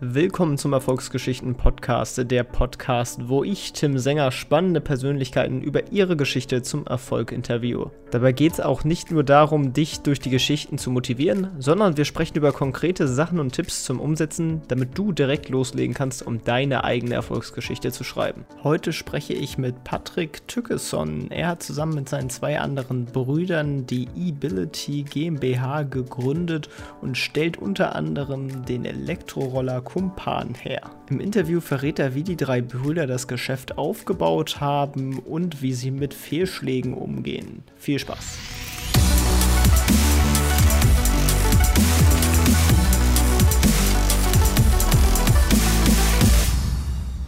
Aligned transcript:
Willkommen 0.00 0.58
zum 0.58 0.74
Erfolgsgeschichten 0.74 1.56
Podcast, 1.56 2.30
der 2.30 2.44
Podcast, 2.44 3.28
wo 3.28 3.42
ich, 3.42 3.72
Tim 3.72 3.98
Sänger, 3.98 4.30
spannende 4.30 4.80
Persönlichkeiten 4.80 5.60
über 5.60 5.90
ihre 5.90 6.16
Geschichte 6.16 6.62
zum 6.62 6.86
Erfolg 6.86 7.32
interviewe. 7.32 7.90
Dabei 8.12 8.30
geht 8.30 8.52
es 8.52 8.60
auch 8.60 8.84
nicht 8.84 9.10
nur 9.10 9.24
darum, 9.24 9.72
dich 9.72 9.98
durch 9.98 10.20
die 10.20 10.30
Geschichten 10.30 10.78
zu 10.78 10.92
motivieren, 10.92 11.48
sondern 11.58 11.96
wir 11.96 12.04
sprechen 12.04 12.36
über 12.36 12.52
konkrete 12.52 13.08
Sachen 13.08 13.40
und 13.40 13.52
Tipps 13.52 13.82
zum 13.82 13.98
Umsetzen, 13.98 14.62
damit 14.68 14.96
du 14.96 15.10
direkt 15.10 15.48
loslegen 15.48 15.94
kannst, 15.94 16.24
um 16.24 16.44
deine 16.44 16.84
eigene 16.84 17.14
Erfolgsgeschichte 17.14 17.90
zu 17.90 18.04
schreiben. 18.04 18.46
Heute 18.62 18.92
spreche 18.92 19.34
ich 19.34 19.58
mit 19.58 19.82
Patrick 19.82 20.46
Tückeson. 20.46 21.28
Er 21.32 21.48
hat 21.48 21.62
zusammen 21.64 21.96
mit 21.96 22.08
seinen 22.08 22.30
zwei 22.30 22.60
anderen 22.60 23.04
Brüdern 23.04 23.84
die 23.84 24.06
E-Bility 24.16 25.02
GmbH 25.02 25.82
gegründet 25.82 26.68
und 27.00 27.18
stellt 27.18 27.56
unter 27.56 27.96
anderem 27.96 28.64
den 28.64 28.84
Elektroroller 28.84 29.82
Kumpan 29.88 30.54
her. 30.54 30.82
Im 31.08 31.18
Interview 31.18 31.62
verrät 31.62 31.98
er, 31.98 32.14
wie 32.14 32.22
die 32.22 32.36
drei 32.36 32.60
Brüder 32.60 33.06
das 33.06 33.26
Geschäft 33.26 33.78
aufgebaut 33.78 34.60
haben 34.60 35.18
und 35.18 35.62
wie 35.62 35.72
sie 35.72 35.90
mit 35.90 36.12
Fehlschlägen 36.12 36.92
umgehen. 36.92 37.62
Viel 37.78 37.98
Spaß! 37.98 38.36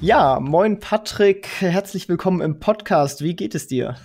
Ja, 0.02 0.38
moin 0.38 0.80
Patrick, 0.80 1.48
herzlich 1.60 2.10
willkommen 2.10 2.42
im 2.42 2.60
Podcast. 2.60 3.22
Wie 3.22 3.34
geht 3.34 3.54
es 3.54 3.68
dir? 3.68 3.96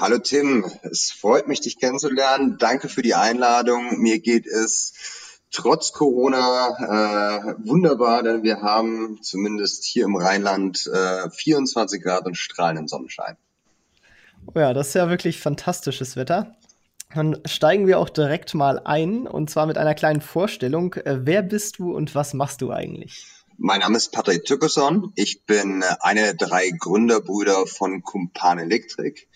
Hallo 0.00 0.18
Tim, 0.18 0.64
es 0.82 1.12
freut 1.12 1.46
mich, 1.46 1.60
dich 1.60 1.78
kennenzulernen. 1.78 2.56
Danke 2.58 2.88
für 2.88 3.02
die 3.02 3.14
Einladung. 3.14 4.00
Mir 4.00 4.18
geht 4.18 4.48
es 4.48 4.94
trotz 5.50 5.92
Corona 5.92 6.68
äh, 6.78 7.54
wunderbar, 7.66 8.22
denn 8.22 8.42
wir 8.42 8.62
haben 8.62 9.18
zumindest 9.22 9.84
hier 9.84 10.04
im 10.04 10.16
Rheinland 10.16 10.90
äh, 10.92 11.30
24 11.30 12.02
Grad 12.02 12.26
und 12.26 12.36
strahlenden 12.36 12.88
Sonnenschein. 12.88 13.36
Oh 14.54 14.58
ja, 14.58 14.72
das 14.72 14.88
ist 14.88 14.94
ja 14.94 15.10
wirklich 15.10 15.40
fantastisches 15.40 16.16
Wetter. 16.16 16.56
Dann 17.14 17.40
steigen 17.44 17.86
wir 17.86 17.98
auch 17.98 18.08
direkt 18.08 18.54
mal 18.54 18.80
ein 18.84 19.26
und 19.26 19.50
zwar 19.50 19.66
mit 19.66 19.78
einer 19.78 19.94
kleinen 19.94 20.20
Vorstellung. 20.20 20.94
Äh, 20.94 21.26
wer 21.26 21.42
bist 21.42 21.78
du 21.78 21.94
und 21.94 22.14
was 22.14 22.34
machst 22.34 22.62
du 22.62 22.70
eigentlich? 22.70 23.26
Mein 23.58 23.80
Name 23.80 23.96
ist 23.96 24.12
Patrick 24.12 24.44
Tückeson. 24.44 25.12
Ich 25.16 25.44
bin 25.44 25.82
äh, 25.82 25.96
einer 26.00 26.22
der 26.22 26.34
drei 26.34 26.70
Gründerbrüder 26.70 27.66
von 27.66 28.02
Kumpan 28.02 28.58
Electric 28.58 29.26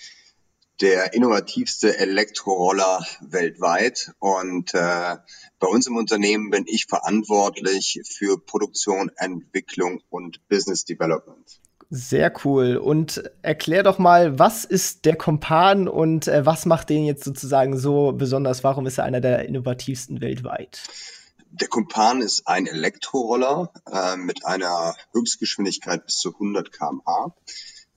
der 0.85 1.15
innovativste 1.15 1.97
Elektroroller 1.99 3.07
weltweit. 3.23 4.13
Und 4.19 4.75
äh, 4.75 5.17
bei 5.59 5.67
uns 5.67 5.87
im 5.87 5.97
Unternehmen 5.97 6.51
bin 6.51 6.65
ich 6.67 6.85
verantwortlich 6.85 8.03
für 8.05 8.39
Produktion, 8.39 9.11
Entwicklung 9.17 10.03
und 10.11 10.47
Business 10.49 10.85
Development. 10.85 11.59
Sehr 11.89 12.31
cool. 12.45 12.77
Und 12.77 13.31
erklär 13.41 13.83
doch 13.83 13.99
mal, 13.99 14.39
was 14.39 14.67
ist 14.67 15.07
der 15.07 15.17
Kompan 15.17 15.89
und 15.89 16.29
äh, 16.29 16.45
was 16.45 16.67
macht 16.67 16.91
den 16.91 17.07
jetzt 17.07 17.25
sozusagen 17.25 17.79
so 17.79 18.13
besonders? 18.13 18.63
Warum 18.63 18.87
ist 18.87 18.99
er 18.99 19.05
einer 19.05 19.23
der 19.23 19.49
innovativsten 19.49 20.21
weltweit? 20.21 20.83
Der 21.51 21.69
Kumpan 21.69 22.21
ist 22.21 22.47
ein 22.47 22.67
Elektroroller 22.67 23.73
äh, 23.91 24.17
mit 24.19 24.45
einer 24.45 24.95
Höchstgeschwindigkeit 25.15 26.05
bis 26.05 26.19
zu 26.19 26.35
100 26.35 26.73
km/h. 26.73 27.35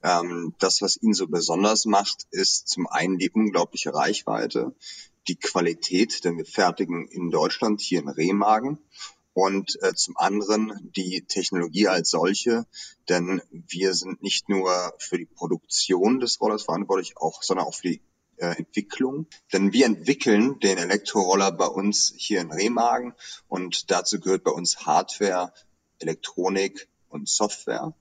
Ähm, 0.02 0.54
das, 0.58 0.80
was 0.82 0.96
ihn 0.96 1.12
so 1.12 1.26
besonders 1.26 1.84
macht, 1.84 2.26
ist 2.30 2.68
zum 2.68 2.86
einen 2.86 3.18
die 3.18 3.30
unglaubliche 3.30 3.92
Reichweite, 3.92 4.74
die 5.26 5.36
Qualität, 5.36 6.24
denn 6.24 6.36
wir 6.36 6.46
fertigen 6.46 7.06
in 7.08 7.30
Deutschland 7.30 7.80
hier 7.80 8.00
in 8.00 8.08
Remagen 8.08 8.78
und 9.34 9.80
äh, 9.82 9.94
zum 9.94 10.16
anderen 10.16 10.90
die 10.96 11.22
Technologie 11.22 11.86
als 11.86 12.10
solche, 12.10 12.66
denn 13.08 13.40
wir 13.50 13.94
sind 13.94 14.22
nicht 14.22 14.48
nur 14.48 14.94
für 14.98 15.18
die 15.18 15.26
Produktion 15.26 16.18
des 16.18 16.40
Rollers 16.40 16.64
verantwortlich, 16.64 17.16
auch, 17.16 17.42
sondern 17.42 17.66
auch 17.66 17.74
für 17.74 17.88
die 17.88 18.00
äh, 18.38 18.56
Entwicklung. 18.56 19.26
Denn 19.52 19.72
wir 19.72 19.86
entwickeln 19.86 20.58
den 20.60 20.78
Elektroroller 20.78 21.52
bei 21.52 21.66
uns 21.66 22.12
hier 22.16 22.40
in 22.40 22.50
Remagen 22.50 23.14
und 23.46 23.90
dazu 23.90 24.18
gehört 24.18 24.44
bei 24.44 24.50
uns 24.50 24.86
Hardware, 24.86 25.52
Elektronik 26.00 26.88
und 27.08 27.28
Software. 27.28 27.94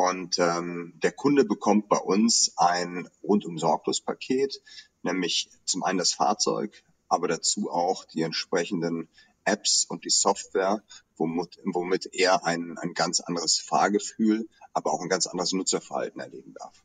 Und 0.00 0.38
ähm, 0.38 0.94
der 1.02 1.12
Kunde 1.12 1.44
bekommt 1.44 1.90
bei 1.90 1.98
uns 1.98 2.54
ein 2.56 3.06
rundum 3.22 3.58
sorglos 3.58 4.00
Paket, 4.00 4.62
nämlich 5.02 5.50
zum 5.66 5.82
einen 5.82 5.98
das 5.98 6.14
Fahrzeug, 6.14 6.82
aber 7.10 7.28
dazu 7.28 7.70
auch 7.70 8.06
die 8.06 8.22
entsprechenden 8.22 9.10
Apps 9.44 9.84
und 9.86 10.06
die 10.06 10.10
Software, 10.10 10.82
womit, 11.18 11.58
womit 11.64 12.14
er 12.14 12.46
ein, 12.46 12.78
ein 12.78 12.94
ganz 12.94 13.20
anderes 13.20 13.58
Fahrgefühl, 13.58 14.48
aber 14.72 14.90
auch 14.90 15.02
ein 15.02 15.10
ganz 15.10 15.26
anderes 15.26 15.52
Nutzerverhalten 15.52 16.18
erleben 16.18 16.54
darf. 16.54 16.82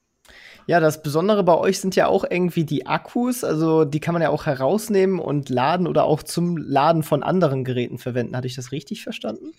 Ja, 0.68 0.82
das 0.82 1.02
Besondere 1.02 1.46
bei 1.46 1.56
euch 1.56 1.80
sind 1.80 1.96
ja 1.96 2.08
auch 2.08 2.26
irgendwie 2.30 2.66
die 2.66 2.86
Akkus. 2.86 3.46
Also 3.46 3.86
die 3.86 4.02
kann 4.02 4.12
man 4.12 4.24
ja 4.24 4.30
auch 4.30 4.46
herausnehmen 4.46 5.20
und 5.20 5.48
laden 5.48 5.88
oder 5.88 6.04
auch 6.04 6.22
zum 6.22 6.58
Laden 6.58 7.02
von 7.02 7.24
anderen 7.24 7.64
Geräten 7.64 7.98
verwenden. 7.98 8.36
Hatte 8.36 8.48
ich 8.48 8.56
das 8.56 8.74
richtig 8.74 9.04
verstanden? 9.04 9.54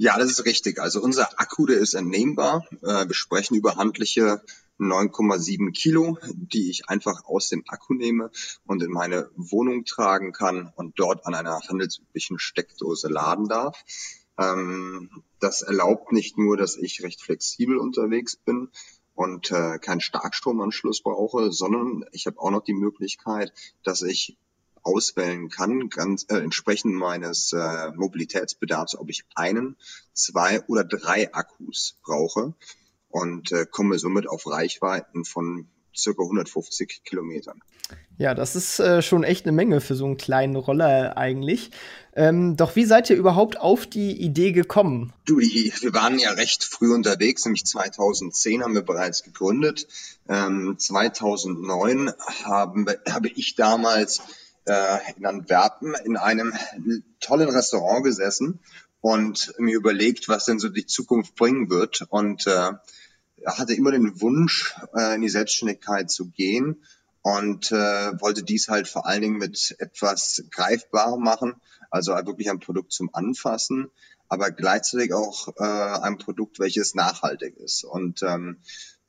Ja, 0.00 0.16
das 0.16 0.30
ist 0.30 0.44
richtig. 0.44 0.80
Also 0.80 1.02
unser 1.02 1.40
Akku, 1.40 1.66
der 1.66 1.78
ist 1.78 1.94
entnehmbar. 1.94 2.64
Äh, 2.82 3.08
wir 3.08 3.14
sprechen 3.14 3.56
über 3.56 3.74
handliche 3.74 4.40
9,7 4.78 5.72
Kilo, 5.72 6.18
die 6.34 6.70
ich 6.70 6.88
einfach 6.88 7.24
aus 7.24 7.48
dem 7.48 7.64
Akku 7.66 7.94
nehme 7.94 8.30
und 8.64 8.80
in 8.80 8.92
meine 8.92 9.28
Wohnung 9.34 9.84
tragen 9.84 10.32
kann 10.32 10.72
und 10.76 11.00
dort 11.00 11.26
an 11.26 11.34
einer 11.34 11.60
handelsüblichen 11.68 12.38
Steckdose 12.38 13.08
laden 13.08 13.48
darf. 13.48 13.84
Ähm, 14.38 15.10
das 15.40 15.62
erlaubt 15.62 16.12
nicht 16.12 16.38
nur, 16.38 16.56
dass 16.56 16.76
ich 16.76 17.02
recht 17.02 17.20
flexibel 17.20 17.76
unterwegs 17.76 18.36
bin 18.36 18.68
und 19.16 19.50
äh, 19.50 19.80
keinen 19.80 20.00
Starkstromanschluss 20.00 21.02
brauche, 21.02 21.50
sondern 21.50 22.04
ich 22.12 22.28
habe 22.28 22.38
auch 22.38 22.52
noch 22.52 22.62
die 22.62 22.72
Möglichkeit, 22.72 23.52
dass 23.82 24.02
ich 24.02 24.36
auswählen 24.82 25.48
kann, 25.48 25.88
ganz 25.88 26.26
äh, 26.28 26.36
entsprechend 26.36 26.94
meines 26.94 27.52
äh, 27.52 27.90
Mobilitätsbedarfs, 27.94 28.96
ob 28.96 29.10
ich 29.10 29.24
einen, 29.34 29.76
zwei 30.12 30.62
oder 30.66 30.84
drei 30.84 31.32
Akkus 31.34 31.98
brauche 32.02 32.54
und 33.08 33.52
äh, 33.52 33.66
komme 33.66 33.98
somit 33.98 34.28
auf 34.28 34.46
Reichweiten 34.46 35.24
von 35.24 35.68
circa 35.96 36.22
150 36.22 37.02
Kilometern. 37.04 37.60
Ja, 38.18 38.34
das 38.34 38.56
ist 38.56 38.80
äh, 38.80 39.00
schon 39.00 39.22
echt 39.22 39.46
eine 39.46 39.52
Menge 39.52 39.80
für 39.80 39.94
so 39.94 40.04
einen 40.04 40.16
kleinen 40.16 40.56
Roller 40.56 41.16
eigentlich. 41.16 41.70
Ähm, 42.14 42.56
doch 42.56 42.74
wie 42.74 42.84
seid 42.84 43.08
ihr 43.10 43.16
überhaupt 43.16 43.60
auf 43.60 43.86
die 43.86 44.20
Idee 44.20 44.50
gekommen? 44.50 45.12
Du, 45.24 45.38
die, 45.38 45.72
wir 45.80 45.94
waren 45.94 46.18
ja 46.18 46.32
recht 46.32 46.64
früh 46.64 46.92
unterwegs, 46.92 47.44
nämlich 47.44 47.64
2010 47.64 48.64
haben 48.64 48.74
wir 48.74 48.82
bereits 48.82 49.22
gegründet. 49.22 49.86
Ähm, 50.28 50.74
2009 50.76 52.12
haben, 52.42 52.86
habe 53.08 53.28
ich 53.28 53.54
damals 53.54 54.20
äh, 54.68 54.98
in 55.16 55.26
Antwerpen 55.26 55.94
in 56.04 56.16
einem 56.16 56.52
tollen 57.20 57.48
Restaurant 57.48 58.04
gesessen 58.04 58.60
und 59.00 59.54
mir 59.58 59.76
überlegt, 59.76 60.28
was 60.28 60.44
denn 60.44 60.58
so 60.58 60.68
die 60.68 60.86
Zukunft 60.86 61.34
bringen 61.34 61.70
wird. 61.70 62.06
Und 62.10 62.46
äh, 62.46 62.72
hatte 63.46 63.74
immer 63.74 63.92
den 63.92 64.20
Wunsch, 64.20 64.74
äh, 64.94 65.14
in 65.14 65.22
die 65.22 65.28
Selbstständigkeit 65.28 66.10
zu 66.10 66.30
gehen 66.30 66.82
und 67.22 67.72
äh, 67.72 68.20
wollte 68.20 68.42
dies 68.42 68.68
halt 68.68 68.88
vor 68.88 69.06
allen 69.06 69.22
Dingen 69.22 69.38
mit 69.38 69.76
etwas 69.78 70.44
greifbarem 70.50 71.22
machen, 71.22 71.54
also 71.90 72.12
wirklich 72.12 72.50
ein 72.50 72.60
Produkt 72.60 72.92
zum 72.92 73.14
Anfassen, 73.14 73.90
aber 74.28 74.50
gleichzeitig 74.50 75.14
auch 75.14 75.48
äh, 75.56 75.62
ein 75.62 76.18
Produkt, 76.18 76.58
welches 76.58 76.94
nachhaltig 76.94 77.56
ist. 77.56 77.84
Und 77.84 78.22
ähm, 78.22 78.58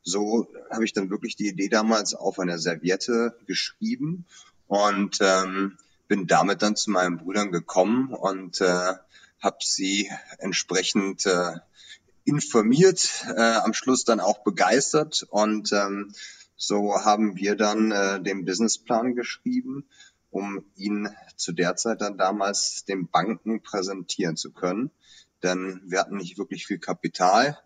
so 0.01 0.47
habe 0.71 0.85
ich 0.85 0.93
dann 0.93 1.09
wirklich 1.09 1.35
die 1.35 1.49
Idee 1.49 1.67
damals 1.67 2.13
auf 2.13 2.39
einer 2.39 2.57
Serviette 2.57 3.37
geschrieben 3.45 4.25
und 4.69 5.17
ähm, 5.19 5.77
bin 6.07 6.27
damit 6.27 6.61
dann 6.61 6.75
zu 6.75 6.91
meinen 6.91 7.17
Brüdern 7.17 7.51
gekommen 7.51 8.13
und 8.13 8.61
äh, 8.61 8.93
habe 9.41 9.57
sie 9.61 10.09
entsprechend 10.37 11.25
äh, 11.25 11.55
informiert, 12.23 13.25
äh, 13.35 13.55
am 13.55 13.73
Schluss 13.73 14.05
dann 14.05 14.19
auch 14.19 14.43
begeistert 14.43 15.25
und 15.29 15.73
ähm, 15.73 16.13
so 16.55 17.03
haben 17.03 17.35
wir 17.35 17.55
dann 17.55 17.91
äh, 17.91 18.21
den 18.21 18.45
Businessplan 18.45 19.15
geschrieben, 19.15 19.85
um 20.29 20.63
ihn 20.75 21.09
zu 21.35 21.51
der 21.51 21.75
Zeit 21.75 22.01
dann 22.01 22.19
damals 22.19 22.85
den 22.85 23.07
Banken 23.07 23.63
präsentieren 23.63 24.37
zu 24.37 24.51
können. 24.51 24.91
Denn 25.41 25.81
wir 25.85 25.99
hatten 25.99 26.17
nicht 26.17 26.37
wirklich 26.37 26.67
viel 26.67 26.77
Kapital. 26.77 27.57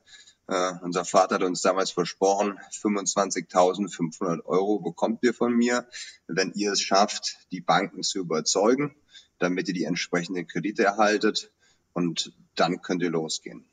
Uh, 0.45 0.74
unser 0.81 1.06
Vater 1.06 1.36
hat 1.36 1.44
uns 1.44 1.62
damals 1.62 1.92
versprochen, 1.92 2.60
25.500 2.74 4.44
Euro 4.44 4.80
bekommt 4.80 5.24
ihr 5.24 5.34
von 5.34 5.56
mir, 5.56 5.88
wenn 6.28 6.51
ihr 6.54 6.74
es 6.74 6.81
schafft, 6.81 7.38
die 7.51 7.62
Banken 7.62 8.04
zu 8.04 8.19
überzeugen, 8.19 8.94
damit 9.40 9.69
ihr 9.69 9.74
die 9.74 9.86
entsprechenden 9.86 10.45
Kredite 10.45 10.84
erhaltet 10.84 11.50
und 11.94 12.34
dann 12.56 12.81
könnt 12.81 13.01
ihr 13.04 13.10
losgehen. 13.10 13.63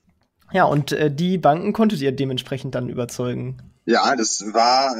Ja, 0.52 0.64
und 0.64 0.92
äh, 0.92 1.12
die 1.12 1.38
Banken 1.38 1.72
konntet 1.72 2.00
ihr 2.00 2.12
dementsprechend 2.12 2.74
dann 2.74 2.88
überzeugen. 2.88 3.58
Ja, 3.84 4.14
das 4.14 4.40
war 4.52 4.96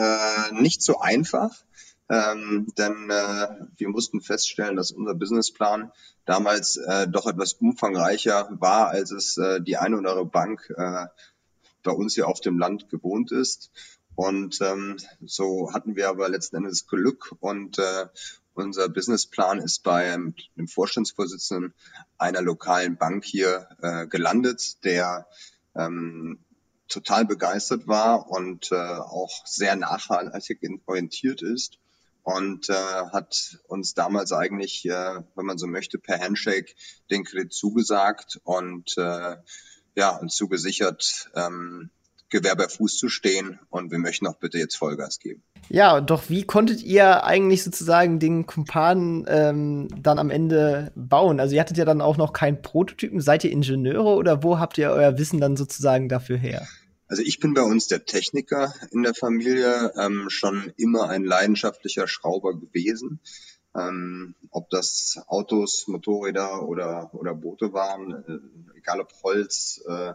äh, 0.51 0.55
nicht 0.61 0.83
so 0.83 1.01
einfach. 1.01 1.51
ähm, 2.09 2.67
denn 2.77 3.09
äh, 3.11 3.49
wir 3.77 3.89
mussten 3.89 4.21
feststellen, 4.21 4.75
dass 4.75 4.91
unser 4.91 5.15
Businessplan 5.15 5.93
damals 6.25 6.77
äh, 6.77 7.07
doch 7.07 7.27
etwas 7.27 7.53
umfangreicher 7.55 8.49
war, 8.59 8.89
als 8.89 9.13
es 9.13 9.37
äh, 9.39 9.61
die 9.61 9.77
eine 9.77 9.97
oder 9.97 10.11
andere 10.11 10.27
Bank 10.27 10.69
äh, 10.77 11.07
bei 11.83 11.93
uns 11.93 12.15
hier 12.15 12.29
auf 12.29 12.41
dem 12.41 12.59
Land 12.59 12.89
gewohnt 12.89 13.33
ist. 13.33 13.71
Und 14.15 14.61
ähm, 14.61 14.99
so 15.25 15.73
hatten 15.73 15.97
wir 15.97 16.09
aber 16.09 16.29
letzten 16.29 16.57
Endes 16.57 16.87
Glück 16.87 17.35
und 17.41 17.79
äh, 17.79 18.07
unser 18.55 18.89
Businessplan 18.89 19.61
ist 19.61 19.83
bei 19.83 20.13
einem, 20.13 20.35
dem 20.57 20.69
Vorstandsvorsitzenden 20.69 21.73
einer 22.19 22.43
lokalen 22.43 22.97
Bank 22.97 23.25
hier 23.25 23.69
äh, 23.81 24.07
gelandet, 24.07 24.85
der 24.85 25.27
ähm, 25.75 26.41
total 26.89 27.25
begeistert 27.25 27.87
war 27.87 28.29
und 28.29 28.73
äh, 28.73 28.75
auch 28.75 29.47
sehr 29.47 29.77
nachhaltig 29.77 30.61
orientiert 30.87 31.41
ist 31.41 31.79
und 32.23 32.69
äh, 32.69 32.75
hat 32.75 33.59
uns 33.69 33.95
damals 33.95 34.33
eigentlich, 34.33 34.85
äh, 34.85 35.21
wenn 35.35 35.47
man 35.47 35.59
so 35.59 35.67
möchte, 35.67 35.99
per 35.99 36.19
Handshake 36.19 36.75
den 37.11 37.25
Kredit 37.25 37.53
zugesagt 37.53 38.41
und 38.45 38.97
äh, 38.99 39.37
ja, 40.01 40.17
uns 40.17 40.35
zugesichert, 40.35 41.31
ähm, 41.37 41.91
Gewehr 42.31 42.57
bei 42.57 42.69
Fuß 42.69 42.97
zu 42.97 43.09
stehen 43.09 43.59
und 43.71 43.91
wir 43.91 43.99
möchten 43.99 44.27
auch 44.27 44.37
bitte 44.37 44.57
jetzt 44.57 44.77
Vollgas 44.77 45.19
geben. 45.19 45.43
Ja, 45.69 46.01
doch 46.01 46.31
wie 46.31 46.45
konntet 46.45 46.81
ihr 46.83 47.25
eigentlich 47.25 47.65
sozusagen 47.65 48.19
den 48.19 48.47
Kumpan 48.47 49.27
ähm, 49.29 49.89
dann 50.01 50.19
am 50.19 50.31
Ende 50.31 50.93
bauen? 50.95 51.39
Also 51.39 51.55
ihr 51.55 51.61
hattet 51.61 51.77
ja 51.77 51.85
dann 51.85 52.01
auch 52.01 52.17
noch 52.17 52.33
keinen 52.33 52.63
Prototypen. 52.63 53.21
Seid 53.21 53.45
ihr 53.45 53.51
Ingenieure 53.51 54.15
oder 54.15 54.43
wo 54.43 54.59
habt 54.59 54.79
ihr 54.79 54.91
euer 54.91 55.19
Wissen 55.19 55.41
dann 55.41 55.57
sozusagen 55.57 56.09
dafür 56.09 56.39
her? 56.39 56.67
Also 57.09 57.23
ich 57.25 57.41
bin 57.41 57.53
bei 57.53 57.63
uns 57.63 57.89
der 57.89 58.05
Techniker 58.05 58.73
in 58.93 59.03
der 59.03 59.15
Familie, 59.15 59.93
ähm, 59.99 60.31
schon 60.31 60.73
immer 60.77 61.11
ein 61.11 61.25
leidenschaftlicher 61.25 62.07
Schrauber 62.07 62.55
gewesen. 62.55 63.21
Ähm, 63.77 64.35
ob 64.51 64.69
das 64.71 65.23
Autos, 65.29 65.87
Motorräder 65.87 66.67
oder, 66.67 67.11
oder 67.15 67.35
Boote 67.35 67.73
waren, 67.73 68.25
äh, 68.75 68.79
egal 68.79 69.01
ob 69.01 69.13
Holz, 69.23 69.83
äh, 69.87 70.15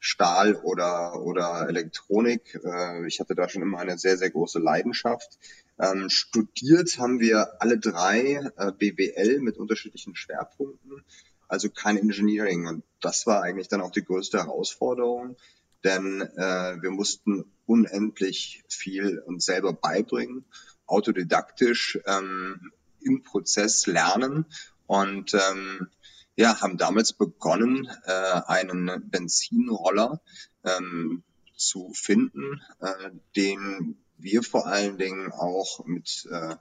Stahl 0.00 0.56
oder, 0.56 1.20
oder 1.22 1.68
Elektronik. 1.68 2.58
Äh, 2.64 3.06
ich 3.06 3.20
hatte 3.20 3.34
da 3.34 3.48
schon 3.48 3.62
immer 3.62 3.78
eine 3.78 3.98
sehr, 3.98 4.16
sehr 4.16 4.30
große 4.30 4.58
Leidenschaft. 4.58 5.38
Ähm, 5.78 6.08
studiert 6.08 6.98
haben 6.98 7.20
wir 7.20 7.60
alle 7.60 7.78
drei 7.78 8.50
äh, 8.56 8.72
BWL 8.72 9.40
mit 9.40 9.56
unterschiedlichen 9.56 10.16
Schwerpunkten, 10.16 11.04
also 11.48 11.68
kein 11.70 11.96
Engineering. 11.96 12.66
Und 12.66 12.82
das 13.00 13.26
war 13.26 13.42
eigentlich 13.42 13.68
dann 13.68 13.82
auch 13.82 13.92
die 13.92 14.04
größte 14.04 14.38
Herausforderung 14.38 15.36
denn 15.84 16.20
äh, 16.20 16.82
wir 16.82 16.90
mussten 16.90 17.44
unendlich 17.66 18.62
viel 18.68 19.18
uns 19.18 19.44
selber 19.44 19.72
beibringen, 19.72 20.44
autodidaktisch 20.86 21.98
ähm, 22.06 22.72
im 23.02 23.22
Prozess 23.22 23.86
lernen 23.86 24.46
und 24.86 25.34
ähm, 25.34 25.88
ja, 26.36 26.60
haben 26.60 26.78
damals 26.78 27.12
begonnen, 27.12 27.88
äh, 28.04 28.40
einen 28.46 29.10
Benzinroller 29.10 30.20
ähm, 30.64 31.22
zu 31.56 31.92
finden, 31.92 32.62
äh, 32.80 33.10
den 33.36 33.96
wir 34.16 34.42
vor 34.42 34.66
allen 34.66 34.98
Dingen 34.98 35.32
auch 35.32 35.84
mit 35.86 36.26
äh, 36.30 36.56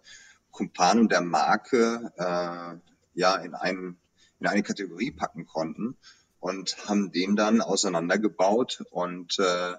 Kumpanen 0.52 1.08
der 1.10 1.22
Marke 1.22 2.12
äh, 2.18 2.76
ja 3.14 3.36
in, 3.38 3.54
einen, 3.54 3.98
in 4.40 4.48
eine 4.48 4.64
Kategorie 4.64 5.12
packen 5.12 5.46
konnten 5.46 5.98
und 6.40 6.78
haben 6.88 7.12
den 7.12 7.36
dann 7.36 7.62
auseinandergebaut 7.62 8.84
und 8.92 9.40
äh, 9.40 9.76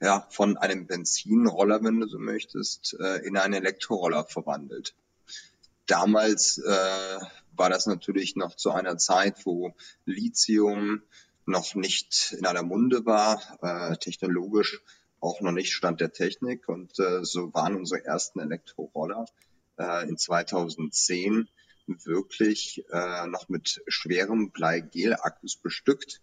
ja, 0.00 0.26
von 0.30 0.56
einem 0.56 0.86
Benzinroller, 0.86 1.82
wenn 1.82 2.00
du 2.00 2.08
so 2.08 2.18
möchtest, 2.18 2.96
äh, 3.00 3.26
in 3.26 3.36
einen 3.36 3.54
Elektroroller 3.54 4.24
verwandelt. 4.24 4.94
Damals 5.86 6.58
äh, 6.58 7.18
war 7.56 7.70
das 7.70 7.86
natürlich 7.86 8.36
noch 8.36 8.56
zu 8.56 8.70
einer 8.70 8.96
Zeit, 8.98 9.44
wo 9.44 9.74
Lithium 10.04 11.02
noch 11.46 11.74
nicht 11.74 12.34
in 12.38 12.46
aller 12.46 12.62
Munde 12.62 13.04
war, 13.04 13.40
äh, 13.62 13.96
technologisch 13.96 14.80
auch 15.20 15.40
noch 15.40 15.52
nicht 15.52 15.72
Stand 15.72 16.00
der 16.00 16.12
Technik. 16.12 16.68
Und 16.68 16.98
äh, 16.98 17.24
so 17.24 17.52
waren 17.54 17.76
unsere 17.76 18.04
ersten 18.04 18.40
Elektroroller 18.40 19.26
äh, 19.78 20.08
in 20.08 20.16
2010 20.16 21.48
wirklich 21.86 22.84
äh, 22.90 23.26
noch 23.26 23.48
mit 23.48 23.82
schwerem 23.86 24.50
Bleigel-Akkus 24.50 25.56
bestückt, 25.56 26.20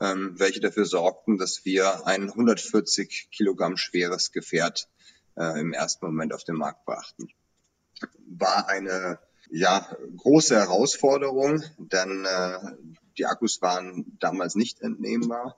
ähm, 0.00 0.34
welche 0.38 0.60
dafür 0.60 0.86
sorgten, 0.86 1.38
dass 1.38 1.64
wir 1.64 2.06
ein 2.06 2.30
140 2.30 3.28
Kilogramm 3.30 3.76
schweres 3.76 4.32
Gefährt 4.32 4.88
äh, 5.36 5.60
im 5.60 5.72
ersten 5.72 6.06
Moment 6.06 6.32
auf 6.32 6.42
den 6.42 6.56
Markt 6.56 6.84
brachten. 6.84 7.28
War 8.26 8.68
eine 8.68 9.18
ja, 9.50 9.86
große 10.16 10.56
Herausforderung, 10.56 11.62
denn 11.78 12.24
äh, 12.24 12.58
die 13.18 13.26
Akkus 13.26 13.62
waren 13.62 14.16
damals 14.18 14.54
nicht 14.54 14.80
entnehmbar. 14.80 15.56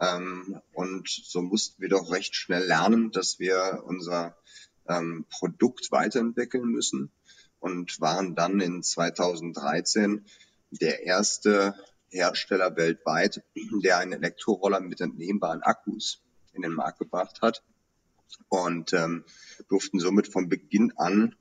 Ähm, 0.00 0.60
und 0.72 1.08
so 1.08 1.42
mussten 1.42 1.80
wir 1.80 1.88
doch 1.88 2.10
recht 2.12 2.34
schnell 2.34 2.64
lernen, 2.64 3.10
dass 3.10 3.38
wir 3.38 3.82
unser 3.86 4.36
ähm, 4.88 5.26
Produkt 5.30 5.90
weiterentwickeln 5.90 6.68
müssen 6.68 7.10
und 7.60 8.00
waren 8.00 8.34
dann 8.34 8.60
in 8.60 8.82
2013 8.82 10.24
der 10.70 11.04
erste 11.04 11.74
Hersteller 12.10 12.76
weltweit, 12.76 13.42
der 13.82 13.98
einen 13.98 14.12
Elektroroller 14.12 14.80
mit 14.80 15.00
entnehmbaren 15.00 15.62
Akkus 15.62 16.22
in 16.52 16.62
den 16.62 16.72
Markt 16.72 16.98
gebracht 16.98 17.40
hat 17.42 17.62
und 18.48 18.92
ähm, 18.92 19.24
durften 19.68 20.00
somit 20.00 20.28
von 20.28 20.48
Beginn 20.48 20.92
an 20.96 21.34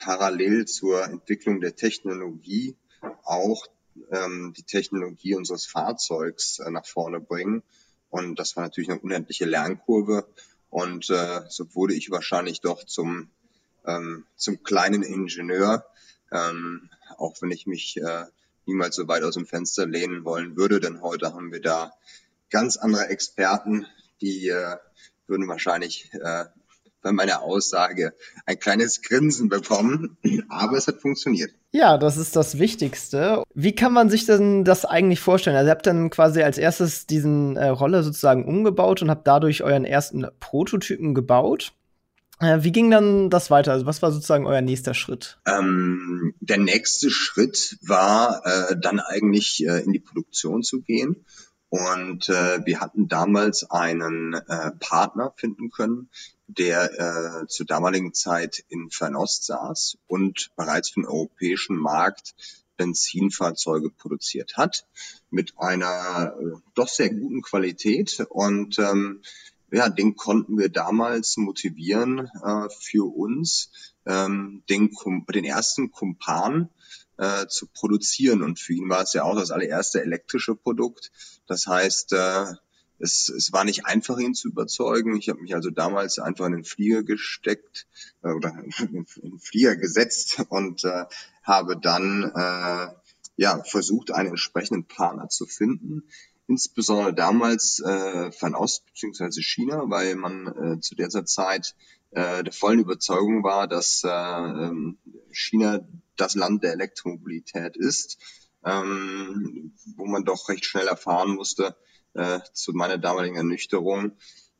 parallel 0.00 0.64
zur 0.66 1.04
Entwicklung 1.04 1.60
der 1.60 1.76
Technologie 1.76 2.76
auch 3.22 3.66
ähm, 4.10 4.52
die 4.56 4.64
Technologie 4.64 5.36
unseres 5.36 5.66
Fahrzeugs 5.66 6.58
äh, 6.58 6.70
nach 6.70 6.86
vorne 6.86 7.20
bringen. 7.20 7.62
Und 8.10 8.40
das 8.40 8.56
war 8.56 8.64
natürlich 8.64 8.90
eine 8.90 9.00
unendliche 9.00 9.44
Lernkurve. 9.44 10.26
Und 10.68 11.08
äh, 11.10 11.42
so 11.48 11.74
wurde 11.74 11.94
ich 11.94 12.10
wahrscheinlich 12.10 12.60
doch 12.60 12.84
zum 12.84 13.30
ähm, 13.86 14.24
zum 14.36 14.62
kleinen 14.62 15.02
Ingenieur, 15.02 15.86
ähm, 16.32 16.90
auch 17.16 17.40
wenn 17.40 17.50
ich 17.50 17.66
mich 17.66 17.96
äh, 17.96 18.24
niemals 18.66 18.96
so 18.96 19.08
weit 19.08 19.22
aus 19.22 19.34
dem 19.34 19.46
Fenster 19.46 19.86
lehnen 19.86 20.24
wollen 20.24 20.56
würde, 20.56 20.80
denn 20.80 21.00
heute 21.00 21.32
haben 21.34 21.52
wir 21.52 21.60
da 21.60 21.92
ganz 22.50 22.76
andere 22.76 23.08
Experten, 23.08 23.86
die 24.20 24.48
äh, 24.48 24.76
würden 25.26 25.48
wahrscheinlich 25.48 26.12
äh, 26.12 26.44
bei 27.02 27.12
meiner 27.12 27.42
Aussage 27.42 28.12
ein 28.46 28.58
kleines 28.58 29.02
Grinsen 29.02 29.48
bekommen, 29.48 30.16
aber 30.48 30.76
es 30.76 30.86
hat 30.86 31.00
funktioniert. 31.00 31.50
Ja, 31.72 31.98
das 31.98 32.16
ist 32.16 32.34
das 32.34 32.58
Wichtigste. 32.58 33.44
Wie 33.54 33.74
kann 33.74 33.92
man 33.92 34.10
sich 34.10 34.26
denn 34.26 34.64
das 34.64 34.84
eigentlich 34.84 35.20
vorstellen? 35.20 35.56
Also 35.56 35.68
ihr 35.68 35.72
habt 35.72 35.86
dann 35.86 36.10
quasi 36.10 36.42
als 36.42 36.58
erstes 36.58 37.06
diesen 37.06 37.56
äh, 37.56 37.68
Roller 37.68 38.02
sozusagen 38.02 38.44
umgebaut 38.44 39.02
und 39.02 39.10
habt 39.10 39.26
dadurch 39.26 39.62
euren 39.62 39.84
ersten 39.84 40.26
Prototypen 40.40 41.14
gebaut. 41.14 41.72
Äh, 42.40 42.62
wie 42.62 42.72
ging 42.72 42.90
dann 42.90 43.30
das 43.30 43.50
weiter? 43.50 43.72
Also 43.72 43.86
was 43.86 44.02
war 44.02 44.10
sozusagen 44.10 44.46
euer 44.46 44.62
nächster 44.62 44.94
Schritt? 44.94 45.38
Ähm, 45.46 46.34
der 46.40 46.58
nächste 46.58 47.10
Schritt 47.10 47.78
war 47.82 48.42
äh, 48.44 48.76
dann 48.80 48.98
eigentlich 48.98 49.64
äh, 49.64 49.80
in 49.80 49.92
die 49.92 50.00
Produktion 50.00 50.62
zu 50.62 50.80
gehen. 50.80 51.24
Und 51.68 52.28
äh, 52.28 52.64
wir 52.64 52.80
hatten 52.80 53.06
damals 53.06 53.70
einen 53.70 54.34
äh, 54.34 54.72
Partner 54.80 55.32
finden 55.36 55.70
können, 55.70 56.10
der 56.58 57.42
äh, 57.42 57.46
zur 57.46 57.66
damaligen 57.66 58.14
Zeit 58.14 58.64
in 58.68 58.90
Fernost 58.90 59.44
saß 59.44 59.98
und 60.06 60.50
bereits 60.56 60.90
für 60.90 61.00
den 61.00 61.08
europäischen 61.08 61.76
Markt 61.76 62.34
Benzinfahrzeuge 62.76 63.90
produziert 63.90 64.56
hat 64.56 64.86
mit 65.30 65.52
einer 65.58 66.34
äh, 66.40 66.58
doch 66.74 66.88
sehr 66.88 67.10
guten 67.10 67.42
Qualität 67.42 68.24
und 68.30 68.78
ähm, 68.78 69.20
ja, 69.72 69.88
den 69.88 70.16
konnten 70.16 70.58
wir 70.58 70.68
damals 70.68 71.36
motivieren 71.36 72.28
äh, 72.42 72.68
für 72.80 73.04
uns, 73.04 73.70
ähm, 74.06 74.62
den, 74.68 74.90
den 75.32 75.44
ersten 75.44 75.90
Kumpan 75.92 76.70
äh, 77.18 77.46
zu 77.46 77.66
produzieren. 77.66 78.42
Und 78.42 78.58
für 78.58 78.72
ihn 78.72 78.88
war 78.88 79.02
es 79.02 79.12
ja 79.12 79.22
auch 79.22 79.36
das 79.36 79.50
allererste 79.50 80.02
elektrische 80.02 80.56
Produkt. 80.56 81.12
Das 81.46 81.66
heißt, 81.66 82.14
äh, 82.14 82.46
es, 83.00 83.28
es 83.28 83.52
war 83.52 83.64
nicht 83.64 83.86
einfach, 83.86 84.18
ihn 84.18 84.34
zu 84.34 84.48
überzeugen. 84.48 85.16
Ich 85.16 85.28
habe 85.28 85.40
mich 85.40 85.54
also 85.54 85.70
damals 85.70 86.18
einfach 86.18 86.46
in 86.46 86.52
den 86.52 86.64
Flieger 86.64 87.02
gesteckt 87.02 87.86
äh, 88.22 88.28
oder 88.28 88.52
in 88.78 89.06
den 89.22 89.38
Flieger 89.38 89.76
gesetzt 89.76 90.42
und 90.48 90.84
äh, 90.84 91.06
habe 91.42 91.78
dann 91.78 92.30
äh, 92.34 92.88
ja 93.36 93.62
versucht, 93.64 94.12
einen 94.12 94.30
entsprechenden 94.30 94.86
Partner 94.86 95.28
zu 95.28 95.46
finden, 95.46 96.04
insbesondere 96.46 97.14
damals 97.14 97.80
äh, 97.80 98.30
Fernost 98.32 98.84
bzw. 98.86 99.40
China, 99.40 99.84
weil 99.88 100.14
man 100.16 100.46
äh, 100.46 100.80
zu 100.80 100.94
dieser 100.94 101.24
Zeit 101.24 101.74
äh, 102.10 102.42
der 102.44 102.52
vollen 102.52 102.80
Überzeugung 102.80 103.42
war, 103.44 103.66
dass 103.66 104.04
äh, 104.04 104.08
ähm, 104.08 104.98
China 105.30 105.80
das 106.16 106.34
Land 106.34 106.64
der 106.64 106.72
Elektromobilität 106.72 107.76
ist, 107.76 108.18
ähm, 108.64 109.72
wo 109.96 110.06
man 110.06 110.24
doch 110.24 110.48
recht 110.48 110.66
schnell 110.66 110.88
erfahren 110.88 111.30
musste, 111.30 111.76
äh, 112.14 112.40
zu 112.52 112.72
meiner 112.72 112.98
damaligen 112.98 113.36
Ernüchterung, 113.36 114.12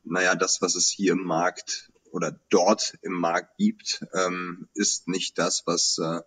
naja, 0.03 0.35
das, 0.35 0.61
was 0.61 0.75
es 0.75 0.89
hier 0.89 1.13
im 1.13 1.23
Markt 1.23 1.91
oder 2.11 2.39
dort 2.49 2.97
im 3.01 3.13
Markt 3.13 3.57
gibt, 3.57 4.05
ähm, 4.13 4.67
ist 4.73 5.07
nicht 5.07 5.37
das, 5.37 5.63
was 5.65 5.97
äh, 5.99 6.21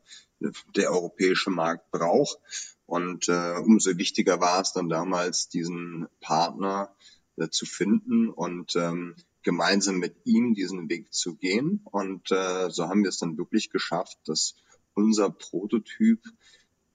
der 0.77 0.91
europäische 0.91 1.51
Markt 1.51 1.91
braucht. 1.91 2.39
Und 2.87 3.29
äh, 3.29 3.55
umso 3.59 3.97
wichtiger 3.97 4.41
war 4.41 4.61
es 4.61 4.73
dann 4.73 4.89
damals, 4.89 5.49
diesen 5.49 6.09
Partner 6.21 6.95
äh, 7.37 7.49
zu 7.49 7.67
finden 7.67 8.29
und 8.29 8.77
ähm, 8.77 9.17
gemeinsam 9.43 9.99
mit 9.99 10.17
ihm 10.25 10.55
diesen 10.55 10.89
Weg 10.89 11.13
zu 11.13 11.37
gehen. 11.37 11.81
Und 11.85 12.31
äh, 12.31 12.71
so 12.71 12.89
haben 12.89 13.03
wir 13.03 13.11
es 13.11 13.19
dann 13.19 13.39
wirklich 13.39 13.71
geschafft, 13.71 14.19
dass 14.27 14.55
unser 14.95 15.31
Prototyp 15.31 16.23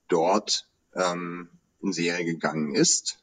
dort 0.07 0.67
ähm, 0.93 1.49
in 1.81 1.93
Serie 1.93 2.25
gegangen 2.25 2.75
ist. 2.75 3.19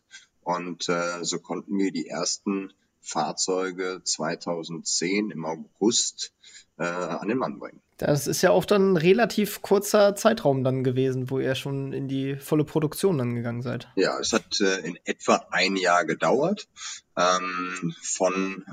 Und 0.47 0.89
äh, 0.89 1.25
so 1.25 1.41
konnten 1.41 1.77
wir 1.77 1.91
die 1.91 2.07
ersten 2.07 2.73
Fahrzeuge 3.01 4.01
2010 4.05 5.33
im 5.33 5.45
August 5.45 6.33
äh, 6.79 6.85
an 6.85 7.27
den 7.27 7.39
Mann 7.39 7.59
bringen. 7.59 7.83
Das 7.97 8.29
ist 8.29 8.43
ja 8.43 8.53
auch 8.53 8.65
dann 8.65 8.93
ein 8.93 8.97
relativ 8.97 9.61
kurzer 9.61 10.15
Zeitraum 10.15 10.63
dann 10.63 10.85
gewesen, 10.85 11.31
wo 11.31 11.41
ihr 11.41 11.57
schon 11.57 11.93
in 11.93 12.07
die 12.07 12.37
volle 12.37 12.65
Produktion 12.65 13.19
dann 13.19 13.35
gegangen 13.35 13.63
seid. 13.63 13.89
Ja, 13.97 14.21
es 14.21 14.33
hat 14.33 14.61
äh, 14.61 14.87
in 14.87 14.97
etwa 15.03 15.47
ein 15.51 15.75
Jahr 15.75 16.05
gedauert, 16.05 16.69
ähm, 17.17 17.93
von 18.01 18.65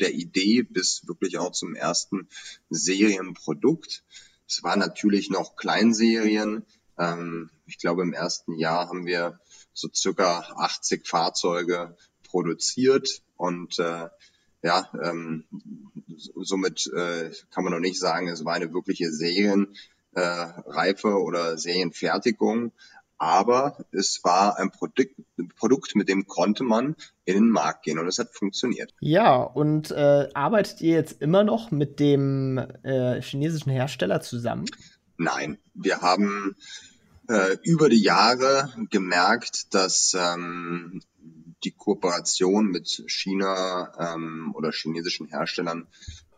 der 0.00 0.12
Idee 0.12 0.64
bis 0.64 1.08
wirklich 1.08 1.38
auch 1.38 1.52
zum 1.52 1.74
ersten 1.74 2.28
Serienprodukt. 2.68 4.04
Es 4.46 4.62
waren 4.62 4.80
natürlich 4.80 5.30
noch 5.30 5.56
Kleinserien. 5.56 6.66
Ähm, 6.98 7.50
ich 7.66 7.78
glaube, 7.78 8.02
im 8.02 8.12
ersten 8.12 8.56
Jahr 8.58 8.88
haben 8.88 9.06
wir 9.06 9.40
so 9.72 9.88
circa 9.92 10.40
80 10.56 11.06
Fahrzeuge 11.06 11.96
produziert 12.22 13.22
und 13.36 13.78
äh, 13.78 14.08
ja, 14.62 14.88
ähm, 15.02 15.44
somit 16.36 16.86
äh, 16.94 17.30
kann 17.50 17.64
man 17.64 17.72
noch 17.72 17.80
nicht 17.80 17.98
sagen, 17.98 18.28
es 18.28 18.44
war 18.44 18.54
eine 18.54 18.72
wirkliche 18.72 19.10
Serienreife 19.10 21.08
äh, 21.08 21.12
oder 21.12 21.58
Serienfertigung, 21.58 22.72
aber 23.18 23.84
es 23.92 24.24
war 24.24 24.58
ein 24.58 24.70
Produkt, 24.70 25.14
Produkt, 25.56 25.94
mit 25.94 26.08
dem 26.08 26.26
konnte 26.26 26.64
man 26.64 26.96
in 27.24 27.34
den 27.34 27.48
Markt 27.50 27.84
gehen 27.84 27.98
und 27.98 28.08
es 28.08 28.18
hat 28.18 28.34
funktioniert. 28.34 28.92
Ja, 29.00 29.36
und 29.42 29.90
äh, 29.92 30.28
arbeitet 30.34 30.80
ihr 30.80 30.94
jetzt 30.94 31.22
immer 31.22 31.44
noch 31.44 31.70
mit 31.70 32.00
dem 32.00 32.58
äh, 32.82 33.22
chinesischen 33.22 33.70
Hersteller 33.70 34.20
zusammen? 34.22 34.66
Nein, 35.22 35.58
wir 35.74 36.00
haben 36.00 36.56
äh, 37.28 37.56
über 37.62 37.88
die 37.88 38.02
Jahre 38.02 38.74
gemerkt, 38.90 39.72
dass 39.72 40.16
ähm, 40.18 41.00
die 41.62 41.70
Kooperation 41.70 42.66
mit 42.66 43.04
China 43.06 44.14
ähm, 44.14 44.52
oder 44.56 44.72
chinesischen 44.72 45.28
Herstellern 45.28 45.86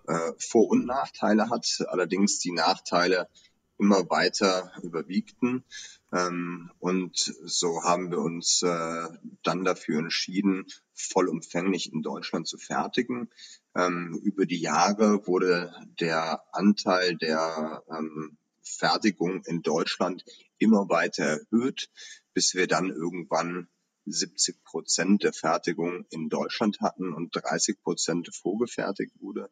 äh, 0.07 0.33
Vor- 0.39 0.69
und 0.69 0.85
Nachteile 0.85 1.49
hat, 1.49 1.67
allerdings 1.89 2.41
die 2.41 2.53
Nachteile 2.53 3.31
immer 3.79 4.11
weiter 4.11 4.71
überwiegten. 4.83 5.65
Ähm, 6.13 6.71
und 6.79 7.17
so 7.17 7.85
haben 7.85 8.11
wir 8.11 8.19
uns 8.19 8.61
äh, 8.61 9.09
dann 9.43 9.65
dafür 9.65 10.01
entschieden, 10.01 10.67
vollumfänglich 10.93 11.91
in 11.91 12.03
Deutschland 12.03 12.47
zu 12.47 12.59
fertigen. 12.59 13.31
Ähm, 13.75 14.21
über 14.23 14.45
die 14.45 14.61
Jahre 14.61 15.27
wurde 15.27 15.73
der 15.99 16.43
Anteil 16.53 17.17
der 17.17 17.83
ähm, 17.89 18.37
Fertigung 18.65 19.45
in 19.45 19.63
Deutschland 19.63 20.25
immer 20.59 20.89
weiter 20.89 21.25
erhöht, 21.25 21.91
bis 22.33 22.55
wir 22.55 22.67
dann 22.67 22.91
irgendwann 22.91 23.69
70 24.07 24.65
Prozent 24.65 25.23
der 25.23 25.33
Fertigung 25.33 26.07
in 26.11 26.29
Deutschland 26.29 26.81
hatten 26.81 27.13
und 27.13 27.35
30 27.35 27.83
Prozent 27.83 28.35
vorgefertigt 28.35 29.13
wurde 29.21 29.51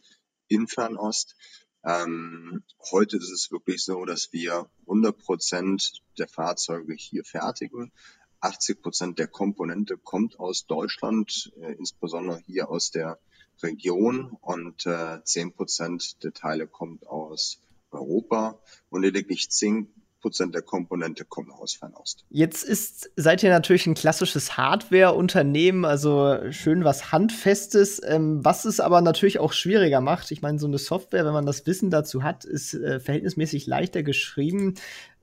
in 0.48 0.66
Fernost. 0.66 1.36
Ähm, 1.84 2.62
heute 2.90 3.16
ist 3.16 3.30
es 3.30 3.50
wirklich 3.50 3.82
so, 3.84 4.04
dass 4.04 4.32
wir 4.32 4.70
100 4.82 5.18
Prozent 5.18 6.02
der 6.18 6.28
Fahrzeuge 6.28 6.94
hier 6.94 7.24
fertigen. 7.24 7.92
80 8.40 8.82
Prozent 8.82 9.18
der 9.18 9.28
Komponente 9.28 9.96
kommt 9.96 10.38
aus 10.38 10.66
Deutschland, 10.66 11.52
äh, 11.60 11.72
insbesondere 11.72 12.40
hier 12.46 12.68
aus 12.68 12.90
der 12.90 13.18
Region 13.62 14.36
und 14.40 14.86
äh, 14.86 15.22
10 15.24 15.54
Prozent 15.54 16.22
der 16.22 16.32
Teile 16.32 16.66
kommt 16.66 17.06
aus 17.06 17.60
Europa 17.92 18.60
und 18.90 19.02
lediglich 19.02 19.50
10 19.50 19.92
Prozent 20.22 20.54
der 20.54 20.62
Komponente 20.62 21.24
kommen 21.24 21.50
aus 21.50 21.74
Fernost. 21.74 22.24
Jetzt 22.30 22.62
ist, 22.62 23.10
seid 23.16 23.42
ihr 23.42 23.50
natürlich 23.50 23.86
ein 23.86 23.94
klassisches 23.94 24.56
Hardware-Unternehmen, 24.56 25.84
also 25.84 26.38
schön 26.50 26.84
was 26.84 27.12
Handfestes, 27.12 28.00
ähm, 28.06 28.42
was 28.42 28.64
es 28.64 28.80
aber 28.80 29.00
natürlich 29.02 29.40
auch 29.40 29.52
schwieriger 29.52 30.00
macht. 30.00 30.30
Ich 30.30 30.40
meine, 30.40 30.58
so 30.58 30.66
eine 30.66 30.78
Software, 30.78 31.26
wenn 31.26 31.32
man 31.32 31.44
das 31.44 31.66
Wissen 31.66 31.90
dazu 31.90 32.22
hat, 32.22 32.44
ist 32.44 32.72
äh, 32.72 33.00
verhältnismäßig 33.00 33.66
leichter 33.66 34.02
geschrieben. 34.02 34.76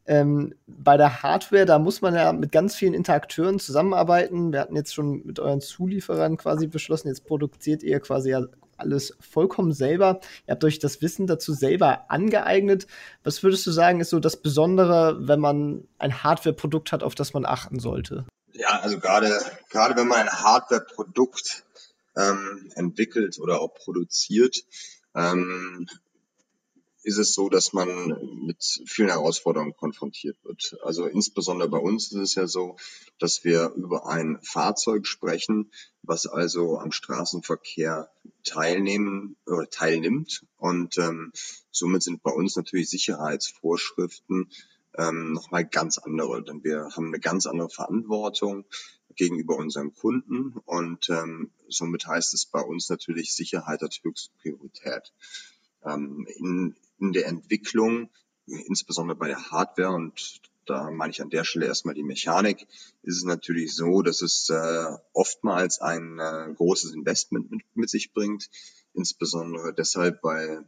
Ähm, 0.06 0.56
bei 0.68 0.98
der 0.98 1.24
Hardware, 1.24 1.66
da 1.66 1.80
muss 1.80 2.02
man 2.02 2.16
ja 2.16 2.34
mit 2.34 2.52
ganz 2.52 2.76
vielen 2.76 2.94
Interakteuren 2.94 3.60
zusammenarbeiten. 3.60 4.52
Wir 4.52 4.60
hatten 4.60 4.76
jetzt 4.76 4.94
schon 4.94 5.26
mit 5.26 5.40
euren 5.40 5.62
Zulieferern 5.62 6.36
quasi 6.36 6.68
beschlossen, 6.68 7.08
jetzt 7.08 7.26
produziert 7.26 7.84
ihr 7.84 8.00
quasi 8.00 8.32
ja 8.32 8.42
alles 8.80 9.16
vollkommen 9.20 9.72
selber. 9.74 10.20
Ihr 10.48 10.54
habt 10.54 10.64
euch 10.64 10.80
das 10.80 11.02
Wissen 11.02 11.28
dazu 11.28 11.54
selber 11.54 12.10
angeeignet. 12.10 12.88
Was 13.24 13.44
würdest 13.44 13.66
du 13.68 13.72
sagen, 13.72 14.00
ist 14.00 14.10
so 14.10 14.20
das 14.20 14.42
Besondere, 14.42 15.18
wenn 15.22 15.40
man 15.40 15.88
ein 15.98 16.24
Hardware-Produkt 16.24 16.92
hat, 16.92 17.04
auf 17.04 17.16
das 17.16 17.34
man 17.34 17.46
achten 17.46 17.80
sollte? 17.80 18.26
Ja, 18.54 18.80
also 18.80 19.00
gerade, 19.00 19.40
gerade 19.70 19.96
wenn 19.96 20.08
man 20.08 20.20
ein 20.20 20.32
Hardware-Produkt 20.32 21.64
ähm, 22.18 22.72
entwickelt 22.76 23.40
oder 23.40 23.62
auch 23.62 23.74
produziert, 23.74 24.64
ähm, 25.16 25.88
ist 27.04 27.18
es 27.18 27.34
so, 27.34 27.50
dass 27.50 27.74
man 27.74 28.18
mit 28.46 28.64
vielen 28.86 29.10
Herausforderungen 29.10 29.76
konfrontiert 29.76 30.38
wird. 30.44 30.78
Also 30.84 31.06
insbesondere 31.06 31.70
bei 31.70 31.78
uns 31.78 32.12
ist 32.12 32.20
es 32.20 32.36
ja 32.36 32.48
so, 32.48 32.76
dass 33.20 33.44
wir 33.44 33.72
über 33.76 34.08
ein 34.08 34.40
Fahrzeug 34.42 35.08
sprechen, 35.08 35.72
was 36.04 36.28
also 36.28 36.78
am 36.78 36.92
Straßenverkehr 36.92 38.10
teilnehmen 38.44 39.38
oder 39.46 39.70
teilnimmt. 39.70 40.46
Und 40.58 40.98
ähm, 40.98 41.32
somit 41.72 42.04
sind 42.04 42.22
bei 42.22 42.32
uns 42.32 42.56
natürlich 42.56 42.90
Sicherheitsvorschriften 42.90 44.50
ähm, 44.98 45.34
nochmal 45.34 45.66
ganz 45.66 45.98
andere, 45.98 46.44
denn 46.44 46.64
wir 46.64 46.90
haben 46.96 47.08
eine 47.08 47.20
ganz 47.20 47.46
andere 47.46 47.70
Verantwortung 47.70 48.66
gegenüber 49.16 49.58
unseren 49.58 49.94
Kunden 49.94 50.54
und 50.66 51.10
ähm, 51.10 51.52
somit 51.68 52.08
heißt 52.08 52.34
es 52.34 52.46
bei 52.46 52.62
uns 52.62 52.90
natürlich 52.90 53.34
Sicherheit 53.34 53.82
hat 53.82 54.00
höchste 54.02 54.32
Priorität. 54.42 55.14
Ähm, 55.84 56.26
in, 56.38 56.76
in 57.00 57.14
der 57.14 57.28
Entwicklung, 57.28 58.10
insbesondere 58.46 59.18
bei 59.18 59.28
der 59.28 59.52
Hardware 59.52 59.92
und 59.92 60.42
da 60.66 60.92
meine 60.92 61.12
ich 61.12 61.22
an 61.22 61.32
der 61.32 61.44
Stelle 61.44 61.66
erstmal 61.66 61.96
die 61.96 62.04
Mechanik, 62.04 62.68
ist 63.02 63.18
es 63.18 63.24
natürlich 63.24 63.76
so, 63.76 64.04
dass 64.04 64.22
es 64.22 64.50
äh, 64.50 64.86
oftmals 65.14 65.80
ein 65.80 66.20
äh, 66.20 66.54
großes 66.54 66.94
Investment 66.94 67.50
mit, 67.50 67.62
mit 67.74 67.90
sich 67.90 68.14
bringt, 68.14 68.50
insbesondere 68.94 69.74
deshalb, 69.74 70.24
weil 70.24 70.68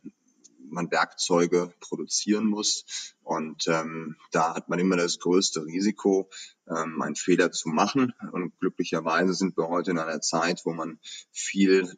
man 0.72 0.90
Werkzeuge 0.90 1.74
produzieren 1.80 2.46
muss. 2.46 3.14
Und 3.22 3.68
ähm, 3.68 4.16
da 4.32 4.56
hat 4.56 4.70
man 4.70 4.80
immer 4.80 4.98
das 4.98 5.20
größte 5.20 5.66
Risiko, 5.66 6.30
ähm, 6.68 7.02
einen 7.02 7.16
Fehler 7.16 7.52
zu 7.52 7.70
machen. 7.70 8.14
Und 8.32 8.58
glücklicherweise 8.60 9.34
sind 9.34 9.58
wir 9.58 9.68
heute 9.68 9.92
in 9.92 10.00
einer 10.00 10.22
Zeit, 10.22 10.62
wo 10.66 10.74
man 10.74 11.00
viel, 11.32 11.96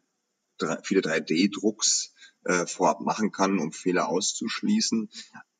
viele 0.82 1.00
3D-Drucks 1.00 2.13
äh, 2.44 2.66
vorab 2.66 3.00
machen 3.00 3.32
kann, 3.32 3.58
um 3.58 3.72
Fehler 3.72 4.08
auszuschließen. 4.08 5.10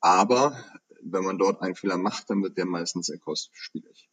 Aber 0.01 0.57
wenn 1.03 1.25
man 1.25 1.39
dort 1.39 1.61
einen 1.63 1.75
Fehler 1.75 1.99
macht, 1.99 2.31
dann 2.31 2.43
wird 2.43 2.57
der 2.59 2.67
meistens 2.67 3.07
sehr 3.07 3.19
kostspielig. 3.19 4.09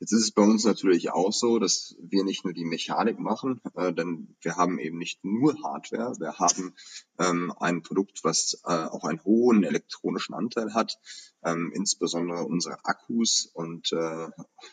Jetzt 0.00 0.12
ist 0.12 0.22
es 0.22 0.30
bei 0.30 0.42
uns 0.42 0.64
natürlich 0.64 1.10
auch 1.10 1.32
so, 1.32 1.58
dass 1.58 1.96
wir 2.00 2.22
nicht 2.22 2.44
nur 2.44 2.52
die 2.52 2.64
Mechanik 2.64 3.18
machen, 3.18 3.60
äh, 3.74 3.92
denn 3.92 4.36
wir 4.40 4.56
haben 4.56 4.78
eben 4.78 4.96
nicht 4.96 5.24
nur 5.24 5.60
Hardware, 5.64 6.14
wir 6.20 6.38
haben 6.38 6.74
ähm, 7.18 7.52
ein 7.58 7.82
Produkt, 7.82 8.22
was 8.22 8.60
äh, 8.64 8.68
auch 8.68 9.02
einen 9.02 9.24
hohen 9.24 9.64
elektronischen 9.64 10.36
Anteil 10.36 10.72
hat, 10.72 11.00
ähm, 11.42 11.72
insbesondere 11.74 12.44
unsere 12.44 12.84
Akkus 12.84 13.50
und 13.52 13.92
äh, 13.92 14.28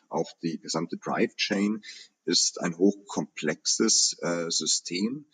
auch 0.09 0.31
die 0.43 0.59
gesamte 0.59 0.97
Drive 0.97 1.35
Chain 1.37 1.81
ist 2.25 2.61
ein 2.61 2.77
hochkomplexes 2.77 4.17
äh, 4.21 4.51
System. 4.51 5.25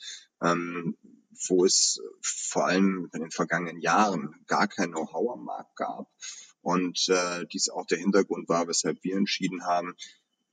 Ähm, 0.42 0.96
wo 1.48 1.66
es 1.66 2.02
vor 2.22 2.66
allem 2.66 3.10
in 3.14 3.22
den 3.22 3.32
vergangenen 3.32 3.82
Jahren 3.82 4.36
gar 4.48 4.68
kein 4.68 4.92
Know-how 4.92 5.34
am 5.34 5.46
Markt 5.46 5.76
gab. 5.76 6.08
Und 6.62 7.08
äh, 7.10 7.46
dies 7.52 7.70
auch 7.70 7.86
der 7.86 7.98
Hintergrund 7.98 8.48
war, 8.50 8.68
weshalb 8.68 9.04
wir 9.04 9.16
entschieden 9.16 9.66
haben, 9.66 9.96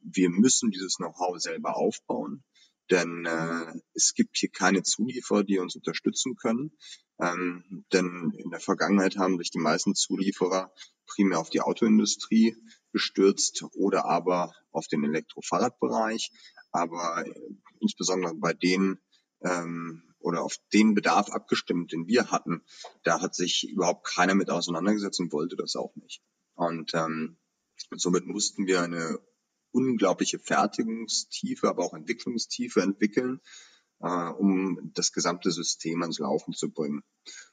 wir 0.00 0.30
müssen 0.30 0.70
dieses 0.70 0.96
Know-how 0.96 1.38
selber 1.38 1.76
aufbauen, 1.76 2.42
denn 2.90 3.26
äh, 3.26 3.80
es 3.94 4.14
gibt 4.14 4.38
hier 4.38 4.48
keine 4.48 4.82
Zulieferer, 4.82 5.44
die 5.44 5.58
uns 5.58 5.76
unterstützen 5.76 6.36
können. 6.36 6.72
Ähm, 7.20 7.84
denn 7.92 8.32
in 8.36 8.50
der 8.50 8.60
Vergangenheit 8.60 9.16
haben 9.16 9.38
sich 9.38 9.50
die 9.50 9.58
meisten 9.58 9.94
Zulieferer 9.94 10.72
primär 11.06 11.40
auf 11.40 11.50
die 11.50 11.60
Autoindustrie 11.60 12.56
gestürzt 12.92 13.64
oder 13.74 14.06
aber 14.06 14.54
auf 14.70 14.86
den 14.86 15.04
Elektrofahrradbereich. 15.04 16.30
Aber 16.70 17.26
äh, 17.26 17.32
insbesondere 17.80 18.34
bei 18.34 18.54
denen 18.54 18.98
ähm, 19.42 20.02
oder 20.20 20.42
auf 20.42 20.56
den 20.72 20.94
Bedarf 20.94 21.30
abgestimmt, 21.30 21.92
den 21.92 22.06
wir 22.06 22.30
hatten. 22.30 22.62
Da 23.02 23.20
hat 23.20 23.34
sich 23.34 23.68
überhaupt 23.68 24.06
keiner 24.06 24.34
mit 24.34 24.50
auseinandergesetzt 24.50 25.20
und 25.20 25.32
wollte 25.32 25.56
das 25.56 25.76
auch 25.76 25.94
nicht. 25.96 26.22
Und 26.54 26.92
ähm, 26.94 27.38
somit 27.94 28.26
mussten 28.26 28.66
wir 28.66 28.82
eine 28.82 29.18
unglaubliche 29.70 30.38
Fertigungstiefe, 30.38 31.68
aber 31.68 31.84
auch 31.84 31.94
Entwicklungstiefe 31.94 32.80
entwickeln, 32.80 33.40
äh, 34.00 34.28
um 34.30 34.92
das 34.94 35.12
gesamte 35.12 35.50
System 35.50 36.02
ans 36.02 36.18
Laufen 36.18 36.52
zu 36.52 36.70
bringen. 36.70 37.02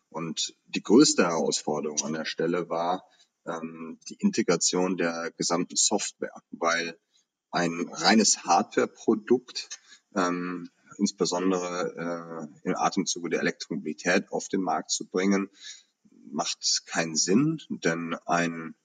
Und 0.10 0.55
die 0.65 0.81
größte 0.81 1.24
Herausforderung 1.24 2.01
an 2.03 2.13
der 2.13 2.25
Stelle 2.25 2.69
war 2.69 3.03
ähm, 3.45 4.00
die 4.10 4.15
Integration 4.15 4.98
der 4.98 5.31
gesamten 5.38 5.75
Software, 5.75 6.41
weil 6.51 6.98
ein 7.51 7.88
reines 7.91 8.43
Hardware-Produkt, 8.43 9.69
ähm, 10.15 10.69
insbesondere 10.97 12.49
äh, 12.63 12.67
im 12.67 12.75
Atemzuge 12.75 13.29
der 13.29 13.41
Elektromobilität 13.41 14.31
auf 14.31 14.47
den 14.47 14.61
Markt 14.61 14.91
zu 14.91 15.05
bringen, 15.05 15.49
macht 16.31 16.83
keinen 16.85 17.15
Sinn, 17.15 17.61
denn 17.69 18.15
ein 18.25 18.75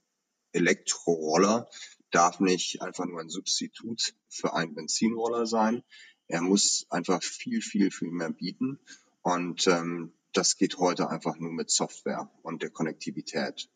Elektroroller 0.53 1.69
darf 2.11 2.41
nicht 2.41 2.83
einfach 2.83 3.07
nur 3.07 3.21
ein 3.21 3.29
Substitut 3.29 4.15
für 4.29 4.55
einen 4.55 4.75
Benzinroller 4.75 5.47
sein. 5.47 5.83
Er 6.27 6.43
muss 6.43 6.87
einfach 6.91 7.23
viel, 7.23 7.61
viel, 7.61 7.91
viel 7.91 8.11
mehr 8.11 8.31
bieten. 8.31 8.79
Und 9.23 9.67
ähm, 9.67 10.13
das 10.33 10.57
geht 10.57 10.79
heute 10.79 11.11
einfach 11.11 11.37
nur 11.37 11.53
mit 11.53 11.71
Software 11.71 12.31
und 12.43 12.63
der 12.63 12.71
Konnektivität. 12.71 13.69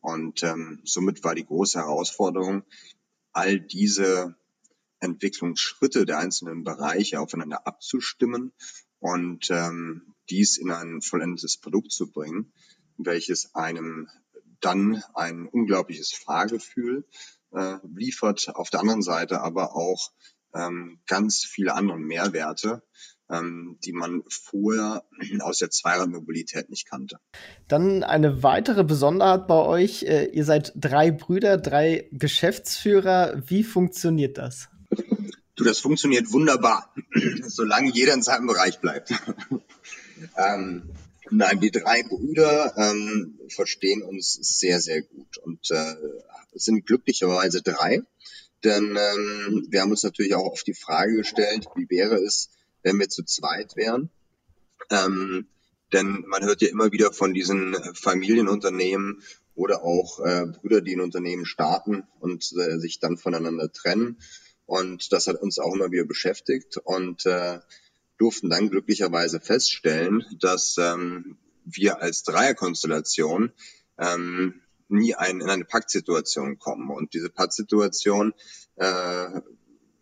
Und 0.00 0.42
ähm, 0.42 0.80
somit 0.84 1.22
war 1.24 1.34
die 1.34 1.46
große 1.46 1.78
Herausforderung, 1.78 2.64
all 3.32 3.60
diese 3.60 4.36
Entwicklungsschritte 5.00 6.06
der 6.06 6.18
einzelnen 6.18 6.64
Bereiche 6.64 7.20
aufeinander 7.20 7.66
abzustimmen 7.66 8.52
und 8.98 9.50
ähm, 9.50 10.14
dies 10.28 10.58
in 10.58 10.70
ein 10.70 11.00
vollendetes 11.02 11.56
Produkt 11.56 11.92
zu 11.92 12.10
bringen, 12.10 12.52
welches 12.96 13.54
einem 13.54 14.08
dann 14.60 15.02
ein 15.14 15.46
unglaubliches 15.46 16.12
Fahrgefühl 16.12 17.04
äh, 17.52 17.76
liefert, 17.94 18.54
auf 18.54 18.70
der 18.70 18.80
anderen 18.80 19.02
Seite 19.02 19.40
aber 19.40 19.74
auch 19.74 20.12
ähm, 20.54 21.00
ganz 21.06 21.44
viele 21.44 21.74
andere 21.74 21.98
Mehrwerte, 21.98 22.82
ähm, 23.30 23.78
die 23.84 23.92
man 23.92 24.22
vorher 24.28 25.04
aus 25.40 25.58
der 25.58 25.70
Zweiradmobilität 25.70 26.68
nicht 26.70 26.88
kannte. 26.88 27.18
Dann 27.68 28.02
eine 28.02 28.42
weitere 28.42 28.84
Besonderheit 28.84 29.46
bei 29.46 29.62
euch, 29.62 30.02
äh, 30.02 30.26
ihr 30.26 30.44
seid 30.44 30.72
drei 30.76 31.10
Brüder, 31.10 31.56
drei 31.56 32.08
Geschäftsführer. 32.12 33.42
Wie 33.46 33.62
funktioniert 33.62 34.38
das? 34.38 34.68
Du, 35.60 35.64
das 35.64 35.80
funktioniert 35.80 36.32
wunderbar, 36.32 36.90
solange 37.46 37.90
jeder 37.90 38.14
in 38.14 38.22
seinem 38.22 38.46
Bereich 38.46 38.80
bleibt. 38.80 39.12
ähm, 40.38 40.88
nein, 41.30 41.60
wir 41.60 41.70
drei 41.70 42.02
Brüder 42.02 42.72
ähm, 42.78 43.38
verstehen 43.50 44.00
uns 44.00 44.38
sehr, 44.40 44.80
sehr 44.80 45.02
gut 45.02 45.36
und 45.36 45.70
äh, 45.70 45.96
sind 46.54 46.86
glücklicherweise 46.86 47.60
drei. 47.60 48.00
Denn 48.64 48.96
ähm, 48.96 49.66
wir 49.68 49.82
haben 49.82 49.90
uns 49.90 50.02
natürlich 50.02 50.34
auch 50.34 50.50
oft 50.50 50.66
die 50.66 50.72
Frage 50.72 51.16
gestellt, 51.16 51.66
wie 51.76 51.90
wäre 51.90 52.14
es, 52.14 52.48
wenn 52.82 52.98
wir 52.98 53.10
zu 53.10 53.22
zweit 53.24 53.76
wären. 53.76 54.08
Ähm, 54.88 55.46
denn 55.92 56.24
man 56.26 56.42
hört 56.42 56.62
ja 56.62 56.70
immer 56.70 56.90
wieder 56.90 57.12
von 57.12 57.34
diesen 57.34 57.76
Familienunternehmen 57.92 59.22
oder 59.54 59.82
auch 59.82 60.20
äh, 60.20 60.46
Brüder, 60.46 60.80
die 60.80 60.96
ein 60.96 61.02
Unternehmen 61.02 61.44
starten 61.44 62.04
und 62.18 62.50
äh, 62.56 62.78
sich 62.78 62.98
dann 62.98 63.18
voneinander 63.18 63.70
trennen. 63.70 64.16
Und 64.70 65.12
das 65.12 65.26
hat 65.26 65.42
uns 65.42 65.58
auch 65.58 65.74
immer 65.74 65.90
wieder 65.90 66.04
beschäftigt 66.04 66.76
und 66.76 67.26
äh, 67.26 67.58
durften 68.18 68.50
dann 68.50 68.70
glücklicherweise 68.70 69.40
feststellen, 69.40 70.24
dass 70.38 70.76
ähm, 70.78 71.38
wir 71.64 72.00
als 72.00 72.22
Dreierkonstellation 72.22 73.52
ähm, 73.98 74.60
nie 74.86 75.16
ein, 75.16 75.40
in 75.40 75.50
eine 75.50 75.64
Paktsituation 75.64 76.60
kommen. 76.60 76.88
Und 76.88 77.14
diese 77.14 77.30
Paktsituation 77.30 78.32
äh, 78.76 79.40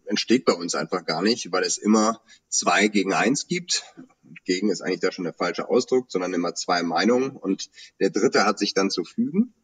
entsteht 0.04 0.44
bei 0.44 0.52
uns 0.52 0.74
einfach 0.74 1.06
gar 1.06 1.22
nicht, 1.22 1.50
weil 1.50 1.62
es 1.62 1.78
immer 1.78 2.20
zwei 2.50 2.88
gegen 2.88 3.14
eins 3.14 3.46
gibt. 3.46 3.84
Gegen 4.44 4.68
ist 4.68 4.82
eigentlich 4.82 5.00
da 5.00 5.12
schon 5.12 5.24
der 5.24 5.32
falsche 5.32 5.70
Ausdruck, 5.70 6.12
sondern 6.12 6.34
immer 6.34 6.54
zwei 6.54 6.82
Meinungen 6.82 7.30
und 7.30 7.70
der 8.00 8.10
dritte 8.10 8.44
hat 8.44 8.58
sich 8.58 8.74
dann 8.74 8.90
zu 8.90 9.04
fügen. 9.04 9.54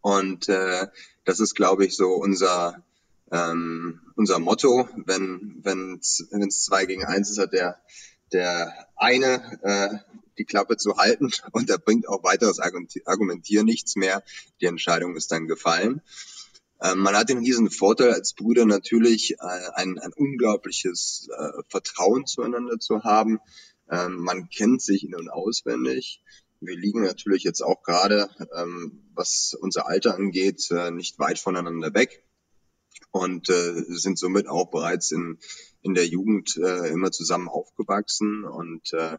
Und 0.00 0.48
äh, 0.48 0.86
das 1.26 1.40
ist, 1.40 1.54
glaube 1.54 1.84
ich, 1.84 1.94
so 1.94 2.14
unser 2.14 2.82
ähm, 3.30 4.00
unser 4.16 4.38
Motto. 4.38 4.88
Wenn 5.06 5.60
wenn 5.62 5.98
es 6.00 6.64
zwei 6.64 6.86
gegen 6.86 7.04
eins 7.04 7.30
ist, 7.30 7.38
hat 7.38 7.52
der 7.52 7.80
der 8.32 8.72
eine 8.96 9.58
äh, 9.62 9.98
die 10.38 10.44
Klappe 10.44 10.76
zu 10.76 10.96
halten 10.96 11.30
und 11.52 11.70
da 11.70 11.76
bringt 11.76 12.08
auch 12.08 12.22
weiteres 12.24 12.58
Argumentieren 12.60 13.66
nichts 13.66 13.96
mehr. 13.96 14.22
Die 14.60 14.66
Entscheidung 14.66 15.16
ist 15.16 15.32
dann 15.32 15.46
gefallen. 15.46 16.02
Ähm, 16.82 17.00
man 17.00 17.16
hat 17.16 17.28
den 17.28 17.38
riesen 17.38 17.70
Vorteil 17.70 18.12
als 18.12 18.32
Brüder 18.32 18.64
natürlich, 18.64 19.32
äh, 19.32 19.70
ein, 19.74 19.98
ein 19.98 20.12
unglaubliches 20.14 21.28
äh, 21.36 21.62
Vertrauen 21.68 22.26
zueinander 22.26 22.78
zu 22.78 23.04
haben. 23.04 23.38
Ähm, 23.90 24.16
man 24.16 24.48
kennt 24.48 24.80
sich 24.80 25.04
in- 25.04 25.14
und 25.14 25.28
auswendig. 25.28 26.22
Wir 26.60 26.76
liegen 26.76 27.02
natürlich 27.02 27.42
jetzt 27.42 27.62
auch 27.62 27.82
gerade, 27.82 28.30
ähm, 28.54 29.10
was 29.14 29.54
unser 29.58 29.88
Alter 29.88 30.14
angeht, 30.14 30.70
äh, 30.70 30.90
nicht 30.90 31.18
weit 31.18 31.38
voneinander 31.38 31.92
weg 31.92 32.22
und 33.10 33.48
äh, 33.50 33.84
sind 33.88 34.18
somit 34.18 34.48
auch 34.48 34.70
bereits 34.70 35.10
in, 35.10 35.38
in 35.82 35.94
der 35.94 36.06
Jugend 36.06 36.56
äh, 36.56 36.88
immer 36.88 37.10
zusammen 37.10 37.48
aufgewachsen 37.48 38.44
und 38.44 38.92
äh, 38.92 39.16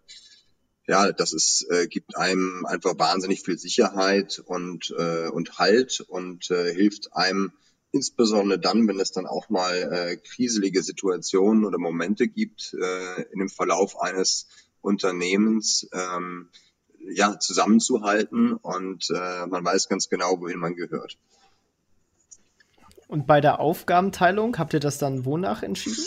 ja, 0.87 1.11
das 1.11 1.31
ist, 1.33 1.67
äh, 1.69 1.87
gibt 1.87 2.17
einem 2.17 2.65
einfach 2.65 2.97
wahnsinnig 2.97 3.41
viel 3.41 3.57
Sicherheit 3.57 4.41
und, 4.45 4.93
äh, 4.97 5.29
und 5.29 5.57
Halt 5.59 6.01
und 6.01 6.49
äh, 6.51 6.73
hilft 6.73 7.13
einem 7.13 7.53
insbesondere 7.91 8.59
dann, 8.59 8.87
wenn 8.87 8.99
es 8.99 9.11
dann 9.11 9.27
auch 9.27 9.49
mal 9.49 9.75
äh, 9.75 10.17
kriselige 10.17 10.81
Situationen 10.81 11.65
oder 11.65 11.77
Momente 11.77 12.27
gibt 12.27 12.73
äh, 12.73 13.23
in 13.31 13.39
dem 13.39 13.49
Verlauf 13.49 13.99
eines 14.01 14.47
Unternehmens, 14.81 15.87
ähm, 15.91 16.49
ja, 17.13 17.39
zusammenzuhalten 17.39 18.53
und 18.53 19.09
äh, 19.09 19.45
man 19.47 19.65
weiß 19.65 19.89
ganz 19.89 20.09
genau, 20.09 20.39
wohin 20.39 20.59
man 20.59 20.75
gehört. 20.75 21.17
Und 23.11 23.27
bei 23.27 23.41
der 23.41 23.59
Aufgabenteilung 23.59 24.57
habt 24.57 24.73
ihr 24.73 24.79
das 24.79 24.97
dann 24.97 25.25
wonach 25.25 25.63
entschieden? 25.63 26.01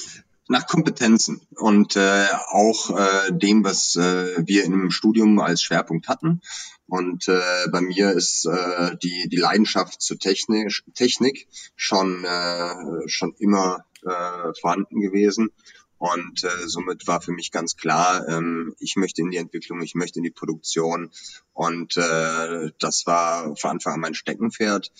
Nach 0.48 0.66
Kompetenzen 0.66 1.42
und 1.54 1.96
äh, 1.96 2.26
auch 2.48 2.98
äh, 2.98 3.30
dem, 3.30 3.62
was 3.62 3.94
äh, 3.96 4.46
wir 4.46 4.64
im 4.64 4.90
Studium 4.90 5.38
als 5.38 5.60
Schwerpunkt 5.60 6.08
hatten. 6.08 6.40
Und 6.86 7.28
äh, 7.28 7.68
bei 7.70 7.82
mir 7.82 8.12
ist 8.12 8.46
äh, 8.46 8.96
die, 9.02 9.28
die 9.28 9.36
Leidenschaft 9.36 10.00
zur 10.00 10.18
Technik, 10.18 10.82
Technik 10.94 11.46
schon, 11.76 12.24
äh, 12.24 13.06
schon 13.06 13.34
immer 13.38 13.84
äh, 14.02 14.54
vorhanden 14.58 15.02
gewesen. 15.02 15.50
Und 15.98 16.42
äh, 16.42 16.48
somit 16.66 17.06
war 17.06 17.20
für 17.20 17.32
mich 17.32 17.50
ganz 17.50 17.76
klar, 17.76 18.26
ähm, 18.28 18.74
ich 18.78 18.96
möchte 18.96 19.20
in 19.20 19.30
die 19.30 19.36
Entwicklung, 19.36 19.82
ich 19.82 19.94
möchte 19.94 20.20
in 20.20 20.24
die 20.24 20.30
Produktion. 20.30 21.10
Und 21.52 21.98
äh, 21.98 22.70
das 22.78 23.06
war 23.06 23.56
von 23.56 23.72
Anfang 23.72 23.94
an 23.94 24.00
mein 24.00 24.14
Steckenpferd. 24.14 24.90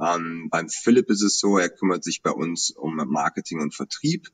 Ähm, 0.00 0.48
beim 0.50 0.68
Philipp 0.68 1.10
ist 1.10 1.22
es 1.22 1.38
so, 1.38 1.58
er 1.58 1.68
kümmert 1.68 2.04
sich 2.04 2.22
bei 2.22 2.30
uns 2.30 2.70
um 2.70 2.96
Marketing 2.96 3.60
und 3.60 3.74
Vertrieb. 3.74 4.28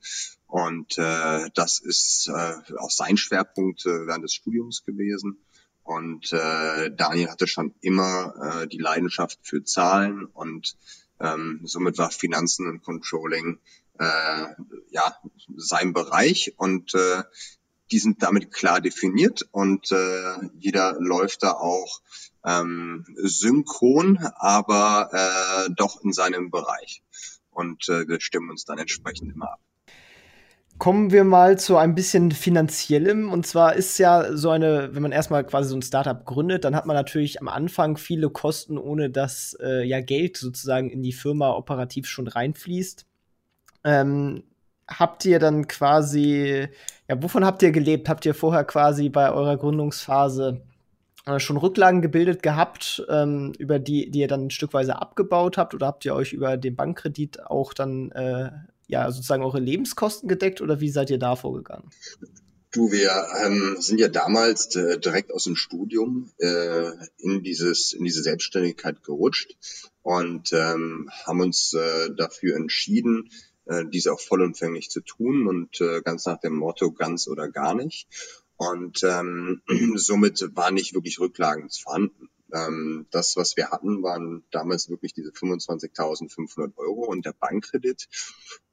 Und 0.47 0.99
äh, 0.99 1.49
das 1.55 1.79
ist 1.79 2.29
äh, 2.29 2.77
auch 2.79 2.91
sein 2.91 3.17
Schwerpunkt 3.17 3.87
äh, 3.87 4.07
während 4.07 4.25
des 4.25 4.35
Studiums 4.35 4.85
gewesen. 4.85 5.39
Und 5.83 6.33
äh, 6.33 6.91
Daniel 6.95 7.31
hatte 7.31 7.47
schon 7.47 7.75
immer 7.81 8.63
äh, 8.63 8.69
die 8.69 8.79
Leidenschaft 8.79 9.39
für 9.43 9.65
Zahlen 9.65 10.25
und 10.25 10.77
ähm, 11.19 11.61
somit 11.65 11.99
war 11.99 12.11
Finanzen 12.11 12.69
und 12.69 12.83
Controlling 12.83 13.59
äh, 13.99 14.47
ja 14.91 15.17
sein 15.57 15.93
Bereich 15.93 16.55
und 16.57 16.95
äh, 16.95 17.23
die 17.91 17.99
sind 17.99 18.23
damit 18.23 18.53
klar 18.53 18.81
definiert 18.81 19.49
und 19.51 19.91
äh, 19.91 20.35
jeder 20.59 20.97
läuft 21.01 21.43
da 21.43 21.53
auch 21.53 22.01
ähm, 22.45 23.05
synchron, 23.17 24.19
aber 24.37 25.11
äh, 25.13 25.71
doch 25.77 26.03
in 26.03 26.13
seinem 26.13 26.51
Bereich. 26.51 27.03
Und 27.51 27.89
äh, 27.89 28.09
wir 28.09 28.21
stimmen 28.21 28.51
uns 28.51 28.65
dann 28.65 28.79
entsprechend 28.79 29.33
immer 29.33 29.53
ab. 29.53 29.61
Kommen 30.79 31.11
wir 31.11 31.25
mal 31.25 31.59
zu 31.59 31.77
ein 31.77 31.95
bisschen 31.95 32.33
finanziellem. 32.33 33.31
Und 33.31 33.47
zwar 33.47 33.75
ist 33.75 33.99
ja 33.99 34.35
so 34.35 34.49
eine, 34.49 34.95
wenn 34.95 35.03
man 35.03 35.13
erstmal 35.13 35.45
quasi 35.45 35.69
so 35.69 35.77
ein 35.77 35.83
Startup 35.83 36.25
gründet, 36.25 36.65
dann 36.65 36.75
hat 36.75 36.87
man 36.87 36.97
natürlich 36.97 37.39
am 37.39 37.49
Anfang 37.49 37.99
viele 37.99 38.31
Kosten, 38.31 38.79
ohne 38.79 39.11
dass 39.11 39.55
äh, 39.61 39.85
ja 39.85 40.01
Geld 40.01 40.39
sozusagen 40.39 40.89
in 40.89 41.03
die 41.03 41.13
Firma 41.13 41.51
operativ 41.51 42.07
schon 42.07 42.29
reinfließt. 42.29 43.05
Ähm, 43.85 44.45
habt 44.89 45.27
ihr 45.27 45.39
dann 45.39 45.69
quasi, 45.69 46.69
ja, 47.09 47.23
wovon 47.23 47.45
habt 47.45 47.63
ihr 47.63 47.73
gelebt? 47.73 48.09
Habt 48.09 48.25
ihr 48.25 48.35
vorher 48.35 48.65
quasi 48.65 49.11
bei 49.11 49.31
eurer 49.31 49.59
Gründungsphase 49.59 50.63
schon 51.39 51.57
Rücklagen 51.57 52.03
gebildet 52.03 52.43
gehabt, 52.43 53.05
ähm, 53.09 53.53
über 53.59 53.79
die, 53.79 54.11
die 54.11 54.21
ihr 54.21 54.29
dann 54.29 54.51
stückweise 54.51 55.01
abgebaut 55.01 55.59
habt? 55.59 55.75
Oder 55.75 55.87
habt 55.87 56.05
ihr 56.05 56.15
euch 56.15 56.33
über 56.33 56.57
den 56.57 56.75
Bankkredit 56.75 57.47
auch 57.47 57.73
dann 57.75 58.11
äh, 58.13 58.51
ja 58.89 59.11
sozusagen 59.11 59.45
eure 59.45 59.61
Lebenskosten 59.61 60.29
gedeckt 60.29 60.61
oder 60.61 60.81
wie 60.81 60.91
seid 60.91 61.11
ihr 61.11 61.19
da 61.19 61.37
vorgegangen? 61.37 61.91
Du, 62.73 62.93
wir 62.93 63.27
ähm, 63.45 63.77
sind 63.81 63.99
ja 63.99 64.09
damals 64.09 64.75
äh, 64.77 64.99
direkt 64.99 65.33
aus 65.33 65.45
dem 65.45 65.57
Studium 65.57 66.31
äh, 66.39 66.91
in 67.19 67.43
dieses 67.43 67.93
in 67.93 68.05
diese 68.05 68.23
Selbstständigkeit 68.23 69.03
gerutscht 69.03 69.57
und 70.03 70.53
ähm, 70.53 71.11
haben 71.27 71.41
uns 71.41 71.73
äh, 71.73 72.11
dafür 72.15 72.55
entschieden, 72.55 73.31
äh, 73.65 73.85
diese 73.87 74.13
auch 74.13 74.21
vollumfänglich 74.21 74.89
zu 74.89 75.01
tun 75.01 75.49
und 75.49 75.81
äh, 75.81 76.01
ganz 76.03 76.27
nach 76.27 76.39
dem 76.39 76.55
Motto 76.55 76.93
ganz 76.93 77.27
oder 77.27 77.49
gar 77.49 77.75
nicht. 77.75 78.07
Und 78.61 79.03
ähm, 79.05 79.63
somit 79.97 80.55
war 80.55 80.71
nicht 80.71 80.93
wirklich 80.93 81.19
Rücklagen 81.19 81.71
vorhanden. 81.71 82.29
Ähm, 82.53 83.07
das, 83.11 83.35
was 83.39 83.57
wir 83.57 83.71
hatten, 83.71 84.03
waren 84.03 84.45
damals 84.51 84.91
wirklich 84.91 85.15
diese 85.15 85.31
25.500 85.31 86.77
Euro 86.77 87.07
und 87.07 87.25
der 87.25 87.33
Bankkredit. 87.33 88.07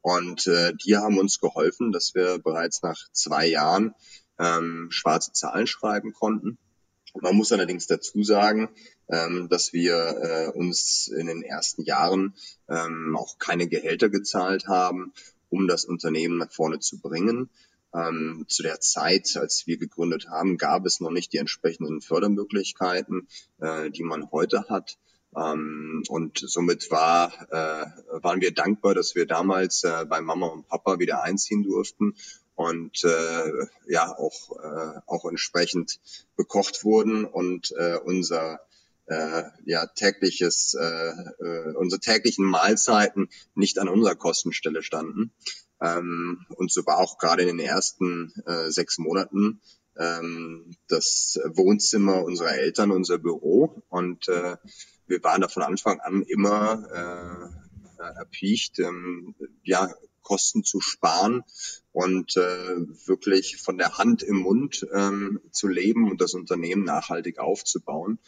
Und 0.02 0.46
äh, 0.46 0.74
die 0.76 0.98
haben 0.98 1.18
uns 1.18 1.40
geholfen, 1.40 1.94
dass 1.94 2.16
wir 2.16 2.38
bereits 2.38 2.82
nach 2.82 2.98
zwei 3.14 3.48
Jahren 3.48 3.96
ähm, 4.38 4.88
schwarze 4.90 5.32
Zahlen 5.32 5.68
schreiben 5.68 6.12
konnten. 6.12 6.58
Man 7.22 7.38
muss 7.38 7.54
allerdings 7.54 7.88
dazu 7.88 8.24
sagen, 8.24 8.68
ähm, 9.08 9.48
dass 9.48 9.72
wir 9.72 9.96
äh, 9.96 10.48
uns 10.50 11.08
in 11.08 11.28
den 11.28 11.44
ersten 11.44 11.84
Jahren 11.84 12.36
ähm, 12.68 13.16
auch 13.18 13.40
keine 13.40 13.70
Gehälter 13.70 14.10
gezahlt 14.10 14.68
haben, 14.68 15.14
um 15.48 15.66
das 15.70 15.86
Unternehmen 15.86 16.40
nach 16.40 16.52
vorne 16.52 16.80
zu 16.80 17.00
bringen. 17.00 17.50
Ähm, 17.94 18.46
zu 18.48 18.64
der 18.64 18.80
Zeit, 18.80 19.38
als 19.38 19.66
wir 19.66 19.78
gegründet 19.78 20.28
haben, 20.30 20.58
gab 20.58 20.86
es 20.86 21.00
noch 21.00 21.12
nicht 21.12 21.34
die 21.34 21.38
entsprechenden 21.38 22.02
Fördermöglichkeiten, 22.02 23.28
äh, 23.60 23.90
die 23.90 24.04
man 24.04 24.32
heute 24.32 24.66
hat. 24.70 24.98
Ähm, 25.36 26.04
und 26.08 26.40
somit 26.40 26.90
war, 26.92 27.32
äh, 27.52 27.86
waren 28.22 28.42
wir 28.42 28.54
dankbar, 28.54 28.94
dass 28.94 29.16
wir 29.16 29.26
damals 29.26 29.84
äh, 29.84 30.06
bei 30.06 30.22
Mama 30.22 30.48
und 30.48 30.68
Papa 30.68 31.00
wieder 31.00 31.24
einziehen 31.24 31.64
durften 31.64 32.16
und 32.56 33.04
äh, 33.04 33.52
ja 33.88 34.18
auch, 34.18 34.58
äh, 34.64 35.00
auch 35.06 35.26
entsprechend 35.26 36.00
bekocht 36.36 36.84
wurden 36.84 37.24
und 37.24 37.72
äh, 37.78 37.98
unser 38.04 38.60
äh, 39.06 39.44
ja, 39.66 39.86
tägliches, 39.86 40.74
äh, 40.74 41.10
äh, 41.40 41.74
unsere 41.76 42.00
täglichen 42.00 42.46
Mahlzeiten 42.46 43.30
nicht 43.56 43.80
an 43.80 43.88
unserer 43.90 44.16
Kostenstelle 44.16 44.84
standen. 44.84 45.32
Ähm, 45.82 46.46
und 46.56 46.72
so 46.72 46.86
war 46.86 46.98
auch 46.98 47.18
gerade 47.18 47.44
in 47.44 47.58
den 47.58 47.66
ersten 47.66 48.34
äh, 48.46 48.72
sechs 48.72 48.98
Monaten 48.98 49.62
ähm, 49.98 50.76
das 50.88 51.40
Wohnzimmer 51.46 52.24
unserer 52.24 52.56
Eltern 52.56 52.92
unser 52.92 53.18
Büro. 53.18 53.84
Und 53.90 54.28
äh, 54.28 54.58
wir 55.08 55.24
waren 55.24 55.42
da 55.42 55.48
von 55.48 55.64
Anfang 55.64 56.00
an 56.00 56.24
immer 56.24 57.52
äh, 58.00 58.04
erpicht, 58.18 58.80
ähm, 58.80 59.36
ja, 59.64 59.90
Kosten 60.22 60.66
zu 60.66 60.82
sparen 60.82 61.44
und 61.94 62.36
äh, 62.36 62.76
wirklich 63.06 63.58
von 63.58 63.78
der 63.78 63.98
Hand 63.98 64.24
im 64.24 64.40
Mund 64.40 64.86
ähm, 64.94 65.40
zu 65.52 65.70
leben 65.70 66.12
und 66.12 66.20
das 66.20 66.34
Unternehmen 66.34 66.84
nachhaltig 66.84 67.40
aufzubauen. 67.40 68.20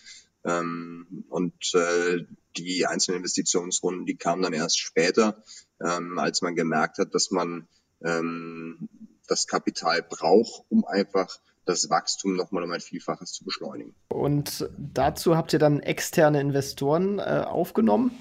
Ähm, 0.46 1.26
und 1.30 1.54
äh, 1.74 2.26
die 2.58 2.86
einzelnen 2.86 3.18
Investitionsrunden, 3.18 4.06
die 4.06 4.16
kamen 4.16 4.42
dann 4.42 4.54
erst 4.54 4.80
später, 4.80 5.44
ähm, 5.84 6.18
als 6.18 6.42
man 6.42 6.56
gemerkt 6.56 6.98
hat, 6.98 7.14
dass 7.14 7.32
man 7.32 7.68
ähm, 8.04 8.90
das 9.28 9.48
Kapital 9.48 10.02
braucht, 10.02 10.64
um 10.70 10.86
einfach 10.86 11.40
das 11.66 11.90
Wachstum 11.90 12.36
nochmal 12.36 12.64
um 12.64 12.72
ein 12.72 12.82
Vielfaches 12.82 13.32
zu 13.34 13.46
beschleunigen. 13.46 13.94
Und 14.08 14.68
dazu 14.78 15.38
habt 15.38 15.54
ihr 15.54 15.60
dann 15.60 15.82
externe 15.82 16.42
Investoren 16.42 17.20
äh, 17.20 17.44
aufgenommen. 17.46 18.12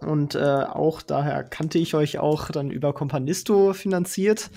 Und 0.00 0.34
äh, 0.34 0.40
auch 0.40 1.00
daher 1.00 1.44
kannte 1.44 1.78
ich 1.78 1.94
euch 1.94 2.18
auch 2.18 2.50
dann 2.50 2.70
über 2.70 2.92
Companisto 2.92 3.72
finanziert. 3.72 4.50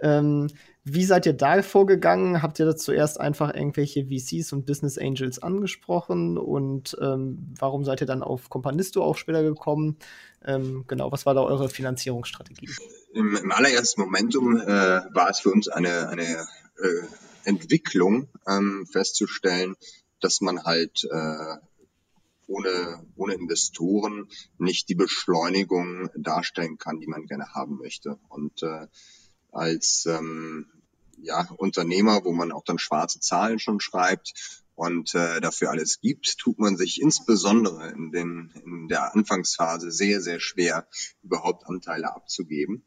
Ähm, 0.00 0.48
wie 0.84 1.04
seid 1.04 1.26
ihr 1.26 1.34
da 1.34 1.62
vorgegangen? 1.62 2.42
Habt 2.42 2.58
ihr 2.58 2.66
da 2.66 2.74
zuerst 2.74 3.20
einfach 3.20 3.54
irgendwelche 3.54 4.06
VCs 4.06 4.52
und 4.52 4.64
Business 4.64 4.96
Angels 4.96 5.38
angesprochen? 5.38 6.38
Und 6.38 6.96
ähm, 7.00 7.54
warum 7.58 7.84
seid 7.84 8.00
ihr 8.00 8.06
dann 8.06 8.22
auf 8.22 8.48
Companisto 8.48 9.02
auch 9.04 9.16
später 9.16 9.42
gekommen? 9.42 9.98
Ähm, 10.44 10.84
genau, 10.88 11.12
was 11.12 11.26
war 11.26 11.34
da 11.34 11.42
eure 11.42 11.68
Finanzierungsstrategie? 11.68 12.70
Im, 13.12 13.36
im 13.36 13.52
allerersten 13.52 14.00
Momentum 14.00 14.56
äh, 14.56 14.66
war 14.66 15.30
es 15.30 15.40
für 15.40 15.50
uns 15.50 15.68
eine, 15.68 16.08
eine 16.08 16.22
äh, 16.22 17.02
Entwicklung 17.44 18.28
ähm, 18.48 18.86
festzustellen, 18.90 19.76
dass 20.20 20.40
man 20.40 20.64
halt 20.64 21.04
äh, 21.04 21.56
ohne, 22.46 23.06
ohne 23.16 23.34
Investoren 23.34 24.28
nicht 24.58 24.88
die 24.88 24.94
Beschleunigung 24.94 26.10
darstellen 26.16 26.78
kann, 26.78 27.00
die 27.00 27.06
man 27.06 27.26
gerne 27.26 27.54
haben 27.54 27.78
möchte. 27.78 28.18
Und 28.28 28.62
äh, 28.62 28.86
als 29.52 30.06
ähm, 30.06 30.66
ja, 31.22 31.48
Unternehmer, 31.56 32.24
wo 32.24 32.32
man 32.32 32.52
auch 32.52 32.64
dann 32.64 32.78
schwarze 32.78 33.20
Zahlen 33.20 33.58
schon 33.58 33.80
schreibt 33.80 34.60
und 34.74 35.14
äh, 35.14 35.40
dafür 35.40 35.70
alles 35.70 36.00
gibt, 36.00 36.38
tut 36.38 36.58
man 36.58 36.76
sich 36.76 37.02
insbesondere 37.02 37.90
in, 37.90 38.12
den, 38.12 38.52
in 38.64 38.88
der 38.88 39.14
Anfangsphase 39.14 39.90
sehr, 39.90 40.22
sehr 40.22 40.40
schwer, 40.40 40.86
überhaupt 41.22 41.66
Anteile 41.66 42.14
abzugeben. 42.14 42.84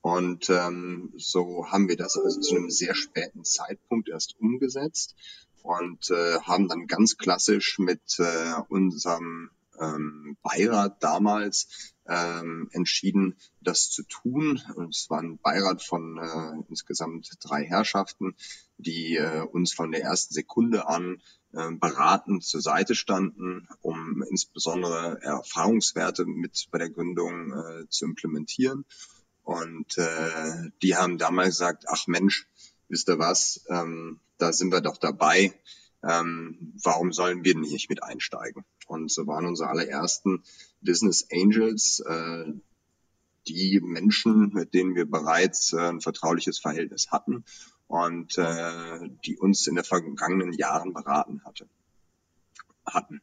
Und 0.00 0.50
ähm, 0.50 1.12
so 1.16 1.66
haben 1.68 1.88
wir 1.88 1.96
das 1.96 2.16
also 2.16 2.40
zu 2.40 2.56
einem 2.56 2.70
sehr 2.70 2.94
späten 2.94 3.44
Zeitpunkt 3.44 4.08
erst 4.08 4.36
umgesetzt 4.40 5.14
und 5.62 6.10
äh, 6.10 6.40
haben 6.40 6.68
dann 6.68 6.86
ganz 6.86 7.16
klassisch 7.16 7.78
mit 7.78 8.18
äh, 8.18 8.54
unserem 8.68 9.50
ähm, 9.80 10.36
Beirat 10.42 11.02
damals 11.02 11.94
ähm, 12.08 12.68
entschieden, 12.72 13.36
das 13.60 13.90
zu 13.90 14.02
tun. 14.04 14.60
Und 14.74 14.94
es 14.94 15.08
war 15.10 15.20
ein 15.20 15.38
Beirat 15.38 15.82
von 15.82 16.18
äh, 16.18 16.64
insgesamt 16.68 17.30
drei 17.40 17.64
Herrschaften, 17.64 18.34
die 18.78 19.16
äh, 19.16 19.40
uns 19.40 19.72
von 19.72 19.90
der 19.92 20.02
ersten 20.02 20.34
Sekunde 20.34 20.88
an 20.88 21.22
äh, 21.52 21.70
beratend 21.72 22.44
zur 22.44 22.60
Seite 22.60 22.94
standen, 22.94 23.68
um 23.80 24.22
insbesondere 24.30 25.20
Erfahrungswerte 25.22 26.26
mit 26.26 26.68
bei 26.70 26.78
der 26.78 26.90
Gründung 26.90 27.52
äh, 27.52 27.88
zu 27.88 28.04
implementieren. 28.04 28.84
Und 29.42 29.96
äh, 29.96 30.70
die 30.82 30.96
haben 30.96 31.18
damals 31.18 31.50
gesagt, 31.50 31.84
ach 31.88 32.06
Mensch, 32.08 32.48
wisst 32.88 33.08
ihr 33.08 33.18
was, 33.18 33.64
ähm, 33.68 34.20
da 34.38 34.52
sind 34.52 34.72
wir 34.72 34.80
doch 34.80 34.96
dabei 34.96 35.54
ähm, 36.02 36.74
warum 36.82 37.12
sollen 37.12 37.44
wir 37.44 37.56
nicht 37.56 37.88
mit 37.88 38.02
einsteigen? 38.02 38.64
Und 38.86 39.10
so 39.10 39.26
waren 39.26 39.46
unsere 39.46 39.68
allerersten 39.68 40.42
Business 40.80 41.26
Angels 41.32 42.00
äh, 42.00 42.52
die 43.48 43.80
Menschen, 43.80 44.52
mit 44.52 44.74
denen 44.74 44.94
wir 44.94 45.08
bereits 45.08 45.72
äh, 45.72 45.78
ein 45.80 46.00
vertrauliches 46.00 46.58
Verhältnis 46.58 47.10
hatten 47.10 47.44
und 47.86 48.36
äh, 48.38 49.08
die 49.24 49.36
uns 49.38 49.66
in 49.66 49.76
den 49.76 49.84
vergangenen 49.84 50.52
Jahren 50.52 50.92
beraten 50.92 51.42
hatte, 51.44 51.68
hatten. 52.84 53.20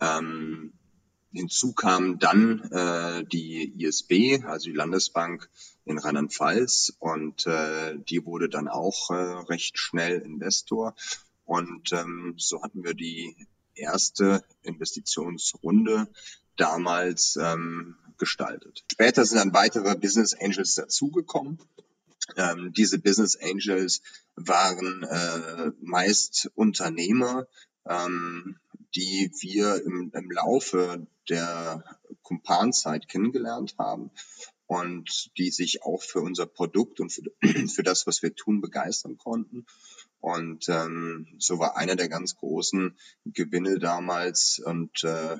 Ähm, 0.00 0.72
hinzu 1.32 1.72
kam 1.72 2.18
dann 2.18 2.60
äh, 2.70 3.24
die 3.24 3.72
ISB, 3.82 4.44
also 4.44 4.68
die 4.68 4.76
Landesbank 4.76 5.48
in 5.84 5.98
Rheinland-Pfalz 5.98 6.94
und 6.98 7.46
äh, 7.46 7.96
die 7.98 8.24
wurde 8.24 8.48
dann 8.48 8.68
auch 8.68 9.10
äh, 9.10 9.14
recht 9.14 9.78
schnell 9.78 10.20
Investor 10.20 10.94
und 11.52 11.92
ähm, 11.92 12.34
so 12.38 12.62
hatten 12.62 12.82
wir 12.82 12.94
die 12.94 13.36
erste 13.74 14.42
Investitionsrunde 14.62 16.08
damals 16.56 17.36
ähm, 17.36 17.96
gestaltet. 18.16 18.84
Später 18.90 19.26
sind 19.26 19.36
dann 19.36 19.52
weitere 19.52 19.94
Business 19.94 20.32
Angels 20.32 20.76
dazugekommen. 20.76 21.58
Ähm, 22.38 22.72
diese 22.72 22.98
Business 22.98 23.36
Angels 23.36 24.00
waren 24.34 25.02
äh, 25.02 25.72
meist 25.82 26.50
Unternehmer, 26.54 27.46
ähm, 27.84 28.56
die 28.94 29.30
wir 29.40 29.84
im, 29.84 30.10
im 30.14 30.30
Laufe 30.30 31.06
der 31.28 31.84
Kumpanzeit 32.22 33.08
kennengelernt 33.08 33.74
haben 33.78 34.10
und 34.66 35.36
die 35.36 35.50
sich 35.50 35.82
auch 35.82 36.02
für 36.02 36.22
unser 36.22 36.46
Produkt 36.46 36.98
und 37.00 37.12
für, 37.12 37.24
für 37.68 37.82
das, 37.82 38.06
was 38.06 38.22
wir 38.22 38.34
tun, 38.34 38.62
begeistern 38.62 39.18
konnten. 39.18 39.66
Und 40.22 40.68
ähm, 40.68 41.26
so 41.38 41.58
war 41.58 41.76
einer 41.76 41.96
der 41.96 42.08
ganz 42.08 42.36
großen 42.36 42.96
Gewinne 43.24 43.80
damals 43.80 44.62
und 44.64 45.02
äh, 45.02 45.36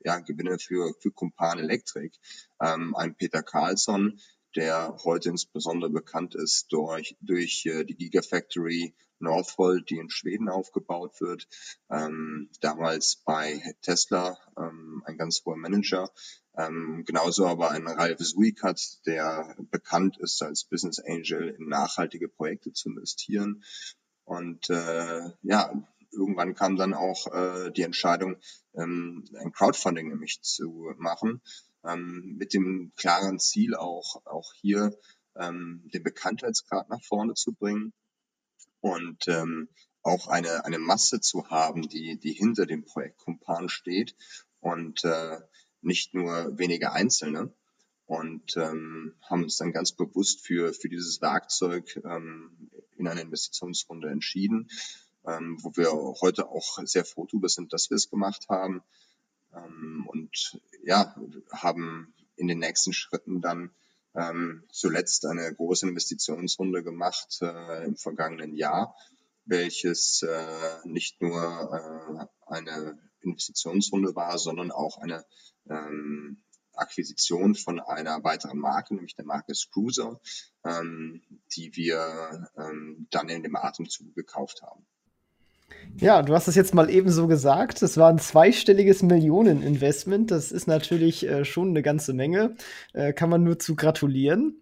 ja, 0.00 0.18
Gewinne 0.18 0.58
für, 0.58 0.92
für 1.00 1.12
Kumpan 1.12 1.60
Electric. 1.60 2.10
Ähm, 2.60 2.96
ein 2.96 3.14
Peter 3.14 3.44
Carlsson, 3.44 4.18
der 4.56 4.96
heute 5.04 5.28
insbesondere 5.28 5.90
bekannt 5.90 6.34
ist 6.34 6.72
durch, 6.72 7.16
durch 7.20 7.66
äh, 7.66 7.84
die 7.84 7.94
Gigafactory 7.94 8.96
Northvolt, 9.20 9.88
die 9.90 9.98
in 9.98 10.10
Schweden 10.10 10.48
aufgebaut 10.48 11.20
wird. 11.20 11.46
Ähm, 11.88 12.50
damals 12.60 13.22
bei 13.24 13.62
Tesla 13.82 14.36
ähm, 14.58 15.04
ein 15.06 15.16
ganz 15.16 15.42
hoher 15.44 15.56
Manager. 15.56 16.10
Ähm, 16.58 17.04
genauso 17.06 17.46
aber 17.46 17.70
ein 17.70 17.86
Ralf 17.86 18.18
Suikat, 18.18 19.06
der 19.06 19.54
bekannt 19.70 20.18
ist 20.18 20.42
als 20.42 20.64
Business 20.64 20.98
Angel 20.98 21.54
in 21.58 21.68
nachhaltige 21.68 22.28
Projekte 22.28 22.72
zu 22.72 22.88
investieren. 22.88 23.62
Und 24.26 24.68
äh, 24.70 25.30
ja, 25.42 25.72
irgendwann 26.10 26.54
kam 26.54 26.76
dann 26.76 26.94
auch 26.94 27.32
äh, 27.32 27.70
die 27.70 27.82
Entscheidung, 27.82 28.36
ähm, 28.74 29.24
ein 29.38 29.52
Crowdfunding 29.52 30.08
nämlich 30.08 30.42
zu 30.42 30.92
machen, 30.98 31.40
ähm, 31.84 32.34
mit 32.36 32.52
dem 32.52 32.92
klaren 32.96 33.38
Ziel 33.38 33.76
auch, 33.76 34.20
auch 34.26 34.52
hier 34.54 34.98
ähm, 35.36 35.88
den 35.94 36.02
Bekanntheitsgrad 36.02 36.88
nach 36.88 37.02
vorne 37.04 37.34
zu 37.34 37.52
bringen 37.52 37.92
und 38.80 39.28
ähm, 39.28 39.68
auch 40.02 40.26
eine, 40.26 40.64
eine 40.64 40.80
Masse 40.80 41.20
zu 41.20 41.48
haben, 41.48 41.82
die, 41.82 42.18
die 42.18 42.32
hinter 42.32 42.66
dem 42.66 42.84
Projekt 42.84 43.18
Kumpan 43.18 43.68
steht 43.68 44.16
und 44.58 45.04
äh, 45.04 45.38
nicht 45.82 46.14
nur 46.14 46.58
wenige 46.58 46.92
Einzelne 46.92 47.54
und 48.06 48.56
ähm, 48.56 49.14
haben 49.22 49.42
uns 49.42 49.56
dann 49.58 49.72
ganz 49.72 49.92
bewusst 49.92 50.46
für, 50.46 50.72
für 50.72 50.88
dieses 50.88 51.20
Werkzeug 51.20 52.00
ähm, 52.04 52.70
in 52.96 53.08
einer 53.08 53.20
Investitionsrunde 53.20 54.08
entschieden, 54.08 54.68
ähm, 55.26 55.58
wo 55.62 55.72
wir 55.76 55.90
heute 56.20 56.48
auch 56.48 56.78
sehr 56.84 57.04
froh 57.04 57.26
darüber 57.26 57.48
sind, 57.48 57.72
dass 57.72 57.90
wir 57.90 57.96
es 57.96 58.08
gemacht 58.08 58.46
haben. 58.48 58.82
Ähm, 59.54 60.06
und 60.08 60.60
ja, 60.84 61.16
haben 61.52 62.14
in 62.36 62.46
den 62.46 62.60
nächsten 62.60 62.92
Schritten 62.92 63.40
dann 63.40 63.70
ähm, 64.14 64.64
zuletzt 64.70 65.26
eine 65.26 65.52
große 65.52 65.88
Investitionsrunde 65.88 66.82
gemacht 66.84 67.38
äh, 67.42 67.84
im 67.84 67.96
vergangenen 67.96 68.54
Jahr, 68.54 68.96
welches 69.44 70.22
äh, 70.22 70.78
nicht 70.84 71.20
nur 71.20 71.42
äh, 71.42 72.26
eine 72.46 72.98
Investitionsrunde 73.20 74.14
war, 74.14 74.38
sondern 74.38 74.70
auch 74.70 74.98
eine 74.98 75.24
ähm, 75.68 76.42
Akquisition 76.76 77.54
von 77.54 77.80
einer 77.80 78.22
weiteren 78.24 78.58
Marke, 78.58 78.94
nämlich 78.94 79.16
der 79.16 79.24
Marke 79.24 79.52
Cruiser, 79.72 80.20
ähm, 80.64 81.22
die 81.54 81.74
wir 81.74 82.48
ähm, 82.56 83.06
dann 83.10 83.28
in 83.28 83.42
dem 83.42 83.56
Atemzug 83.56 84.14
gekauft 84.14 84.62
haben. 84.62 84.86
Ja, 85.98 86.22
du 86.22 86.34
hast 86.34 86.46
es 86.46 86.54
jetzt 86.54 86.74
mal 86.74 86.90
eben 86.90 87.10
so 87.10 87.26
gesagt. 87.26 87.82
Es 87.82 87.96
war 87.96 88.10
ein 88.10 88.18
zweistelliges 88.18 89.02
Millioneninvestment. 89.02 90.30
Das 90.30 90.52
ist 90.52 90.66
natürlich 90.66 91.26
äh, 91.26 91.44
schon 91.44 91.70
eine 91.70 91.82
ganze 91.82 92.12
Menge. 92.12 92.56
Äh, 92.92 93.12
kann 93.12 93.30
man 93.30 93.42
nur 93.42 93.58
zu 93.58 93.76
gratulieren. 93.76 94.60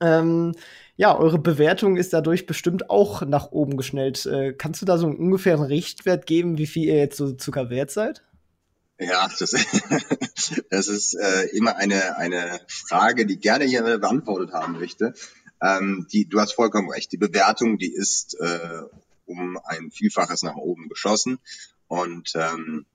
Ähm, 0.00 0.54
ja, 0.96 1.16
eure 1.16 1.38
Bewertung 1.38 1.96
ist 1.96 2.12
dadurch 2.12 2.46
bestimmt 2.46 2.88
auch 2.88 3.22
nach 3.22 3.52
oben 3.52 3.76
geschnellt. 3.76 4.26
Äh, 4.26 4.54
kannst 4.54 4.80
du 4.80 4.86
da 4.86 4.96
so 4.96 5.06
einen 5.06 5.16
ungefähren 5.16 5.64
Richtwert 5.64 6.26
geben, 6.26 6.58
wie 6.58 6.66
viel 6.66 6.84
ihr 6.84 6.96
jetzt 6.96 7.16
so 7.16 7.32
Zucker 7.32 7.68
wert 7.68 7.90
seid? 7.90 8.22
Ja, 8.98 9.28
das, 9.38 9.50
das 10.70 10.88
ist 10.88 11.14
äh, 11.14 11.46
immer 11.56 11.76
eine, 11.76 12.16
eine 12.16 12.60
Frage, 12.68 13.26
die 13.26 13.38
gerne 13.38 13.64
jemand 13.64 14.00
beantwortet 14.00 14.52
haben 14.52 14.78
möchte. 14.78 15.14
Ähm, 15.60 16.06
die, 16.12 16.28
du 16.28 16.40
hast 16.40 16.52
vollkommen 16.52 16.90
recht. 16.90 17.10
Die 17.10 17.16
Bewertung, 17.16 17.78
die 17.78 17.92
ist 17.92 18.38
äh, 18.40 18.82
um 19.26 19.58
ein 19.64 19.90
Vielfaches 19.90 20.42
nach 20.42 20.56
oben 20.56 20.88
geschossen. 20.88 21.38
Und 21.88 22.32
ähm, 22.34 22.86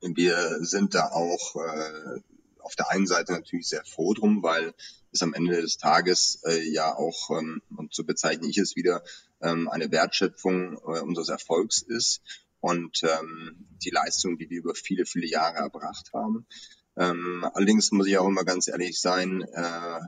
wir 0.00 0.58
sind 0.60 0.94
da 0.94 1.08
auch 1.10 1.56
äh, 1.56 2.20
auf 2.60 2.74
der 2.76 2.90
einen 2.90 3.06
Seite 3.06 3.32
natürlich 3.32 3.68
sehr 3.68 3.84
froh 3.84 4.14
drum, 4.14 4.42
weil 4.42 4.72
es 5.12 5.22
am 5.22 5.34
Ende 5.34 5.60
des 5.60 5.76
Tages 5.76 6.40
äh, 6.44 6.62
ja 6.70 6.94
auch, 6.94 7.30
ähm, 7.30 7.60
und 7.76 7.94
so 7.94 8.04
bezeichne 8.04 8.48
ich 8.48 8.58
es 8.58 8.76
wieder, 8.76 9.02
ähm, 9.42 9.68
eine 9.68 9.90
Wertschöpfung 9.90 10.74
äh, 10.74 11.00
unseres 11.00 11.28
Erfolgs 11.28 11.82
ist 11.82 12.22
und 12.64 13.02
ähm, 13.02 13.66
die 13.84 13.90
Leistung, 13.90 14.38
die 14.38 14.48
wir 14.48 14.60
über 14.60 14.74
viele, 14.74 15.04
viele 15.04 15.26
Jahre 15.26 15.58
erbracht 15.58 16.12
haben. 16.14 16.46
Ähm, 16.96 17.46
allerdings 17.52 17.92
muss 17.92 18.06
ich 18.06 18.16
auch 18.16 18.26
immer 18.26 18.44
ganz 18.44 18.68
ehrlich 18.68 19.02
sein, 19.02 19.42
äh, 19.42 20.00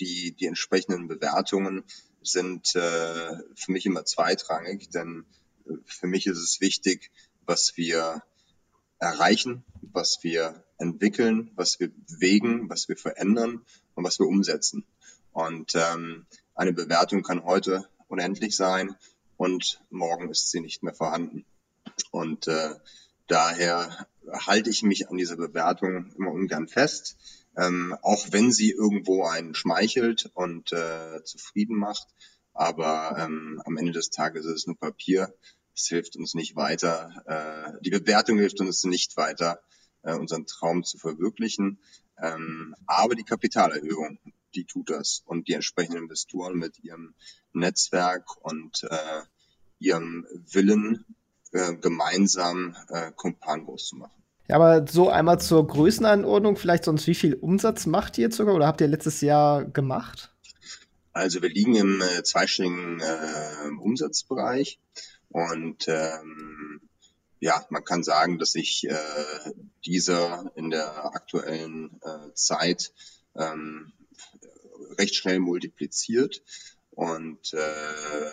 die, 0.00 0.32
die 0.32 0.46
entsprechenden 0.46 1.06
Bewertungen 1.06 1.84
sind 2.22 2.74
äh, 2.76 3.36
für 3.54 3.72
mich 3.72 3.84
immer 3.84 4.06
zweitrangig, 4.06 4.88
denn 4.88 5.26
äh, 5.66 5.74
für 5.84 6.06
mich 6.06 6.26
ist 6.26 6.38
es 6.38 6.62
wichtig, 6.62 7.10
was 7.44 7.76
wir 7.76 8.22
erreichen, 8.98 9.62
was 9.82 10.20
wir 10.22 10.64
entwickeln, 10.78 11.50
was 11.56 11.78
wir 11.78 11.90
bewegen, 11.90 12.70
was 12.70 12.88
wir 12.88 12.96
verändern 12.96 13.66
und 13.94 14.04
was 14.04 14.18
wir 14.18 14.26
umsetzen. 14.26 14.86
Und 15.32 15.74
ähm, 15.74 16.24
eine 16.54 16.72
Bewertung 16.72 17.22
kann 17.22 17.44
heute 17.44 17.86
unendlich 18.06 18.56
sein 18.56 18.96
und 19.36 19.84
morgen 19.90 20.30
ist 20.30 20.50
sie 20.50 20.60
nicht 20.60 20.82
mehr 20.82 20.94
vorhanden. 20.94 21.44
Und 22.10 22.48
äh, 22.48 22.74
daher 23.26 24.06
halte 24.32 24.70
ich 24.70 24.82
mich 24.82 25.08
an 25.08 25.16
dieser 25.16 25.36
Bewertung 25.36 26.12
immer 26.16 26.32
ungern 26.32 26.68
fest, 26.68 27.16
ähm, 27.56 27.96
auch 28.02 28.26
wenn 28.30 28.52
sie 28.52 28.70
irgendwo 28.70 29.24
einen 29.24 29.54
schmeichelt 29.54 30.30
und 30.34 30.72
äh, 30.72 31.22
zufrieden 31.24 31.76
macht. 31.76 32.06
Aber 32.52 33.16
ähm, 33.18 33.62
am 33.64 33.76
Ende 33.76 33.92
des 33.92 34.10
Tages 34.10 34.44
ist 34.44 34.54
es 34.54 34.66
nur 34.66 34.78
Papier. 34.78 35.32
Es 35.74 35.86
hilft 35.86 36.16
uns 36.16 36.34
nicht 36.34 36.56
weiter. 36.56 37.12
Äh, 37.26 37.80
die 37.82 37.90
Bewertung 37.90 38.38
hilft 38.38 38.60
uns 38.60 38.84
nicht 38.84 39.16
weiter, 39.16 39.60
äh, 40.02 40.14
unseren 40.14 40.46
Traum 40.46 40.84
zu 40.84 40.98
verwirklichen. 40.98 41.78
Ähm, 42.20 42.74
aber 42.86 43.14
die 43.14 43.24
Kapitalerhöhung, 43.24 44.18
die 44.54 44.64
tut 44.64 44.90
das. 44.90 45.22
Und 45.24 45.48
die 45.48 45.52
entsprechenden 45.52 46.02
Investoren 46.02 46.58
mit 46.58 46.78
ihrem 46.80 47.14
Netzwerk 47.52 48.24
und 48.42 48.82
äh, 48.90 49.22
ihrem 49.78 50.26
Willen, 50.50 51.04
äh, 51.52 51.74
gemeinsam 51.76 52.76
äh, 52.88 53.10
Kumpan 53.14 53.64
groß 53.64 53.86
zu 53.86 53.96
machen. 53.96 54.12
Ja, 54.48 54.56
aber 54.56 54.86
so 54.86 55.10
einmal 55.10 55.40
zur 55.40 55.66
Größenanordnung, 55.66 56.56
vielleicht 56.56 56.84
sonst, 56.84 57.06
wie 57.06 57.14
viel 57.14 57.34
Umsatz 57.34 57.84
macht 57.84 58.16
ihr 58.16 58.22
jetzt 58.22 58.36
sogar 58.36 58.54
oder 58.54 58.66
habt 58.66 58.80
ihr 58.80 58.88
letztes 58.88 59.20
Jahr 59.20 59.64
gemacht? 59.64 60.34
Also 61.12 61.42
wir 61.42 61.50
liegen 61.50 61.74
im 61.74 62.00
äh, 62.00 62.22
zweistelligen 62.22 63.00
äh, 63.00 63.68
Umsatzbereich 63.80 64.78
und 65.28 65.86
ähm, 65.88 66.80
ja, 67.40 67.64
man 67.70 67.84
kann 67.84 68.02
sagen, 68.02 68.38
dass 68.38 68.52
sich 68.52 68.88
äh, 68.88 69.52
dieser 69.84 70.50
in 70.56 70.70
der 70.70 71.14
aktuellen 71.14 72.00
äh, 72.02 72.32
Zeit 72.34 72.92
ähm, 73.36 73.92
recht 74.98 75.14
schnell 75.14 75.38
multipliziert 75.38 76.42
und 76.90 77.52
äh, 77.54 78.30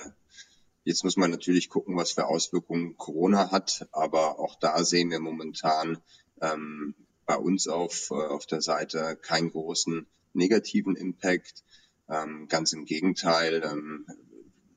Jetzt 0.85 1.03
muss 1.03 1.17
man 1.17 1.31
natürlich 1.31 1.69
gucken, 1.69 1.97
was 1.97 2.11
für 2.11 2.27
Auswirkungen 2.27 2.95
Corona 2.95 3.49
hat, 3.49 3.87
aber 3.91 4.39
auch 4.39 4.53
da 4.59 4.83
sehen 4.83 5.09
wir 5.09 5.19
momentan 5.19 5.97
ähm, 6.41 6.93
bei 7.25 7.35
uns 7.37 7.67
auf, 7.67 8.11
äh, 8.11 8.13
auf 8.13 8.45
der 8.45 8.61
Seite 8.61 9.17
keinen 9.19 9.49
großen 9.49 10.05
negativen 10.33 10.95
Impact. 10.95 11.63
Ähm, 12.07 12.47
ganz 12.49 12.71
im 12.71 12.85
Gegenteil, 12.85 13.63
ähm, 13.65 14.05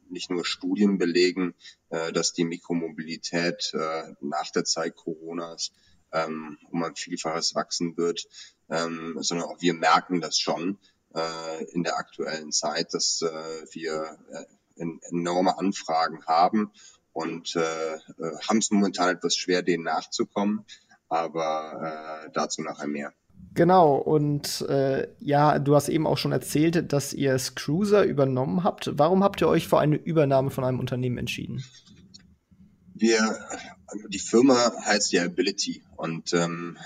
nicht 0.09 0.31
nur 0.31 0.47
Studien 0.47 0.97
belegen, 0.97 1.55
äh, 1.91 2.11
dass 2.11 2.33
die 2.33 2.45
Mikromobilität 2.45 3.75
äh, 3.75 4.15
nach 4.23 4.51
der 4.51 4.65
Zeit 4.65 4.97
Coronas 4.97 5.73
ähm, 6.11 6.57
um 6.71 6.85
ein 6.85 6.97
Vielfaches 6.97 7.55
wachsen 7.55 7.99
wird, 7.99 8.27
ähm, 8.71 9.19
sondern 9.21 9.47
auch 9.47 9.61
wir 9.61 9.75
merken 9.75 10.23
das 10.23 10.39
schon 10.39 10.79
äh, 11.15 11.65
in 11.75 11.83
der 11.83 11.99
aktuellen 11.99 12.51
Zeit, 12.51 12.95
dass 12.95 13.21
äh, 13.21 13.67
wir 13.73 14.19
äh, 14.31 14.45
enorme 14.79 15.59
Anfragen 15.59 16.25
haben 16.27 16.73
und 17.13 17.57
äh, 17.57 17.61
äh, 17.61 18.01
haben 18.49 18.59
es 18.59 18.71
momentan 18.71 19.17
etwas 19.17 19.37
schwer, 19.37 19.63
denen 19.63 19.85
nachzukommen, 19.85 20.65
aber 21.09 22.25
äh, 22.27 22.31
dazu 22.33 22.63
nachher 22.63 22.87
mehr. 22.87 23.13
Genau, 23.55 23.97
und 23.97 24.61
äh, 24.69 25.09
ja, 25.19 25.59
du 25.59 25.75
hast 25.75 25.89
eben 25.89 26.07
auch 26.07 26.19
schon 26.19 26.33
erzählt, 26.33 26.93
dass 26.93 27.13
ihr 27.13 27.37
Cruiser 27.55 28.05
übernommen 28.05 28.63
habt. 28.63 28.91
Warum 28.95 29.25
habt 29.25 29.41
ihr 29.41 29.49
euch 29.49 29.67
für 29.67 29.81
eine 29.81 29.97
Übernahme 29.97 30.51
von 30.51 30.65
einem 30.65 30.79
Unternehmen 30.79 31.19
entschieden? 31.19 31.65
Wir, 32.95 33.39
die 34.09 34.19
Firma 34.19 34.73
heißt 34.85 35.13
ja 35.13 35.25
Ability 35.25 35.83
und 35.97 36.33
ähm, 36.35 36.79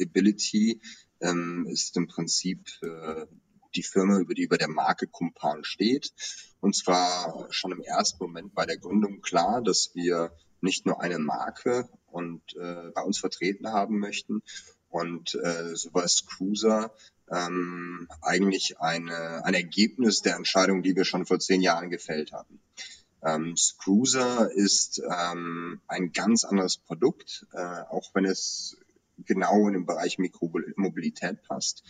Ability 0.00 0.80
ähm, 1.20 1.66
ist 1.70 1.96
im 1.96 2.06
Prinzip 2.06 2.66
äh, 2.82 3.26
die 3.74 3.82
Firma, 3.82 4.18
über 4.18 4.34
die 4.34 4.42
über 4.42 4.58
der 4.58 4.68
Marke 4.68 5.06
Kumpan 5.06 5.64
steht. 5.64 6.12
Und 6.60 6.76
zwar 6.76 7.46
schon 7.50 7.72
im 7.72 7.82
ersten 7.82 8.22
Moment 8.22 8.54
bei 8.54 8.66
der 8.66 8.76
Gründung 8.76 9.20
klar, 9.20 9.62
dass 9.62 9.94
wir 9.94 10.32
nicht 10.60 10.86
nur 10.86 11.00
eine 11.00 11.18
Marke 11.18 11.88
und 12.06 12.42
äh, 12.56 12.90
bei 12.94 13.02
uns 13.02 13.18
vertreten 13.18 13.68
haben 13.68 13.98
möchten 13.98 14.42
und 14.88 15.34
äh, 15.34 15.74
sowas 15.74 16.26
Cruiser 16.26 16.92
ähm, 17.30 18.08
eigentlich 18.20 18.80
eine, 18.80 19.44
ein 19.44 19.54
Ergebnis 19.54 20.20
der 20.20 20.36
Entscheidung, 20.36 20.82
die 20.82 20.96
wir 20.96 21.04
schon 21.04 21.26
vor 21.26 21.38
zehn 21.38 21.62
Jahren 21.62 21.90
gefällt 21.90 22.32
hatten. 22.32 22.60
Ähm, 23.22 23.54
Cruiser 23.78 24.50
ist 24.50 25.00
ähm, 25.00 25.80
ein 25.86 26.12
ganz 26.12 26.44
anderes 26.44 26.78
Produkt, 26.78 27.46
äh, 27.52 27.82
auch 27.90 28.10
wenn 28.14 28.24
es 28.24 28.76
genau 29.18 29.66
in 29.68 29.74
den 29.74 29.86
Bereich 29.86 30.18
Mikromobilität 30.18 31.42
passt. 31.42 31.84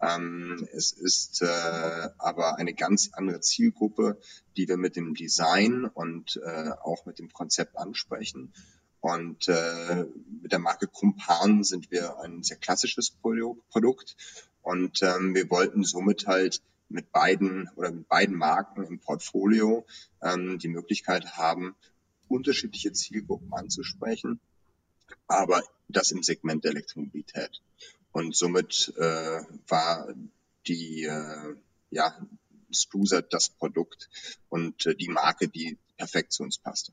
Ähm, 0.00 0.68
es 0.72 0.92
ist 0.92 1.42
äh, 1.42 2.08
aber 2.18 2.56
eine 2.56 2.74
ganz 2.74 3.10
andere 3.12 3.40
Zielgruppe, 3.40 4.18
die 4.56 4.68
wir 4.68 4.76
mit 4.76 4.96
dem 4.96 5.14
Design 5.14 5.84
und 5.84 6.40
äh, 6.44 6.70
auch 6.82 7.06
mit 7.06 7.18
dem 7.18 7.32
Konzept 7.32 7.76
ansprechen. 7.78 8.52
Und 9.00 9.48
äh, 9.48 10.04
mit 10.42 10.52
der 10.52 10.58
Marke 10.58 10.86
Kumpan 10.86 11.62
sind 11.64 11.90
wir 11.90 12.18
ein 12.20 12.42
sehr 12.42 12.56
klassisches 12.56 13.10
Produkt 13.10 14.16
und 14.62 15.00
ähm, 15.02 15.34
wir 15.34 15.48
wollten 15.48 15.84
somit 15.84 16.26
halt 16.26 16.60
mit 16.88 17.12
beiden 17.12 17.68
oder 17.76 17.92
mit 17.92 18.08
beiden 18.08 18.36
Marken 18.36 18.84
im 18.84 18.98
Portfolio 18.98 19.86
ähm, 20.22 20.58
die 20.58 20.68
Möglichkeit 20.68 21.36
haben, 21.36 21.76
unterschiedliche 22.28 22.92
Zielgruppen 22.92 23.52
anzusprechen, 23.52 24.40
aber 25.28 25.62
das 25.88 26.10
im 26.10 26.22
Segment 26.22 26.64
der 26.64 26.72
Elektromobilität. 26.72 27.62
Und 28.16 28.34
somit 28.34 28.94
äh, 28.96 29.42
war 29.68 30.08
die, 30.66 31.04
äh, 31.04 31.54
ja, 31.90 32.16
Scruiser 32.72 33.20
das 33.20 33.50
Produkt 33.50 34.08
und 34.48 34.86
äh, 34.86 34.94
die 34.94 35.08
Marke, 35.08 35.48
die 35.48 35.76
perfekt 35.98 36.32
zu 36.32 36.42
uns 36.42 36.56
passte. 36.56 36.92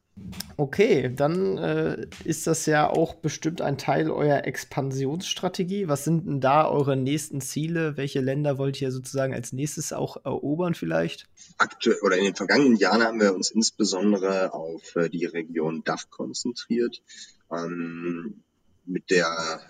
Okay, 0.57 1.15
dann 1.15 1.57
äh, 1.57 2.07
ist 2.25 2.45
das 2.45 2.65
ja 2.65 2.89
auch 2.89 3.15
bestimmt 3.15 3.61
ein 3.61 3.77
Teil 3.77 4.11
eurer 4.11 4.45
Expansionsstrategie. 4.45 5.87
Was 5.87 6.03
sind 6.03 6.27
denn 6.27 6.41
da 6.41 6.67
eure 6.67 6.97
nächsten 6.97 7.39
Ziele? 7.39 7.95
Welche 7.95 8.19
Länder 8.19 8.57
wollt 8.57 8.81
ihr 8.81 8.91
sozusagen 8.91 9.33
als 9.33 9.53
nächstes 9.53 9.93
auch 9.93 10.17
erobern 10.25 10.73
vielleicht? 10.73 11.29
Aktuell 11.57 11.99
oder 12.01 12.17
in 12.17 12.25
den 12.25 12.35
vergangenen 12.35 12.75
Jahren 12.75 13.01
haben 13.01 13.21
wir 13.21 13.33
uns 13.33 13.49
insbesondere 13.49 14.53
auf 14.53 14.97
äh, 14.97 15.07
die 15.07 15.23
Region 15.23 15.85
Dach 15.85 16.09
konzentriert. 16.09 17.01
Ähm, 17.49 18.43
mit 18.85 19.09
der 19.09 19.61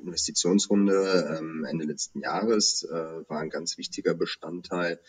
Investitionsrunde 0.00 1.38
ähm, 1.38 1.64
Ende 1.64 1.84
letzten 1.84 2.20
Jahres 2.20 2.84
äh, 2.84 3.28
war 3.28 3.40
ein 3.40 3.50
ganz 3.50 3.78
wichtiger 3.78 4.14
Bestandteil 4.14 5.00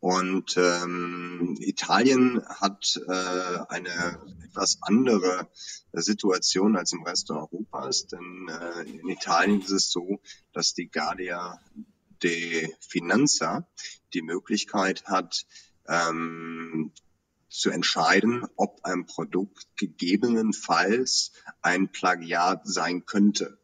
Und 0.00 0.56
ähm, 0.58 1.56
Italien 1.60 2.44
hat 2.46 3.00
äh, 3.06 3.58
eine 3.68 4.20
etwas 4.44 4.78
andere 4.82 5.48
Situation 5.92 6.76
als 6.76 6.92
im 6.92 7.04
Rest 7.04 7.30
Europas, 7.30 8.06
denn 8.06 8.48
äh, 8.48 8.82
in 8.82 9.08
Italien 9.08 9.62
ist 9.62 9.70
es 9.70 9.90
so, 9.90 10.20
dass 10.52 10.74
die 10.74 10.90
Guardia 10.90 11.58
de 12.24 12.74
Finanza 12.80 13.68
die 14.14 14.22
Möglichkeit 14.22 15.04
hat, 15.04 15.46
ähm, 15.86 16.92
zu 17.48 17.70
entscheiden, 17.70 18.44
ob 18.56 18.80
ein 18.82 19.06
Produkt 19.06 19.68
gegebenenfalls 19.76 21.32
ein 21.62 21.88
Plagiat 21.88 22.62
sein 22.66 23.06
könnte. 23.06 23.58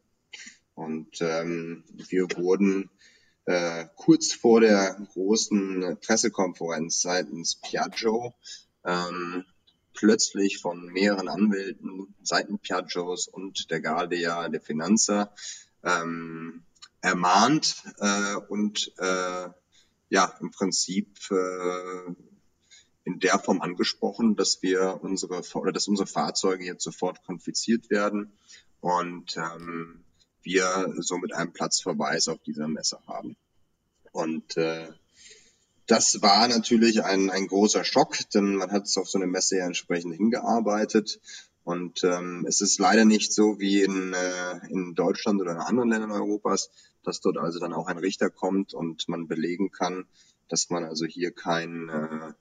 Und 0.75 1.19
ähm, 1.19 1.83
wir 1.91 2.27
wurden 2.37 2.89
äh, 3.45 3.85
kurz 3.97 4.31
vor 4.33 4.61
der 4.61 4.95
großen 5.13 5.97
Pressekonferenz 5.99 7.01
seitens 7.01 7.55
Piaggio 7.55 8.33
ähm, 8.85 9.43
plötzlich 9.93 10.59
von 10.59 10.85
mehreren 10.85 11.27
Anwälten 11.27 12.15
seiten 12.21 12.59
Piaggios 12.59 13.27
und 13.27 13.69
der 13.71 13.81
Guardia 13.81 14.47
de 14.47 14.61
Finanza 14.61 15.33
ähm, 15.83 16.63
ermahnt 17.01 17.83
äh, 17.99 18.35
und 18.35 18.91
äh, 18.97 19.49
ja 20.09 20.33
im 20.39 20.51
Prinzip 20.51 21.17
äh, 21.31 22.13
in 23.03 23.19
der 23.19 23.39
Form 23.39 23.61
angesprochen, 23.61 24.35
dass 24.35 24.61
wir 24.61 24.99
unsere 25.01 25.41
oder 25.55 25.71
dass 25.71 25.87
unsere 25.87 26.07
Fahrzeuge 26.07 26.65
jetzt 26.65 26.83
sofort 26.83 27.23
konfiziert 27.23 27.89
werden 27.89 28.31
und 28.79 29.37
ähm, 29.37 30.03
wir 30.43 30.93
somit 30.99 31.33
einen 31.33 31.53
Platzverweis 31.53 32.27
auf 32.27 32.41
dieser 32.43 32.67
Messe 32.67 32.99
haben. 33.07 33.35
Und 34.11 34.57
äh, 34.57 34.87
das 35.87 36.21
war 36.21 36.47
natürlich 36.47 37.03
ein, 37.03 37.29
ein 37.29 37.47
großer 37.47 37.83
Schock, 37.83 38.17
denn 38.33 38.55
man 38.55 38.71
hat 38.71 38.85
es 38.85 38.97
auf 38.97 39.09
so 39.09 39.17
eine 39.17 39.27
Messe 39.27 39.57
ja 39.57 39.65
entsprechend 39.65 40.15
hingearbeitet. 40.15 41.19
Und 41.63 42.03
ähm, 42.03 42.45
es 42.47 42.61
ist 42.61 42.79
leider 42.79 43.05
nicht 43.05 43.33
so 43.33 43.59
wie 43.59 43.83
in, 43.83 44.13
äh, 44.13 44.67
in 44.69 44.95
Deutschland 44.95 45.41
oder 45.41 45.51
in 45.51 45.57
anderen 45.57 45.89
Ländern 45.89 46.11
Europas, 46.11 46.69
dass 47.03 47.21
dort 47.21 47.37
also 47.37 47.59
dann 47.59 47.73
auch 47.73 47.87
ein 47.87 47.97
Richter 47.97 48.29
kommt 48.29 48.73
und 48.73 49.07
man 49.07 49.27
belegen 49.27 49.71
kann, 49.71 50.05
dass 50.49 50.69
man 50.69 50.83
also 50.83 51.05
hier 51.05 51.31
kein 51.31 51.89
äh, 51.89 52.33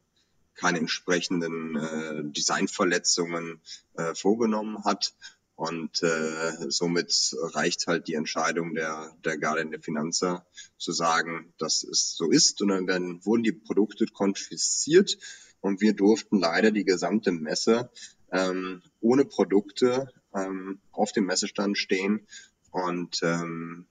keine 0.60 0.78
entsprechenden 0.78 1.76
äh, 1.76 2.22
Designverletzungen 2.24 3.60
äh, 3.94 4.14
vorgenommen 4.14 4.84
hat. 4.84 5.14
Und 5.56 6.02
äh, 6.02 6.70
somit 6.70 7.36
reicht 7.54 7.86
halt 7.86 8.08
die 8.08 8.14
Entscheidung 8.14 8.74
der, 8.74 9.14
der 9.24 9.36
Guardian 9.38 9.70
der 9.70 9.80
Finanzer 9.80 10.46
zu 10.78 10.92
sagen, 10.92 11.52
dass 11.58 11.82
es 11.82 12.14
so 12.16 12.30
ist. 12.30 12.62
Und 12.62 12.68
dann 12.68 12.86
werden, 12.86 13.24
wurden 13.26 13.42
die 13.42 13.52
Produkte 13.52 14.06
konfisziert 14.06 15.18
und 15.60 15.82
wir 15.82 15.92
durften 15.92 16.38
leider 16.38 16.70
die 16.70 16.84
gesamte 16.84 17.32
Messe 17.32 17.90
ähm, 18.32 18.82
ohne 19.00 19.26
Produkte 19.26 20.10
ähm, 20.34 20.78
auf 20.92 21.12
dem 21.12 21.26
Messestand 21.26 21.76
stehen 21.76 22.26
und 22.70 23.20
ähm, 23.22 23.84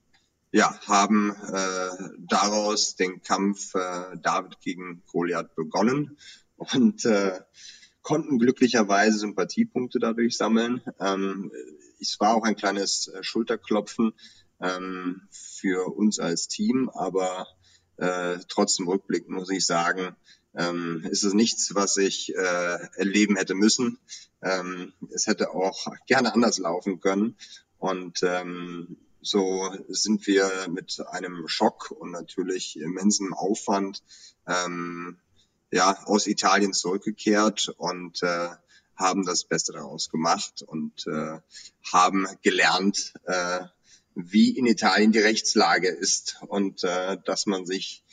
ja, 0.52 0.80
haben 0.88 1.32
äh, 1.32 1.90
daraus 2.20 2.96
den 2.96 3.22
Kampf 3.22 3.76
äh, 3.76 4.18
David 4.22 4.60
gegen 4.62 5.04
Goliath 5.06 5.56
begonnen 5.56 6.18
und 6.58 7.06
äh, 7.06 7.40
konnten 8.02 8.40
glücklicherweise 8.40 9.20
Sympathiepunkte 9.20 10.00
dadurch 10.00 10.38
sammeln. 10.38 10.82
Ähm, 11.00 11.52
es 12.00 12.20
war 12.20 12.36
auch 12.36 12.44
ein 12.44 12.56
kleines 12.56 13.08
äh, 13.08 13.24
Schulterklopfen 13.24 14.14
ähm, 14.62 15.22
für 15.32 15.96
uns 15.96 16.20
als 16.20 16.48
Team, 16.48 16.90
aber 16.90 17.48
äh, 17.98 18.38
trotzdem 18.48 18.88
rückblickend 18.88 19.36
muss 19.36 19.52
ich 19.52 19.66
sagen, 19.66 20.16
ähm, 20.56 21.06
ist 21.10 21.24
es 21.24 21.34
nichts, 21.34 21.76
was 21.76 21.98
ich 21.98 22.34
äh, 22.36 22.78
erleben 22.96 23.36
hätte 23.36 23.54
müssen. 23.54 24.00
Ähm, 24.42 24.94
es 25.14 25.28
hätte 25.28 25.52
auch 25.52 25.88
gerne 26.08 26.34
anders 26.34 26.58
laufen 26.58 27.00
können. 27.00 27.36
Und 27.78 28.24
ähm, 28.24 28.98
so 29.22 29.70
sind 29.88 30.28
wir 30.28 30.50
mit 30.70 31.00
einem 31.12 31.48
Schock 31.48 31.92
und 31.92 32.12
natürlich 32.12 32.80
immensem 32.80 33.34
Aufwand 33.34 34.04
ähm, 34.48 35.18
ja, 35.72 35.98
aus 36.06 36.28
Italien 36.28 36.74
zurückgekehrt 36.74 37.74
und 37.78 38.24
äh, 38.24 38.50
haben 38.96 39.26
das 39.26 39.46
Beste 39.46 39.74
daraus 39.74 40.10
gemacht 40.10 40.62
und 40.62 41.06
äh, 41.08 41.40
haben 41.92 42.28
gelernt, 42.42 43.14
äh, 43.26 43.62
wie 44.16 44.50
in 44.58 44.66
Italien 44.66 45.12
die 45.12 45.20
Rechtslage 45.20 45.88
ist 45.88 46.42
und 46.48 46.84
äh, 46.84 47.18
dass 47.24 47.46
man 47.46 47.66
sich 47.66 48.04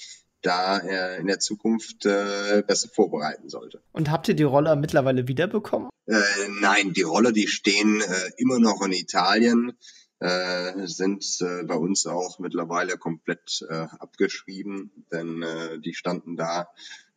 da 0.43 0.79
äh, 0.79 1.19
in 1.19 1.27
der 1.27 1.41
Zukunft 1.41 2.07
äh, 2.07 2.63
besser 2.65 2.89
vorbereiten 2.89 3.49
sollte. 3.49 3.83
Und 3.93 4.11
habt 4.11 4.29
ihr 4.29 4.35
die 4.35 4.45
Roller 4.45 4.77
mittlerweile 4.77 5.27
wiederbekommen? 5.27 5.89
Äh, 6.07 6.21
nein, 6.61 6.93
die 6.93 7.03
Roller, 7.03 7.33
die 7.33 7.49
stehen 7.49 8.01
äh, 8.01 8.31
immer 8.37 8.61
noch 8.61 8.81
in 8.83 8.93
Italien, 8.93 9.77
äh, 10.19 10.87
sind 10.87 11.25
äh, 11.41 11.65
bei 11.65 11.77
uns 11.77 12.07
auch 12.07 12.39
mittlerweile 12.39 12.97
komplett 12.97 13.65
äh, 13.69 13.75
abgeschrieben, 13.75 15.07
denn 15.13 15.43
äh, 15.43 15.79
die 15.79 15.95
standen 15.95 16.37
da 16.37 16.69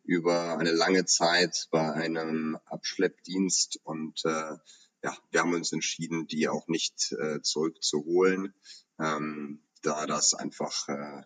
über 0.03 0.57
eine 0.57 0.71
lange 0.71 1.05
Zeit 1.05 1.67
bei 1.71 1.93
einem 1.93 2.57
Abschleppdienst 2.65 3.79
und 3.83 4.25
äh, 4.25 4.57
ja, 5.01 5.15
wir 5.31 5.39
haben 5.39 5.53
uns 5.53 5.71
entschieden, 5.71 6.27
die 6.27 6.49
auch 6.49 6.67
nicht 6.67 7.13
äh, 7.13 7.41
zurückzuholen, 7.41 8.53
ähm, 8.99 9.61
da 9.81 10.05
das 10.05 10.33
einfach 10.33 10.89
äh, 10.89 11.23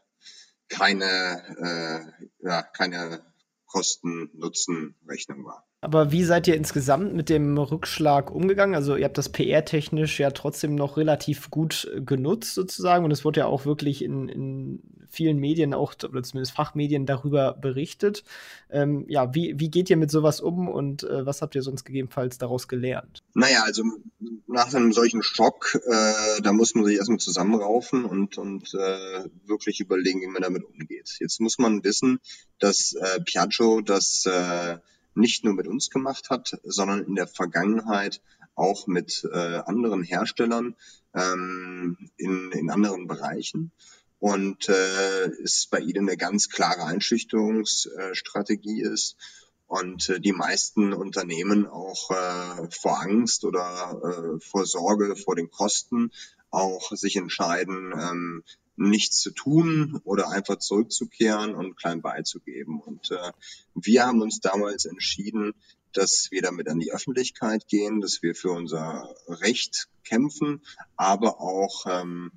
keine, 0.70 2.16
äh, 2.20 2.48
ja, 2.48 2.62
keine 2.62 3.26
Kosten-Nutzen-Rechnung 3.66 5.46
war. 5.46 5.68
Aber 5.84 6.14
wie 6.14 6.24
seid 6.24 6.48
ihr 6.48 6.56
insgesamt 6.56 7.14
mit 7.14 7.30
dem 7.30 7.58
Rückschlag 7.58 8.32
umgegangen? 8.32 8.74
Also 8.74 8.96
ihr 8.96 9.04
habt 9.04 9.18
das 9.18 9.28
PR-technisch 9.30 10.18
ja 10.18 10.32
trotzdem 10.32 10.76
noch 10.76 10.96
relativ 10.96 11.50
gut 11.50 11.92
genutzt 12.06 12.56
sozusagen 12.56 13.04
und 13.04 13.12
es 13.12 13.26
wurde 13.26 13.42
ja 13.42 13.48
auch 13.48 13.66
wirklich 13.66 14.02
in, 14.02 14.30
in 14.30 14.80
vielen 15.10 15.38
Medien 15.38 15.74
auch, 15.74 15.94
oder 16.04 16.24
zumindest 16.24 16.54
Fachmedien 16.54 17.06
darüber 17.06 17.54
berichtet. 17.54 18.24
Ähm, 18.70 19.06
ja, 19.10 19.36
wie, 19.36 19.60
wie 19.60 19.70
geht 19.70 19.90
ihr 19.90 19.98
mit 19.98 20.10
sowas 20.10 20.40
um 20.40 20.70
und 20.70 21.04
äh, 21.04 21.26
was 21.26 21.42
habt 21.42 21.54
ihr 21.54 21.62
sonst 21.62 21.84
gegebenenfalls 21.84 22.38
daraus 22.38 22.70
gelernt? 22.70 23.22
Naja, 23.34 23.64
also 23.64 23.84
nach 24.48 24.74
einem 24.74 24.94
solchen 24.94 25.22
Schock, 25.22 25.80
äh, 25.86 26.42
da 26.42 26.54
muss 26.54 26.76
man 26.76 26.86
sich 26.86 26.96
erstmal 26.96 27.20
zusammenraufen 27.20 28.06
und, 28.06 28.38
und 28.38 28.74
äh, 28.74 29.26
wirklich 29.46 29.82
überlegen, 29.82 30.22
wie 30.22 30.28
man 30.28 30.42
damit 30.42 30.64
umgeht. 30.64 31.18
Jetzt 31.20 31.42
muss 31.42 31.60
man 31.60 31.84
wissen, 31.84 32.20
dass 32.60 32.94
äh, 32.94 33.20
Piaggio 33.20 33.82
das 33.82 34.26
äh, 34.26 34.78
nicht 35.16 35.44
nur 35.44 35.54
mit 35.54 35.68
uns 35.68 35.90
gemacht 35.90 36.30
hat, 36.30 36.60
sondern 36.64 37.04
in 37.04 37.16
der 37.16 37.28
Vergangenheit 37.28 38.22
auch 38.56 38.88
mit 38.88 39.28
äh, 39.32 39.62
anderen 39.66 40.04
Herstellern 40.04 40.76
ähm, 41.14 41.98
in, 42.18 42.52
in 42.52 42.70
anderen 42.70 43.08
Bereichen. 43.08 43.72
Und 44.20 44.70
äh, 44.70 45.30
ist 45.40 45.70
bei 45.70 45.80
ihnen 45.80 46.08
eine 46.08 46.18
ganz 46.18 46.50
klare 46.50 46.86
Einschüchterungsstrategie 46.86 48.82
ist 48.82 49.18
und 49.68 50.08
äh, 50.10 50.20
die 50.20 50.34
meisten 50.34 50.94
Unternehmen 50.94 51.68
auch 51.68 52.12
äh, 52.12 52.70
vor 52.70 53.02
Angst 53.02 53.44
oder 53.44 54.00
äh, 54.04 54.40
vor 54.40 54.66
Sorge 54.66 55.16
vor 55.16 55.36
den 55.36 55.52
Kosten 55.52 56.12
auch 56.52 56.92
sich 56.92 57.16
entscheiden, 57.16 57.92
ähm, 58.00 58.44
nichts 58.76 59.20
zu 59.20 59.32
tun 59.32 60.02
oder 60.04 60.30
einfach 60.30 60.58
zurückzukehren 60.58 61.56
und 61.56 61.76
klein 61.76 62.02
beizugeben. 62.02 62.80
Und 62.80 63.12
äh, 63.12 63.32
wir 63.76 64.06
haben 64.06 64.22
uns 64.22 64.40
damals 64.40 64.86
entschieden, 64.86 65.54
dass 65.94 66.30
wir 66.32 66.42
damit 66.42 66.68
an 66.68 66.80
die 66.80 66.92
Öffentlichkeit 66.92 67.68
gehen, 67.68 68.02
dass 68.02 68.24
wir 68.24 68.36
für 68.36 68.52
unser 68.52 69.16
Recht 69.28 69.88
kämpfen, 70.04 70.62
aber 70.96 71.40
auch 71.40 71.86
ähm, 71.88 72.32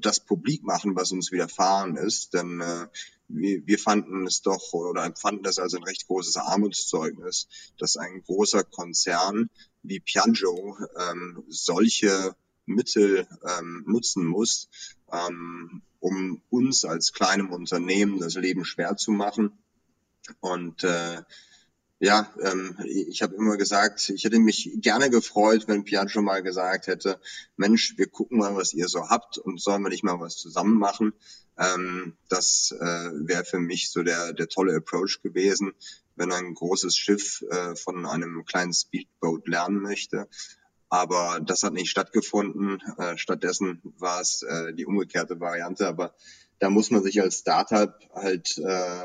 das 0.00 0.20
publik 0.20 0.64
machen, 0.64 0.96
was 0.96 1.12
uns 1.12 1.30
widerfahren 1.30 1.96
ist. 1.96 2.34
Denn 2.34 2.60
äh, 2.60 2.88
wir, 3.28 3.66
wir 3.66 3.78
fanden 3.78 4.26
es 4.26 4.42
doch 4.42 4.72
oder 4.72 5.04
empfanden 5.04 5.42
das 5.42 5.58
als 5.58 5.74
ein 5.74 5.84
recht 5.84 6.06
großes 6.06 6.36
Armutszeugnis, 6.36 7.48
dass 7.78 7.96
ein 7.96 8.22
großer 8.22 8.64
Konzern 8.64 9.50
wie 9.82 10.00
Piaggio 10.00 10.76
ähm, 10.98 11.44
solche 11.48 12.34
Mittel 12.66 13.26
ähm, 13.58 13.84
nutzen 13.86 14.26
muss, 14.26 14.68
ähm, 15.12 15.82
um 16.00 16.42
uns 16.50 16.84
als 16.84 17.12
kleinem 17.12 17.50
Unternehmen 17.50 18.20
das 18.20 18.34
Leben 18.34 18.64
schwer 18.64 18.96
zu 18.96 19.12
machen. 19.12 19.58
Und 20.40 20.84
äh, 20.84 21.22
ja, 21.98 22.30
ähm, 22.42 22.76
ich 22.84 23.22
habe 23.22 23.34
immer 23.36 23.56
gesagt, 23.56 24.10
ich 24.10 24.24
hätte 24.24 24.38
mich 24.38 24.70
gerne 24.82 25.08
gefreut, 25.08 25.66
wenn 25.66 25.84
Piaggio 25.84 26.20
mal 26.20 26.42
gesagt 26.42 26.88
hätte, 26.88 27.18
Mensch, 27.56 27.96
wir 27.96 28.06
gucken 28.06 28.38
mal, 28.38 28.54
was 28.54 28.74
ihr 28.74 28.88
so 28.88 29.08
habt 29.08 29.38
und 29.38 29.60
sollen 29.60 29.82
wir 29.82 29.88
nicht 29.88 30.04
mal 30.04 30.20
was 30.20 30.36
zusammen 30.36 30.78
machen. 30.78 31.14
Ähm, 31.58 32.14
das 32.28 32.74
äh, 32.78 33.10
wäre 33.26 33.44
für 33.44 33.60
mich 33.60 33.90
so 33.90 34.02
der, 34.02 34.34
der 34.34 34.48
tolle 34.48 34.76
Approach 34.76 35.22
gewesen, 35.22 35.72
wenn 36.16 36.32
ein 36.32 36.52
großes 36.52 36.94
Schiff 36.96 37.42
äh, 37.50 37.74
von 37.76 38.04
einem 38.04 38.44
kleinen 38.44 38.74
Speedboat 38.74 39.48
lernen 39.48 39.80
möchte. 39.80 40.28
Aber 40.88 41.40
das 41.44 41.62
hat 41.62 41.72
nicht 41.72 41.90
stattgefunden. 41.90 42.80
Äh, 42.98 43.18
stattdessen 43.18 43.80
war 43.98 44.20
es 44.20 44.42
äh, 44.42 44.72
die 44.72 44.86
umgekehrte 44.86 45.40
Variante. 45.40 45.86
Aber 45.86 46.14
da 46.58 46.70
muss 46.70 46.90
man 46.90 47.02
sich 47.02 47.20
als 47.20 47.38
Startup 47.38 47.94
halt 48.14 48.56
äh, 48.58 49.04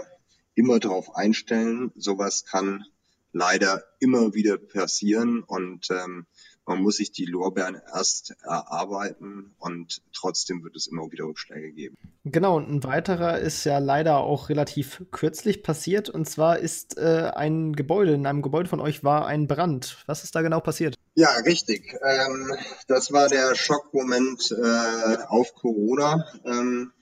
immer 0.53 0.79
darauf 0.79 1.15
einstellen. 1.15 1.91
Sowas 1.95 2.45
kann 2.45 2.85
leider 3.33 3.83
immer 3.99 4.33
wieder 4.33 4.57
passieren 4.57 5.43
und 5.43 5.87
ähm, 5.89 6.25
man 6.65 6.81
muss 6.81 6.97
sich 6.97 7.11
die 7.11 7.25
Lorbeeren 7.25 7.81
erst 7.93 8.35
erarbeiten 8.43 9.55
und 9.57 10.01
trotzdem 10.13 10.63
wird 10.63 10.75
es 10.75 10.87
immer 10.87 11.11
wieder 11.11 11.25
Rückschläge 11.25 11.71
geben. 11.71 11.97
Genau, 12.23 12.57
und 12.57 12.69
ein 12.69 12.83
weiterer 12.83 13.39
ist 13.39 13.63
ja 13.63 13.79
leider 13.79 14.17
auch 14.17 14.49
relativ 14.49 15.03
kürzlich 15.11 15.63
passiert 15.63 16.09
und 16.09 16.29
zwar 16.29 16.59
ist 16.59 16.97
äh, 16.97 17.31
ein 17.35 17.73
Gebäude, 17.73 18.13
in 18.13 18.25
einem 18.25 18.41
Gebäude 18.41 18.69
von 18.69 18.79
euch 18.79 19.03
war 19.03 19.25
ein 19.25 19.47
Brand. 19.47 20.03
Was 20.05 20.23
ist 20.23 20.35
da 20.35 20.41
genau 20.41 20.59
passiert? 20.59 20.95
Ja, 21.13 21.29
richtig. 21.45 21.93
Ähm, 22.01 22.55
das 22.87 23.11
war 23.11 23.27
der 23.27 23.53
Schockmoment 23.53 24.51
äh, 24.51 25.17
auf 25.27 25.53
Corona. 25.55 26.25
Ähm, 26.45 26.93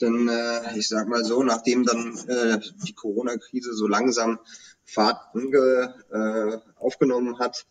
denn 0.00 0.28
äh, 0.28 0.76
ich 0.76 0.88
sag 0.88 1.06
mal 1.06 1.24
so, 1.24 1.44
nachdem 1.44 1.84
dann 1.84 2.18
äh, 2.26 2.58
die 2.84 2.92
Corona-Krise 2.92 3.72
so 3.74 3.86
langsam 3.86 4.40
Fahrt 4.84 5.20
ange, 5.32 5.94
äh, 6.10 6.58
aufgenommen 6.80 7.38
hat 7.38 7.64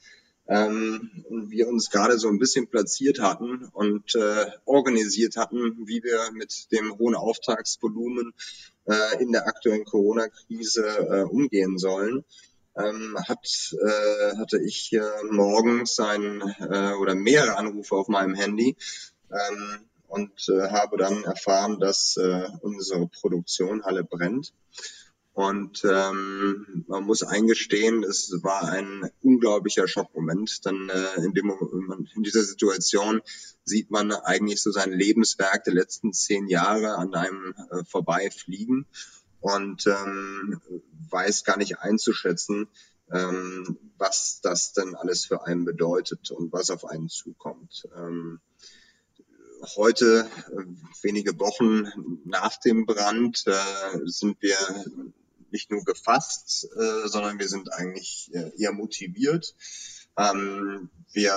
ähm, 0.47 1.25
und 1.27 1.51
wir 1.51 1.67
uns 1.67 1.89
gerade 1.89 2.17
so 2.17 2.29
ein 2.29 2.39
bisschen 2.39 2.67
platziert 2.67 3.19
hatten 3.19 3.65
und 3.73 4.15
äh, 4.15 4.45
organisiert 4.63 5.35
hatten, 5.35 5.85
wie 5.85 6.03
wir 6.03 6.31
mit 6.31 6.71
dem 6.71 6.97
hohen 6.97 7.15
Auftragsvolumen 7.15 8.33
äh, 8.85 9.21
in 9.21 9.33
der 9.33 9.45
aktuellen 9.45 9.83
Corona-Krise 9.83 11.27
umgehen 11.29 11.77
sollen, 11.77 12.23
ähm, 12.75 13.17
hat, 13.27 13.73
äh, 13.73 14.37
hatte 14.37 14.59
ich 14.61 14.93
äh, 14.93 15.01
morgens 15.29 15.99
ein 15.99 16.41
äh, 16.59 16.93
oder 16.93 17.15
mehrere 17.15 17.57
Anrufe 17.57 17.95
auf 17.95 18.07
meinem 18.07 18.35
Handy 18.35 18.77
ähm, 19.31 19.79
und 20.07 20.49
äh, 20.49 20.69
habe 20.69 20.97
dann 20.97 21.23
erfahren, 21.23 21.79
dass 21.79 22.17
äh, 22.17 22.47
unsere 22.61 23.07
Produktion 23.07 23.83
Halle 23.83 24.03
brennt. 24.03 24.53
Und 25.33 25.85
ähm, 25.85 26.83
man 26.87 27.05
muss 27.05 27.23
eingestehen, 27.23 28.03
es 28.03 28.37
war 28.43 28.63
ein 28.63 29.09
unglaublicher 29.21 29.87
Schockmoment. 29.87 30.65
Dann 30.65 30.89
äh, 30.89 31.23
in, 31.23 31.33
dem, 31.33 31.53
in 32.15 32.23
dieser 32.23 32.43
Situation 32.43 33.21
sieht 33.63 33.91
man 33.91 34.11
eigentlich 34.11 34.61
so 34.61 34.71
sein 34.71 34.91
Lebenswerk 34.91 35.63
der 35.63 35.73
letzten 35.73 36.11
zehn 36.11 36.47
Jahre 36.47 36.97
an 36.97 37.15
einem 37.15 37.55
äh, 37.71 37.85
vorbeifliegen 37.85 38.87
und 39.41 39.87
ähm, 39.87 40.61
weiß 41.09 41.43
gar 41.43 41.57
nicht 41.57 41.79
einzuschätzen, 41.79 42.69
ähm, 43.11 43.77
was 43.97 44.39
das 44.41 44.73
denn 44.73 44.95
alles 44.95 45.25
für 45.25 45.45
einen 45.45 45.65
bedeutet 45.65 46.31
und 46.31 46.53
was 46.53 46.69
auf 46.69 46.85
einen 46.85 47.09
zukommt. 47.09 47.87
Ähm, 47.95 48.39
heute, 49.75 50.29
äh, 50.51 50.63
wenige 51.01 51.37
Wochen 51.39 52.21
nach 52.25 52.57
dem 52.57 52.85
Brand, 52.85 53.43
äh, 53.47 53.99
sind 54.05 54.41
wir 54.41 54.55
nicht 55.51 55.69
nur 55.69 55.83
gefasst, 55.83 56.69
äh, 56.75 57.07
sondern 57.07 57.37
wir 57.39 57.49
sind 57.49 57.73
eigentlich 57.73 58.31
eher 58.57 58.71
motiviert. 58.71 59.53
Ähm, 60.17 60.89
wir 61.11 61.33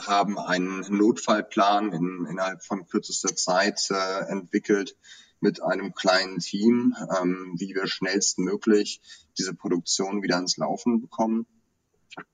haben 0.00 0.38
einen 0.38 0.80
Notfallplan 0.88 1.92
in, 1.92 2.26
innerhalb 2.28 2.64
von 2.64 2.88
kürzester 2.88 3.36
Zeit 3.36 3.90
entwickelt 3.90 4.96
mit 5.40 5.62
einem 5.62 5.94
kleinen 5.94 6.38
Team, 6.38 6.94
ähm, 7.20 7.54
wie 7.56 7.74
wir 7.74 7.86
schnellstmöglich 7.86 9.00
diese 9.38 9.54
Produktion 9.54 10.22
wieder 10.22 10.36
ans 10.36 10.56
Laufen 10.56 11.00
bekommen. 11.00 11.46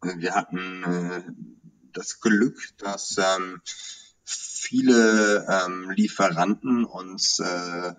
Wir 0.01 0.35
hatten 0.35 1.35
das 1.93 2.21
Glück, 2.21 2.59
dass 2.79 3.19
ähm, 3.19 3.61
viele 4.25 5.47
ähm, 5.49 5.91
Lieferanten 5.91 6.85
uns 6.85 7.39
äh, 7.39 7.95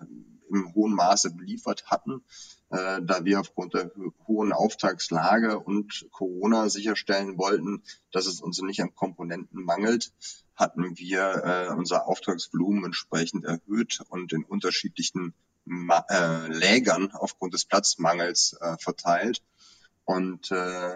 im 0.49 0.73
hohen 0.73 0.93
Maße 0.93 1.31
beliefert 1.31 1.85
hatten, 1.87 2.23
äh, 2.69 3.01
da 3.01 3.25
wir 3.25 3.39
aufgrund 3.39 3.73
der 3.73 3.91
hohen 4.27 4.53
Auftragslage 4.53 5.59
und 5.59 6.07
Corona 6.11 6.69
sicherstellen 6.69 7.37
wollten, 7.37 7.83
dass 8.11 8.25
es 8.25 8.41
uns 8.41 8.61
nicht 8.61 8.81
an 8.81 8.95
Komponenten 8.95 9.63
mangelt, 9.63 10.11
hatten 10.55 10.97
wir 10.97 11.43
äh, 11.43 11.73
unser 11.73 12.07
Auftragsvolumen 12.07 12.85
entsprechend 12.85 13.45
erhöht 13.45 14.01
und 14.09 14.33
in 14.33 14.43
unterschiedlichen 14.43 15.33
Ma 15.65 16.05
äh, 16.09 16.47
Lägern 16.47 17.11
aufgrund 17.11 17.53
des 17.53 17.65
Platzmangels 17.65 18.55
äh, 18.61 18.77
verteilt. 18.77 19.41
Und 20.05 20.51
äh, 20.51 20.95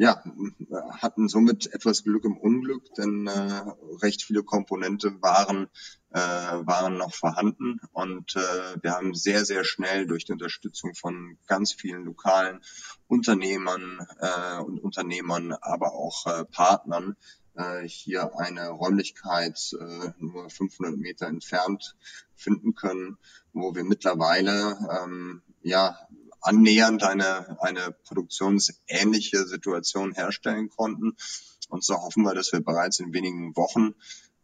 ja, 0.00 0.24
hatten 1.02 1.28
somit 1.28 1.74
etwas 1.74 2.04
Glück 2.04 2.24
im 2.24 2.38
Unglück, 2.38 2.94
denn 2.94 3.26
äh, 3.26 3.62
recht 4.00 4.22
viele 4.22 4.42
Komponente 4.42 5.20
waren, 5.20 5.68
äh, 6.08 6.18
waren 6.18 6.96
noch 6.96 7.12
vorhanden 7.12 7.80
und 7.92 8.34
äh, 8.34 8.82
wir 8.82 8.92
haben 8.92 9.12
sehr, 9.12 9.44
sehr 9.44 9.62
schnell 9.62 10.06
durch 10.06 10.24
die 10.24 10.32
Unterstützung 10.32 10.94
von 10.94 11.36
ganz 11.46 11.74
vielen 11.74 12.06
lokalen 12.06 12.62
Unternehmern 13.08 13.98
äh, 14.20 14.62
und 14.62 14.78
Unternehmern, 14.78 15.52
aber 15.60 15.92
auch 15.92 16.26
äh, 16.26 16.46
Partnern 16.46 17.14
äh, 17.56 17.86
hier 17.86 18.38
eine 18.38 18.70
Räumlichkeit 18.70 19.58
äh, 19.78 20.12
nur 20.18 20.48
500 20.48 20.96
Meter 20.96 21.26
entfernt 21.26 21.94
finden 22.34 22.74
können, 22.74 23.18
wo 23.52 23.74
wir 23.74 23.84
mittlerweile 23.84 24.78
ähm, 25.02 25.42
ja 25.60 25.94
annähernd 26.40 27.02
eine, 27.02 27.58
eine 27.60 27.94
produktionsähnliche 28.04 29.46
Situation 29.46 30.12
herstellen 30.12 30.68
konnten. 30.68 31.16
Und 31.68 31.84
so 31.84 31.94
hoffen 31.96 32.24
wir, 32.24 32.34
dass 32.34 32.52
wir 32.52 32.60
bereits 32.60 32.98
in 32.98 33.12
wenigen 33.12 33.56
Wochen 33.56 33.94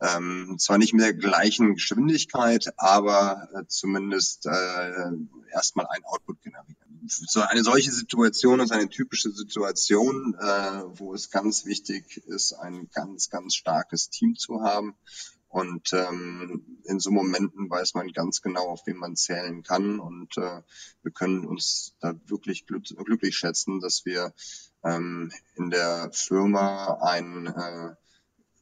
ähm, 0.00 0.56
zwar 0.58 0.78
nicht 0.78 0.92
mit 0.92 1.02
der 1.02 1.14
gleichen 1.14 1.74
Geschwindigkeit, 1.74 2.72
aber 2.76 3.48
äh, 3.54 3.66
zumindest 3.66 4.46
äh, 4.46 5.10
erstmal 5.52 5.86
ein 5.86 6.04
Output 6.04 6.42
generieren. 6.42 6.76
So 7.06 7.40
eine 7.40 7.62
solche 7.62 7.92
Situation 7.92 8.60
ist 8.60 8.72
eine 8.72 8.88
typische 8.88 9.30
Situation, 9.30 10.34
äh, 10.38 10.82
wo 10.98 11.14
es 11.14 11.30
ganz 11.30 11.64
wichtig 11.64 12.22
ist, 12.26 12.52
ein 12.52 12.88
ganz, 12.92 13.30
ganz 13.30 13.54
starkes 13.54 14.10
Team 14.10 14.34
zu 14.36 14.60
haben 14.62 14.96
Und 15.56 15.94
ähm, 15.94 16.82
in 16.84 17.00
so 17.00 17.10
Momenten 17.10 17.70
weiß 17.70 17.94
man 17.94 18.12
ganz 18.12 18.42
genau, 18.42 18.68
auf 18.68 18.86
wen 18.86 18.98
man 18.98 19.16
zählen 19.16 19.62
kann. 19.62 20.00
Und 20.00 20.36
äh, 20.36 20.60
wir 21.02 21.12
können 21.12 21.46
uns 21.46 21.94
da 21.98 22.12
wirklich 22.26 22.66
glück 22.66 22.84
glücklich 22.84 23.38
schätzen, 23.38 23.80
dass 23.80 24.04
wir 24.04 24.34
ähm, 24.84 25.32
in 25.54 25.70
der 25.70 26.10
Firma 26.12 26.98
ein 27.00 27.46
äh, 27.46 27.94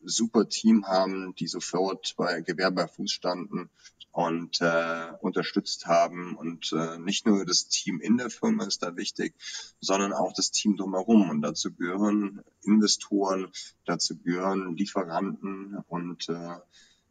super 0.05 0.49
Team 0.49 0.87
haben, 0.87 1.35
die 1.35 1.47
sofort 1.47 2.15
bei 2.17 2.41
Gewehr 2.41 2.71
bei 2.71 2.87
Fuß 2.87 3.11
standen 3.11 3.71
und 4.13 4.61
äh, 4.61 5.13
unterstützt 5.21 5.87
haben. 5.87 6.37
Und 6.37 6.73
äh, 6.73 6.99
nicht 6.99 7.27
nur 7.27 7.45
das 7.45 7.67
Team 7.67 8.01
in 8.01 8.17
der 8.17 8.31
Firma 8.31 8.65
ist 8.65 8.83
da 8.83 8.97
wichtig, 8.97 9.35
sondern 9.81 10.13
auch 10.13 10.33
das 10.33 10.53
Team 10.53 10.77
drumherum. 10.77 11.31
Und 11.31 11.43
dazu 11.43 11.73
gehören 11.73 12.43
Investoren, 12.63 13.49
dazu 13.85 14.17
gehören 14.17 14.77
Lieferanten 14.77 15.79
und 15.89 16.29
äh, 16.29 16.57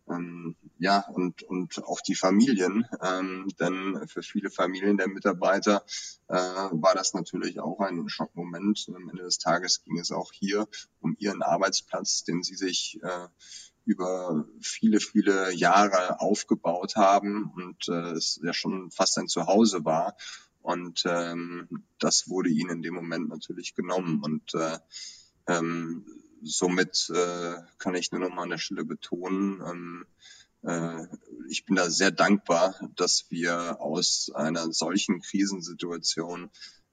ähm, 0.10 0.56
ja, 0.80 1.06
und, 1.08 1.44
und 1.44 1.84
auch 1.84 2.02
die 2.02 2.16
Familien, 2.16 2.86
ähm, 3.02 3.48
denn 3.60 4.08
für 4.08 4.22
viele 4.22 4.50
Familien 4.50 4.98
der 4.98 5.08
Mitarbeiter 5.08 5.84
äh, 6.28 6.36
war 6.36 6.94
das 6.94 7.14
natürlich 7.14 7.60
auch 7.60 7.80
ein 7.80 8.10
Schockmoment. 8.10 8.86
Am 8.94 9.10
Ende 9.10 9.24
des 9.24 9.38
Tages 9.38 9.84
ging 9.84 9.98
es 9.98 10.12
auch 10.12 10.32
hier 10.34 10.68
um 11.00 11.16
ihren 11.20 11.42
Arbeitsplatz, 11.42 12.24
den 12.24 12.44
sie 12.44 12.56
sich 12.56 13.00
äh, 13.02 13.28
über 13.86 14.46
viele, 14.62 15.00
viele 15.00 15.54
Jahre 15.54 16.20
aufgebaut 16.20 16.96
haben 16.96 17.52
und 17.56 17.88
äh, 17.90 18.12
es 18.12 18.40
ja 18.44 18.54
schon 18.54 18.92
fast 18.92 19.18
ein 19.18 19.28
Zuhause 19.28 19.86
war. 19.86 20.16
Und 20.62 21.04
ähm, 21.06 21.68
das 22.00 22.30
wurde 22.30 22.50
ihnen 22.50 22.70
in 22.70 22.82
dem 22.82 22.94
Moment 22.94 23.28
natürlich 23.28 23.76
genommen. 23.76 24.22
Und 24.24 24.54
äh, 24.56 24.80
ähm, 25.48 26.06
somit 26.44 27.10
äh, 27.14 27.56
kann 27.78 27.96
ich 27.96 28.12
nur 28.12 28.22
noch 28.22 28.34
mal 28.34 28.44
an 28.44 28.50
der 28.50 28.58
Stelle 28.58 28.86
betonen, 28.86 29.62
ähm, 29.62 30.06
äh, 30.64 31.08
ich 31.50 31.66
bin 31.66 31.76
da 31.76 31.90
sehr 31.90 32.12
dankbar, 32.12 32.76
dass 32.96 33.26
wir 33.30 33.82
aus 33.82 34.32
einer 34.34 34.72
solchen 34.72 35.22
Krisensituation 35.22 36.50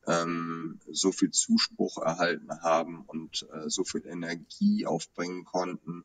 ähm, 0.07 0.81
so 0.91 1.13
viel 1.13 1.31
Zuspruch 1.31 1.99
erhalten 1.99 2.51
haben 2.63 3.03
und 3.07 3.47
äh, 3.53 3.69
so 3.69 3.85
viel 3.85 4.07
Energie 4.07 4.87
aufbringen 4.87 5.45
konnten, 5.45 6.05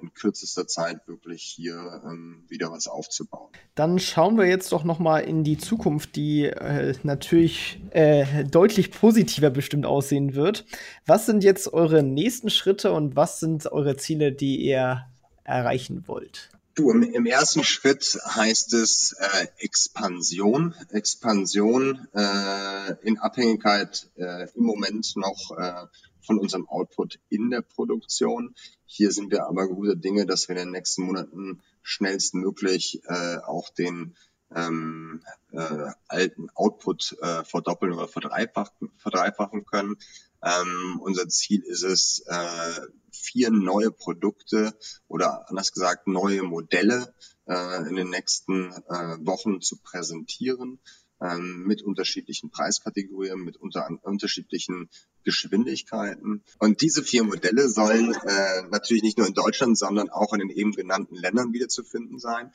in 0.00 0.12
kürzester 0.14 0.66
Zeit 0.66 1.06
wirklich 1.06 1.42
hier 1.42 2.02
ähm, 2.04 2.44
wieder 2.48 2.70
was 2.70 2.86
aufzubauen. 2.86 3.50
Dann 3.74 3.98
schauen 3.98 4.38
wir 4.38 4.46
jetzt 4.46 4.72
doch 4.72 4.84
noch 4.84 4.98
mal 4.98 5.20
in 5.20 5.44
die 5.44 5.58
Zukunft, 5.58 6.16
die 6.16 6.44
äh, 6.44 6.94
natürlich 7.02 7.80
äh, 7.90 8.44
deutlich 8.44 8.90
positiver 8.90 9.50
bestimmt 9.50 9.86
aussehen 9.86 10.34
wird. 10.34 10.64
Was 11.06 11.26
sind 11.26 11.44
jetzt 11.44 11.72
eure 11.72 12.02
nächsten 12.02 12.50
Schritte 12.50 12.92
und 12.92 13.16
was 13.16 13.40
sind 13.40 13.66
eure 13.70 13.96
Ziele, 13.96 14.32
die 14.32 14.56
ihr 14.56 15.06
erreichen 15.44 16.04
wollt? 16.06 16.50
Du, 16.74 16.90
im, 16.90 17.02
im 17.02 17.26
ersten 17.26 17.64
Schritt 17.64 18.18
heißt 18.24 18.72
es 18.72 19.14
äh, 19.18 19.46
Expansion. 19.58 20.74
Expansion 20.90 22.08
äh, 22.14 22.94
in 23.02 23.18
Abhängigkeit 23.18 24.08
äh, 24.16 24.48
im 24.54 24.64
Moment 24.64 25.14
noch 25.16 25.50
äh, 25.58 25.86
von 26.22 26.38
unserem 26.38 26.68
Output 26.68 27.18
in 27.28 27.50
der 27.50 27.62
Produktion. 27.62 28.54
Hier 28.84 29.12
sind 29.12 29.30
wir 29.30 29.46
aber 29.46 29.68
guter 29.68 29.96
Dinge, 29.96 30.26
dass 30.26 30.48
wir 30.48 30.56
in 30.56 30.66
den 30.66 30.70
nächsten 30.72 31.02
Monaten 31.02 31.62
schnellstmöglich 31.82 33.02
äh, 33.06 33.38
auch 33.38 33.70
den 33.70 34.16
ähm, 34.54 35.22
äh, 35.52 35.90
alten 36.08 36.50
Output 36.54 37.16
äh, 37.20 37.44
verdoppeln 37.44 37.92
oder 37.92 38.08
verdreifachen, 38.08 38.90
verdreifachen 38.98 39.64
können. 39.64 39.96
Ähm, 40.42 41.00
unser 41.00 41.28
Ziel 41.28 41.62
ist 41.62 41.84
es, 41.84 42.24
äh, 42.26 42.80
vier 43.12 43.50
neue 43.50 43.90
Produkte 43.90 44.74
oder 45.06 45.48
anders 45.48 45.72
gesagt 45.72 46.06
neue 46.06 46.42
Modelle 46.42 47.14
äh, 47.46 47.88
in 47.88 47.96
den 47.96 48.10
nächsten 48.10 48.72
äh, 48.72 49.16
Wochen 49.20 49.60
zu 49.60 49.76
präsentieren 49.76 50.80
ähm, 51.22 51.64
mit 51.66 51.82
unterschiedlichen 51.82 52.50
Preiskategorien, 52.50 53.44
mit 53.44 53.56
unter, 53.56 53.88
unterschiedlichen 54.02 54.90
Geschwindigkeiten. 55.22 56.42
Und 56.58 56.80
diese 56.80 57.02
vier 57.02 57.24
Modelle 57.24 57.68
sollen 57.68 58.12
äh, 58.12 58.62
natürlich 58.70 59.02
nicht 59.02 59.18
nur 59.18 59.26
in 59.26 59.34
Deutschland, 59.34 59.78
sondern 59.78 60.10
auch 60.10 60.32
in 60.32 60.40
den 60.40 60.50
eben 60.50 60.72
genannten 60.72 61.14
Ländern 61.14 61.52
wieder 61.52 61.68
zu 61.68 61.84
finden 61.84 62.18
sein. 62.18 62.50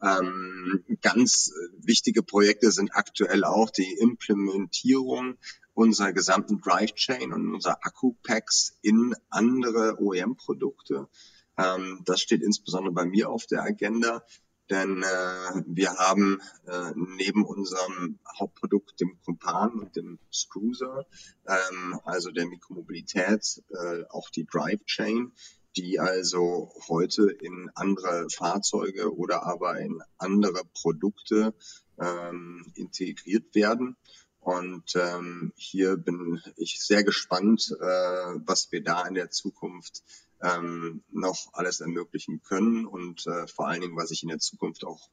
Ähm, 0.00 0.84
ganz 1.02 1.52
wichtige 1.78 2.22
Projekte 2.22 2.70
sind 2.70 2.94
aktuell 2.94 3.44
auch 3.44 3.70
die 3.70 3.96
Implementierung 4.00 5.36
unserer 5.74 6.12
gesamten 6.12 6.60
Drive 6.60 6.94
Chain 6.94 7.32
und 7.32 7.54
unserer 7.54 7.78
Akku-Packs 7.82 8.78
in 8.82 9.14
andere 9.30 10.00
OEM-Produkte. 10.00 11.08
Ähm, 11.56 12.02
das 12.04 12.20
steht 12.20 12.42
insbesondere 12.42 12.92
bei 12.92 13.04
mir 13.04 13.28
auf 13.30 13.46
der 13.46 13.62
Agenda. 13.62 14.24
Denn 14.70 15.02
äh, 15.02 15.62
wir 15.66 15.94
haben 15.94 16.40
äh, 16.66 16.92
neben 16.94 17.44
unserem 17.44 18.18
Hauptprodukt, 18.38 19.00
dem 19.00 19.18
Kumpan 19.24 19.80
und 19.80 19.96
dem 19.96 20.18
Cruiser, 20.50 21.06
ähm, 21.46 22.00
also 22.04 22.30
der 22.30 22.46
Mikromobilität, 22.46 23.62
äh, 23.70 24.04
auch 24.10 24.28
die 24.30 24.44
Drive 24.44 24.84
Chain, 24.84 25.32
die 25.76 26.00
also 26.00 26.72
heute 26.88 27.30
in 27.30 27.70
andere 27.74 28.28
Fahrzeuge 28.30 29.14
oder 29.14 29.46
aber 29.46 29.78
in 29.78 30.02
andere 30.18 30.62
Produkte 30.74 31.54
ähm, 31.98 32.70
integriert 32.74 33.54
werden. 33.54 33.96
Und 34.40 34.94
ähm, 34.96 35.52
hier 35.56 35.96
bin 35.96 36.40
ich 36.56 36.80
sehr 36.80 37.04
gespannt, 37.04 37.70
äh, 37.80 37.84
was 37.84 38.72
wir 38.72 38.82
da 38.82 39.06
in 39.06 39.14
der 39.14 39.30
Zukunft 39.30 40.02
ähm, 40.42 41.02
noch 41.10 41.48
alles 41.52 41.80
ermöglichen 41.80 42.42
können 42.42 42.86
und 42.86 43.26
äh, 43.26 43.46
vor 43.46 43.68
allen 43.68 43.80
Dingen, 43.80 43.96
was 43.96 44.10
ich 44.10 44.22
in 44.22 44.28
der 44.28 44.38
Zukunft 44.38 44.84
auch 44.84 45.08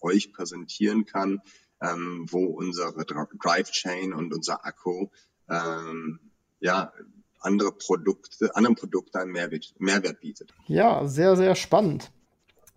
euch 0.00 0.32
präsentieren 0.32 1.04
kann, 1.04 1.40
ähm, 1.80 2.26
wo 2.28 2.44
unsere 2.44 3.04
Drive 3.04 3.70
Chain 3.70 4.12
und 4.12 4.32
unser 4.32 4.64
Akku 4.64 5.08
ähm, 5.48 6.20
ja 6.60 6.92
andere 7.40 7.72
Produkte, 7.72 8.54
anderen 8.56 8.76
Produkte 8.76 9.20
einen 9.20 9.32
Mehrwert, 9.32 9.74
Mehrwert 9.78 10.20
bietet. 10.20 10.52
Ja, 10.66 11.06
sehr, 11.06 11.36
sehr 11.36 11.54
spannend. 11.54 12.10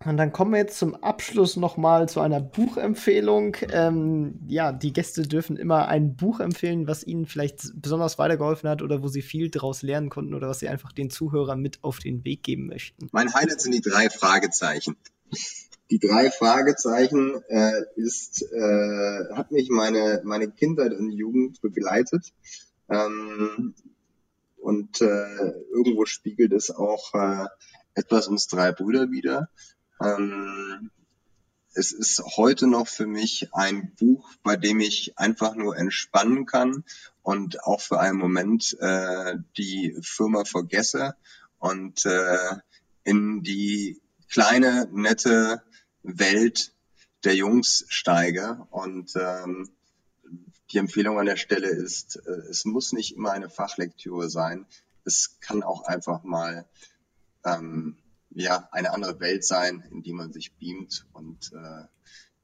Und 0.04 0.16
dann 0.16 0.32
kommen 0.32 0.52
wir 0.52 0.58
jetzt 0.58 0.78
zum 0.78 0.94
Abschluss 0.96 1.56
nochmal 1.56 2.08
zu 2.08 2.20
einer 2.20 2.40
Buchempfehlung. 2.40 3.56
Ähm, 3.70 4.40
ja, 4.48 4.72
die 4.72 4.92
Gäste 4.92 5.22
dürfen 5.22 5.56
immer 5.56 5.88
ein 5.88 6.16
Buch 6.16 6.40
empfehlen, 6.40 6.86
was 6.86 7.04
ihnen 7.04 7.26
vielleicht 7.26 7.72
besonders 7.74 8.18
weitergeholfen 8.18 8.68
hat 8.68 8.82
oder 8.82 9.02
wo 9.02 9.08
sie 9.08 9.22
viel 9.22 9.50
daraus 9.50 9.82
lernen 9.82 10.10
konnten 10.10 10.34
oder 10.34 10.48
was 10.48 10.58
sie 10.58 10.68
einfach 10.68 10.92
den 10.92 11.10
Zuhörern 11.10 11.60
mit 11.60 11.82
auf 11.82 11.98
den 11.98 12.24
Weg 12.24 12.42
geben 12.42 12.66
möchten. 12.66 13.08
Mein 13.12 13.32
Highlight 13.32 13.60
sind 13.60 13.72
die 13.72 13.80
drei 13.80 14.10
Fragezeichen. 14.10 14.96
Die 15.90 15.98
drei 15.98 16.30
Fragezeichen 16.30 17.42
äh, 17.48 17.82
ist, 17.96 18.42
äh, 18.42 19.34
hat 19.34 19.50
mich 19.50 19.68
meine, 19.70 20.22
meine 20.24 20.50
Kindheit 20.50 20.92
und 20.92 21.10
Jugend 21.10 21.60
begleitet. 21.60 22.32
Ähm, 22.88 23.74
und 24.56 25.00
äh, 25.00 25.52
irgendwo 25.72 26.06
spiegelt 26.06 26.52
es 26.52 26.70
auch 26.70 27.12
äh, 27.14 27.46
etwas 27.94 28.28
uns 28.28 28.46
drei 28.46 28.72
Brüder 28.72 29.10
wieder. 29.10 29.48
Ähm, 30.02 30.90
es 31.74 31.92
ist 31.92 32.22
heute 32.36 32.66
noch 32.66 32.86
für 32.88 33.06
mich 33.06 33.48
ein 33.54 33.94
Buch, 33.94 34.30
bei 34.42 34.56
dem 34.56 34.80
ich 34.80 35.18
einfach 35.18 35.54
nur 35.54 35.76
entspannen 35.76 36.44
kann 36.44 36.84
und 37.22 37.64
auch 37.64 37.80
für 37.80 37.98
einen 37.98 38.18
Moment 38.18 38.76
äh, 38.80 39.36
die 39.56 39.96
Firma 40.02 40.44
vergesse 40.44 41.16
und 41.58 42.04
äh, 42.04 42.56
in 43.04 43.42
die 43.42 44.00
kleine, 44.28 44.88
nette 44.92 45.62
Welt 46.02 46.72
der 47.24 47.34
Jungs 47.34 47.84
steige. 47.88 48.66
Und 48.70 49.12
ähm, 49.16 49.70
die 50.72 50.78
Empfehlung 50.78 51.18
an 51.18 51.26
der 51.26 51.36
Stelle 51.36 51.68
ist, 51.68 52.16
äh, 52.16 52.30
es 52.50 52.64
muss 52.64 52.92
nicht 52.92 53.14
immer 53.14 53.32
eine 53.32 53.48
Fachlektüre 53.48 54.28
sein. 54.28 54.66
Es 55.04 55.38
kann 55.40 55.62
auch 55.62 55.84
einfach 55.84 56.22
mal 56.22 56.66
ähm, 57.44 57.96
ja, 58.34 58.68
eine 58.72 58.92
andere 58.92 59.20
Welt 59.20 59.44
sein, 59.44 59.84
in 59.90 60.02
die 60.02 60.12
man 60.12 60.32
sich 60.32 60.52
beamt 60.54 61.06
und 61.12 61.52
äh, 61.52 61.84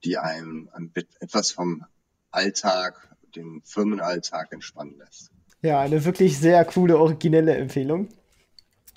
die 0.05 0.18
einem, 0.18 0.68
einem 0.72 0.93
etwas 1.20 1.51
vom 1.51 1.84
Alltag, 2.30 3.16
den 3.34 3.62
Firmenalltag 3.64 4.53
entspannen 4.53 4.99
lässt. 4.99 5.30
Ja, 5.62 5.80
eine 5.80 6.05
wirklich 6.05 6.39
sehr 6.39 6.64
coole, 6.64 6.99
originelle 6.99 7.57
Empfehlung. 7.57 8.09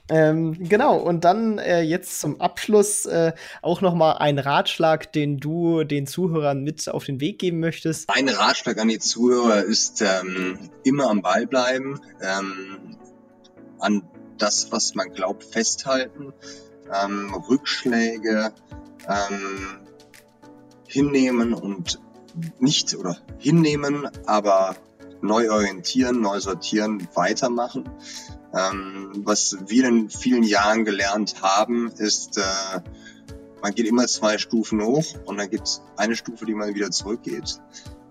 Ähm, 0.10 0.58
genau, 0.68 0.98
und 0.98 1.24
dann 1.24 1.58
äh, 1.58 1.82
jetzt 1.82 2.20
zum 2.20 2.42
Abschluss 2.42 3.06
äh, 3.06 3.32
auch 3.62 3.82
noch 3.82 3.96
mal 3.96 4.14
ein 4.14 4.40
Ratschlag, 4.40 5.14
den 5.14 5.38
du 5.38 5.84
den 5.86 6.06
Zuhörern 6.06 6.64
mit 6.64 6.90
auf 6.90 7.06
den 7.06 7.22
Weg 7.22 7.40
geben 7.40 7.60
möchtest. 7.60 8.10
Ein 8.10 8.28
Ratschlag 8.28 8.78
an 8.78 8.90
die 8.90 9.00
Zuhörer 9.00 9.64
ist 9.64 10.02
ähm, 10.02 10.70
immer 10.84 11.10
am 11.10 11.22
Ball 11.22 11.48
bleiben, 11.48 12.00
ähm, 12.22 12.98
an 13.80 14.04
das, 14.38 14.72
was 14.72 14.96
man 14.96 15.14
glaubt, 15.14 15.46
festhalten 15.46 16.34
ähm, 16.94 17.34
Rückschläge 17.34 18.54
ähm, 19.08 19.80
hinnehmen 20.88 21.54
und 21.54 22.00
nicht 22.60 22.96
oder 22.96 23.18
hinnehmen, 23.38 24.10
aber 24.26 24.76
neu 25.22 25.52
orientieren, 25.52 26.22
neu 26.22 26.40
sortieren, 26.40 27.08
weitermachen. 27.14 27.90
Ähm, 28.54 29.12
was 29.24 29.58
wir 29.68 29.88
in 29.88 30.10
vielen 30.10 30.44
Jahren 30.44 30.84
gelernt 30.84 31.42
haben, 31.42 31.92
ist, 31.98 32.38
äh, 32.38 32.82
man 33.62 33.74
geht 33.74 33.88
immer 33.88 34.08
zwei 34.08 34.38
Stufen 34.38 34.82
hoch 34.82 35.06
und 35.26 35.38
dann 35.38 35.50
gibt 35.50 35.68
es 35.68 35.82
eine 35.96 36.16
Stufe, 36.16 36.46
die 36.46 36.56
man 36.56 36.74
wieder 36.76 36.92
zurückgeht. 36.92 37.62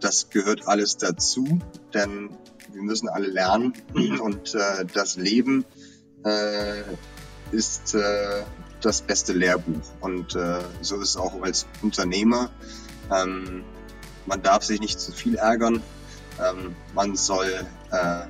Das 0.00 0.30
gehört 0.30 0.66
alles 0.66 0.96
dazu, 0.96 1.58
denn 1.92 2.30
wir 2.72 2.82
müssen 2.82 3.08
alle 3.08 3.26
lernen 3.26 3.74
und 4.22 4.54
äh, 4.54 4.86
das 4.94 5.16
Leben 5.16 5.66
äh, 6.24 6.82
ist 7.52 7.94
äh, 7.94 8.42
das 8.80 9.02
beste 9.02 9.32
Lehrbuch. 9.32 9.82
Und 10.00 10.34
äh, 10.34 10.58
so 10.80 10.96
ist 10.96 11.10
es 11.10 11.16
auch 11.16 11.42
als 11.42 11.66
Unternehmer. 11.82 12.50
Ähm, 13.12 13.64
man 14.26 14.42
darf 14.42 14.64
sich 14.64 14.80
nicht 14.80 15.00
zu 15.00 15.12
viel 15.12 15.36
ärgern. 15.36 15.82
Ähm, 16.38 16.74
man 16.94 17.16
soll 17.16 17.50
äh, 17.90 18.22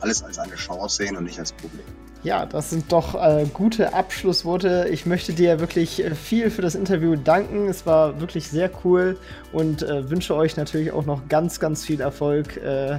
alles 0.00 0.22
als 0.22 0.38
eine 0.38 0.54
Chance 0.54 0.96
sehen 0.96 1.16
und 1.16 1.24
nicht 1.24 1.38
als 1.38 1.52
Problem. 1.52 1.84
Ja, 2.22 2.44
das 2.44 2.68
sind 2.68 2.92
doch 2.92 3.14
äh, 3.14 3.46
gute 3.52 3.94
Abschlussworte. 3.94 4.88
Ich 4.90 5.06
möchte 5.06 5.32
dir 5.32 5.58
wirklich 5.58 6.04
äh, 6.04 6.14
viel 6.14 6.50
für 6.50 6.60
das 6.60 6.74
Interview 6.74 7.16
danken. 7.16 7.66
Es 7.68 7.86
war 7.86 8.20
wirklich 8.20 8.48
sehr 8.48 8.70
cool 8.84 9.18
und 9.52 9.82
äh, 9.82 10.10
wünsche 10.10 10.34
euch 10.34 10.56
natürlich 10.56 10.92
auch 10.92 11.06
noch 11.06 11.28
ganz, 11.28 11.60
ganz 11.60 11.82
viel 11.82 12.02
Erfolg 12.02 12.58
äh, 12.58 12.98